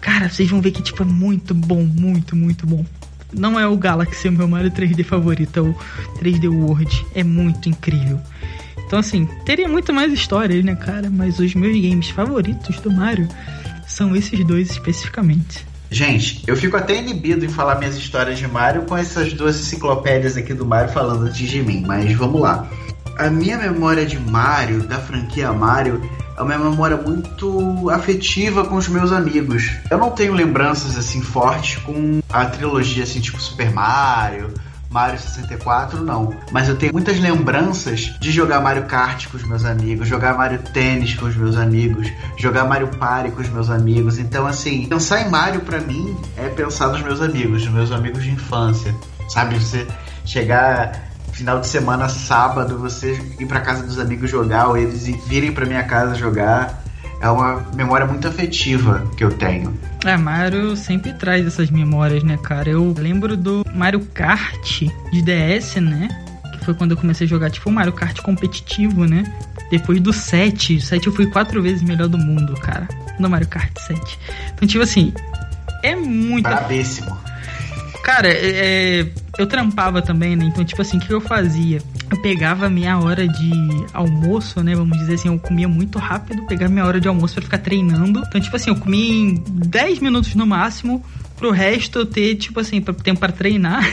Cara, 0.00 0.28
vocês 0.28 0.48
vão 0.48 0.60
ver 0.60 0.70
que 0.70 0.80
tipo 0.80 1.02
é 1.02 1.06
muito 1.06 1.52
bom, 1.52 1.82
muito, 1.82 2.36
muito 2.36 2.66
bom. 2.66 2.86
Não 3.32 3.58
é 3.58 3.66
o 3.66 3.76
Galaxy, 3.76 4.28
é 4.28 4.30
o 4.30 4.34
meu 4.34 4.46
Mario 4.46 4.70
3D 4.70 5.04
favorito, 5.04 5.56
é 5.58 5.60
o 5.60 5.74
3D 6.20 6.48
World. 6.48 7.04
É 7.14 7.24
muito 7.24 7.68
incrível. 7.68 8.20
Então 8.92 9.00
assim, 9.00 9.26
teria 9.46 9.66
muito 9.66 9.90
mais 9.90 10.12
histórias, 10.12 10.62
né, 10.62 10.76
cara? 10.76 11.08
Mas 11.10 11.38
os 11.38 11.54
meus 11.54 11.80
games 11.80 12.10
favoritos 12.10 12.78
do 12.80 12.90
Mario 12.90 13.26
são 13.86 14.14
esses 14.14 14.44
dois 14.44 14.70
especificamente. 14.70 15.66
Gente, 15.90 16.42
eu 16.46 16.54
fico 16.54 16.76
até 16.76 16.96
inibido 16.98 17.42
em 17.42 17.48
falar 17.48 17.76
minhas 17.76 17.96
histórias 17.96 18.38
de 18.38 18.46
Mario 18.46 18.82
com 18.82 18.94
essas 18.94 19.32
duas 19.32 19.58
enciclopédias 19.58 20.36
aqui 20.36 20.52
do 20.52 20.66
Mario 20.66 20.92
falando 20.92 21.24
antes 21.24 21.48
de 21.48 21.62
mim, 21.62 21.82
mas 21.86 22.12
vamos 22.12 22.42
lá. 22.42 22.68
A 23.16 23.30
minha 23.30 23.56
memória 23.56 24.04
de 24.04 24.18
Mario, 24.18 24.82
da 24.82 24.98
franquia 24.98 25.50
Mario, 25.54 25.98
é 26.36 26.42
uma 26.42 26.58
memória 26.58 26.98
muito 26.98 27.88
afetiva 27.88 28.66
com 28.66 28.74
os 28.74 28.88
meus 28.88 29.10
amigos. 29.10 29.70
Eu 29.90 29.96
não 29.96 30.10
tenho 30.10 30.34
lembranças 30.34 30.98
assim 30.98 31.22
fortes 31.22 31.78
com 31.82 32.20
a 32.28 32.44
trilogia 32.44 33.04
assim 33.04 33.20
tipo 33.20 33.40
Super 33.40 33.72
Mario, 33.72 34.52
Mario 34.92 35.18
64, 35.18 36.04
não. 36.04 36.34
Mas 36.50 36.68
eu 36.68 36.76
tenho 36.76 36.92
muitas 36.92 37.18
lembranças 37.18 38.14
de 38.20 38.30
jogar 38.30 38.60
Mario 38.60 38.84
Kart 38.84 39.26
com 39.28 39.36
os 39.36 39.44
meus 39.44 39.64
amigos, 39.64 40.06
jogar 40.06 40.36
Mario 40.36 40.58
Tênis 40.58 41.14
com 41.14 41.26
os 41.26 41.34
meus 41.34 41.56
amigos, 41.56 42.08
jogar 42.36 42.64
Mario 42.64 42.88
Party 42.88 43.30
com 43.30 43.40
os 43.40 43.48
meus 43.48 43.70
amigos. 43.70 44.18
Então, 44.18 44.46
assim, 44.46 44.86
pensar 44.86 45.22
em 45.22 45.30
Mario 45.30 45.60
para 45.60 45.80
mim 45.80 46.16
é 46.36 46.48
pensar 46.48 46.88
nos 46.88 47.00
meus 47.00 47.22
amigos, 47.22 47.64
nos 47.64 47.72
meus 47.72 47.92
amigos 47.92 48.22
de 48.22 48.30
infância. 48.30 48.94
Sabe, 49.28 49.58
você 49.58 49.86
chegar 50.24 51.10
final 51.32 51.58
de 51.58 51.66
semana, 51.66 52.08
sábado, 52.08 52.78
você 52.78 53.18
ir 53.40 53.46
para 53.46 53.60
casa 53.60 53.82
dos 53.82 53.98
amigos 53.98 54.30
jogar, 54.30 54.68
ou 54.68 54.76
eles 54.76 55.06
virem 55.26 55.52
para 55.52 55.64
minha 55.64 55.82
casa 55.84 56.14
jogar 56.14 56.81
é 57.22 57.30
uma 57.30 57.64
memória 57.74 58.04
muito 58.04 58.26
afetiva 58.26 59.06
que 59.16 59.22
eu 59.22 59.30
tenho. 59.30 59.72
É, 60.04 60.16
Mario 60.16 60.76
sempre 60.76 61.12
traz 61.14 61.46
essas 61.46 61.70
memórias, 61.70 62.24
né, 62.24 62.36
cara? 62.36 62.68
Eu 62.68 62.92
lembro 62.98 63.36
do 63.36 63.64
Mario 63.72 64.00
Kart 64.12 64.82
de 65.12 65.22
DS, 65.22 65.76
né? 65.76 66.08
Que 66.52 66.64
foi 66.64 66.74
quando 66.74 66.90
eu 66.90 66.96
comecei 66.96 67.24
a 67.24 67.30
jogar, 67.30 67.48
tipo, 67.50 67.70
Mario 67.70 67.92
Kart 67.92 68.20
competitivo, 68.20 69.04
né? 69.06 69.22
Depois 69.70 70.00
do 70.00 70.12
7. 70.12 70.76
O 70.76 70.80
7 70.80 71.06
eu 71.06 71.12
fui 71.14 71.26
quatro 71.26 71.62
vezes 71.62 71.82
melhor 71.82 72.08
do 72.08 72.18
mundo, 72.18 72.54
cara. 72.54 72.88
No 73.20 73.30
Mario 73.30 73.46
Kart 73.46 73.72
7. 73.78 74.18
Então, 74.54 74.66
tipo 74.66 74.82
assim, 74.82 75.14
é 75.84 75.94
muito. 75.94 76.42
Brabíssimo. 76.42 77.16
Cara, 78.02 78.28
é, 78.28 79.00
é, 79.00 79.12
eu 79.38 79.46
trampava 79.46 80.02
também, 80.02 80.34
né? 80.34 80.44
Então, 80.46 80.64
tipo 80.64 80.82
assim, 80.82 80.98
o 80.98 81.00
que 81.00 81.12
eu 81.12 81.20
fazia? 81.20 81.80
Eu 82.10 82.20
pegava 82.20 82.68
minha 82.68 82.98
hora 82.98 83.26
de 83.28 83.52
almoço, 83.94 84.62
né? 84.62 84.74
Vamos 84.74 84.98
dizer 84.98 85.14
assim, 85.14 85.28
eu 85.28 85.38
comia 85.38 85.68
muito 85.68 85.98
rápido, 85.98 86.44
pegava 86.46 86.72
minha 86.72 86.84
hora 86.84 87.00
de 87.00 87.06
almoço 87.06 87.34
para 87.34 87.44
ficar 87.44 87.58
treinando. 87.58 88.22
Então, 88.26 88.40
tipo 88.40 88.56
assim, 88.56 88.70
eu 88.70 88.76
comia 88.76 89.14
em 89.14 89.34
10 89.34 90.00
minutos 90.00 90.34
no 90.34 90.44
máximo, 90.44 91.02
pro 91.42 91.50
resto 91.50 91.98
eu 91.98 92.06
ter, 92.06 92.36
tipo 92.36 92.60
assim, 92.60 92.80
tempo 92.80 93.18
para 93.18 93.32
treinar. 93.32 93.84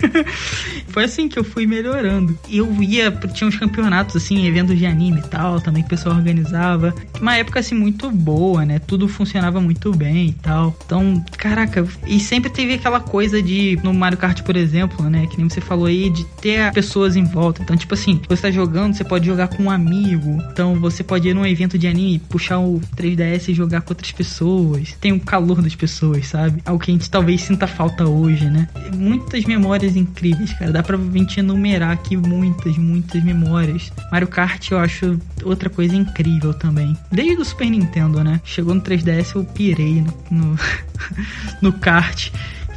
Foi 0.88 1.04
assim 1.04 1.28
que 1.28 1.38
eu 1.38 1.44
fui 1.44 1.66
melhorando. 1.66 2.38
Eu 2.50 2.82
ia, 2.82 3.10
tinha 3.10 3.46
uns 3.46 3.58
campeonatos, 3.58 4.16
assim, 4.16 4.46
eventos 4.46 4.78
de 4.78 4.86
anime 4.86 5.20
e 5.20 5.28
tal, 5.28 5.60
também 5.60 5.82
que 5.82 5.88
o 5.88 5.90
pessoal 5.90 6.16
organizava. 6.16 6.94
Uma 7.20 7.36
época, 7.36 7.60
assim, 7.60 7.74
muito 7.74 8.10
boa, 8.10 8.64
né? 8.64 8.78
Tudo 8.78 9.06
funcionava 9.06 9.60
muito 9.60 9.92
bem 9.92 10.28
e 10.28 10.32
tal. 10.32 10.74
Então, 10.86 11.22
caraca, 11.36 11.86
e 12.06 12.18
sempre 12.20 12.48
teve 12.50 12.74
aquela 12.74 13.00
coisa 13.00 13.42
de, 13.42 13.78
no 13.82 13.92
Mario 13.92 14.16
Kart, 14.16 14.42
por 14.42 14.56
exemplo, 14.56 15.08
né? 15.10 15.26
Que 15.26 15.36
nem 15.36 15.48
você 15.48 15.60
falou 15.60 15.86
aí, 15.86 16.08
de 16.08 16.24
ter 16.40 16.72
pessoas 16.72 17.16
em 17.16 17.24
volta. 17.24 17.62
Então, 17.62 17.76
tipo 17.76 17.92
assim, 17.92 18.20
você 18.28 18.42
tá 18.42 18.50
jogando, 18.50 18.94
você 18.94 19.04
pode 19.04 19.26
jogar 19.26 19.48
com 19.48 19.64
um 19.64 19.70
amigo. 19.70 20.38
Então, 20.52 20.76
você 20.76 21.02
pode 21.02 21.28
ir 21.28 21.34
num 21.34 21.44
evento 21.44 21.76
de 21.76 21.86
anime, 21.86 22.18
puxar 22.18 22.60
o 22.60 22.80
3DS 22.96 23.48
e 23.48 23.54
jogar 23.54 23.82
com 23.82 23.90
outras 23.90 24.12
pessoas. 24.12 24.96
Tem 25.00 25.12
o 25.12 25.20
calor 25.20 25.60
das 25.60 25.74
pessoas, 25.74 26.28
sabe? 26.28 26.62
Algo 26.64 26.82
que 26.82 26.90
a 26.90 26.93
gente 26.94 27.10
talvez 27.10 27.42
sinta 27.42 27.66
falta 27.66 28.06
hoje, 28.06 28.48
né? 28.48 28.68
Muitas 28.94 29.44
memórias 29.44 29.96
incríveis, 29.96 30.52
cara. 30.52 30.72
Dá 30.72 30.82
pra 30.82 30.96
gente 30.96 31.40
enumerar 31.40 31.90
aqui 31.90 32.16
muitas, 32.16 32.76
muitas 32.76 33.22
memórias. 33.22 33.92
Mario 34.10 34.28
Kart 34.28 34.70
eu 34.70 34.78
acho 34.78 35.18
outra 35.42 35.68
coisa 35.68 35.94
incrível 35.94 36.54
também. 36.54 36.96
Desde 37.10 37.40
o 37.40 37.44
Super 37.44 37.68
Nintendo, 37.70 38.22
né? 38.22 38.40
Chegou 38.44 38.74
no 38.74 38.80
3DS 38.80 39.34
eu 39.34 39.44
pirei 39.44 40.02
no, 40.02 40.14
no, 40.30 40.58
no 41.60 41.72
kart. 41.72 42.30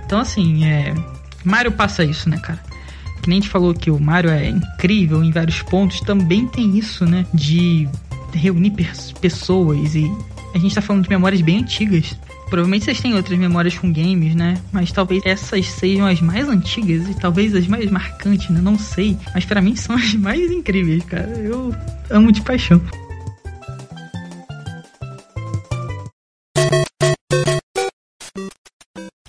Então, 0.05 0.20
assim, 0.20 0.65
é. 0.65 0.93
Mario 1.43 1.72
passa 1.72 2.03
isso, 2.03 2.30
né, 2.30 2.38
cara? 2.38 2.59
que 3.28 3.30
nem 3.30 3.39
a 3.39 3.41
gente 3.41 3.51
falou 3.51 3.74
que 3.74 3.91
o 3.91 3.99
Mario 3.99 4.30
é 4.30 4.47
incrível 4.47 5.22
em 5.22 5.32
vários 5.32 5.61
pontos, 5.61 5.99
também 5.99 6.47
tem 6.47 6.78
isso, 6.78 7.05
né? 7.05 7.26
De 7.34 7.88
reunir 8.34 8.74
pessoas 9.20 9.95
e 9.95 10.09
a 10.55 10.57
gente 10.57 10.74
tá 10.74 10.82
falando 10.82 11.03
de 11.03 11.09
memórias 11.09 11.41
bem 11.41 11.59
antigas. 11.59 12.18
Provavelmente 12.49 12.85
vocês 12.85 13.01
têm 13.01 13.13
outras 13.13 13.37
memórias 13.37 13.77
com 13.77 13.91
games, 13.91 14.33
né? 14.33 14.61
Mas 14.71 14.91
talvez 14.91 15.25
essas 15.25 15.67
sejam 15.67 16.07
as 16.07 16.21
mais 16.21 16.47
antigas 16.47 17.07
e 17.09 17.13
talvez 17.13 17.53
as 17.53 17.67
mais 17.67 17.91
marcantes, 17.91 18.49
né? 18.49 18.61
Não 18.61 18.79
sei. 18.79 19.17
Mas 19.33 19.45
para 19.45 19.61
mim 19.61 19.75
são 19.75 19.95
as 19.95 20.13
mais 20.13 20.49
incríveis, 20.49 21.03
cara. 21.03 21.27
Eu 21.39 21.75
amo 22.09 22.31
de 22.31 22.41
paixão. 22.41 22.81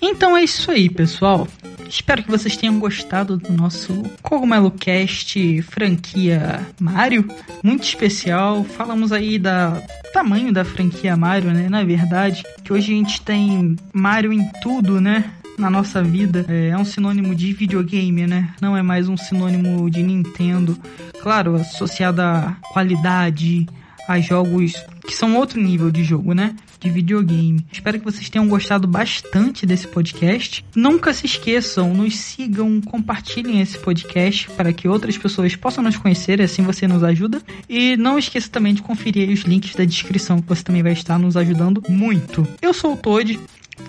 Então 0.01 0.35
é 0.35 0.43
isso 0.43 0.71
aí, 0.71 0.89
pessoal. 0.89 1.47
Espero 1.89 2.21
que 2.21 2.29
vocês 2.29 2.55
tenham 2.55 2.79
gostado 2.79 3.35
do 3.35 3.51
nosso 3.51 4.03
Cogumelo 4.21 4.69
Cast 4.69 5.61
franquia 5.63 6.63
Mario. 6.79 7.27
Muito 7.63 7.83
especial. 7.83 8.63
Falamos 8.63 9.11
aí 9.11 9.39
da 9.39 9.81
tamanho 10.13 10.53
da 10.53 10.63
franquia 10.63 11.17
Mario, 11.17 11.51
né? 11.51 11.67
Na 11.67 11.83
verdade, 11.83 12.43
que 12.63 12.71
hoje 12.71 12.93
a 12.93 12.95
gente 12.95 13.21
tem 13.21 13.75
Mario 13.91 14.31
em 14.31 14.47
tudo, 14.61 15.01
né? 15.01 15.31
na 15.57 15.69
nossa 15.69 16.01
vida 16.01 16.45
é, 16.47 16.75
um 16.77 16.85
sinônimo 16.85 17.35
de 17.35 17.51
videogame, 17.51 18.25
né? 18.25 18.53
Não 18.61 18.77
é 18.77 18.81
mais 18.81 19.09
um 19.09 19.17
sinônimo 19.17 19.89
de 19.89 20.01
Nintendo. 20.01 20.77
Claro, 21.21 21.55
associado 21.55 22.21
à 22.21 22.55
qualidade, 22.71 23.67
a 24.09 24.19
jogos 24.19 24.73
que 25.05 25.15
são 25.15 25.37
outro 25.37 25.61
nível 25.61 25.91
de 25.91 26.03
jogo, 26.03 26.33
né? 26.33 26.55
De 26.79 26.89
videogame. 26.89 27.63
Espero 27.71 27.99
que 27.99 28.05
vocês 28.05 28.27
tenham 28.27 28.47
gostado 28.47 28.87
bastante 28.87 29.67
desse 29.67 29.87
podcast. 29.87 30.65
Nunca 30.75 31.13
se 31.13 31.27
esqueçam, 31.27 31.93
nos 31.93 32.15
sigam, 32.15 32.81
compartilhem 32.81 33.61
esse 33.61 33.77
podcast 33.77 34.49
para 34.51 34.73
que 34.73 34.87
outras 34.87 35.15
pessoas 35.15 35.55
possam 35.55 35.83
nos 35.83 35.95
conhecer, 35.95 36.41
assim 36.41 36.63
você 36.63 36.87
nos 36.87 37.03
ajuda. 37.03 37.39
E 37.69 37.95
não 37.97 38.17
esqueça 38.17 38.49
também 38.49 38.73
de 38.73 38.81
conferir 38.81 39.29
os 39.29 39.41
links 39.41 39.75
da 39.75 39.85
descrição, 39.85 40.41
que 40.41 40.47
você 40.47 40.63
também 40.63 40.81
vai 40.81 40.93
estar 40.93 41.19
nos 41.19 41.37
ajudando 41.37 41.83
muito. 41.87 42.47
Eu 42.61 42.73
sou 42.73 42.93
o 42.93 42.97
Toad, 42.97 43.39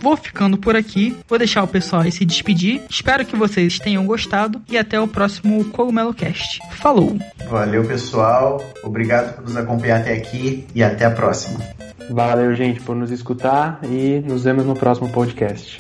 Vou 0.01 0.16
ficando 0.16 0.57
por 0.57 0.76
aqui, 0.76 1.16
vou 1.28 1.38
deixar 1.38 1.62
o 1.62 1.68
pessoal 1.68 2.03
aí 2.03 2.12
se 2.12 2.24
despedir. 2.24 2.82
Espero 2.88 3.24
que 3.24 3.36
vocês 3.36 3.78
tenham 3.78 4.07
gostado 4.07 4.61
e 4.68 4.78
até 4.78 5.01
o 5.01 5.09
próximo 5.09 5.64
Cogumelo 5.66 6.14
Cast. 6.14 6.61
Falou! 6.72 7.18
Valeu, 7.49 7.84
pessoal. 7.84 8.62
Obrigado 8.82 9.34
por 9.34 9.45
nos 9.45 9.57
acompanhar 9.57 10.01
até 10.01 10.14
aqui 10.14 10.66
e 10.74 10.82
até 10.82 11.05
a 11.05 11.11
próxima. 11.11 11.61
Valeu, 12.11 12.55
gente, 12.55 12.80
por 12.80 12.97
nos 12.97 13.11
escutar 13.11 13.80
e 13.84 14.20
nos 14.20 14.45
vemos 14.45 14.64
no 14.66 14.74
próximo 14.74 15.09
podcast. 15.11 15.78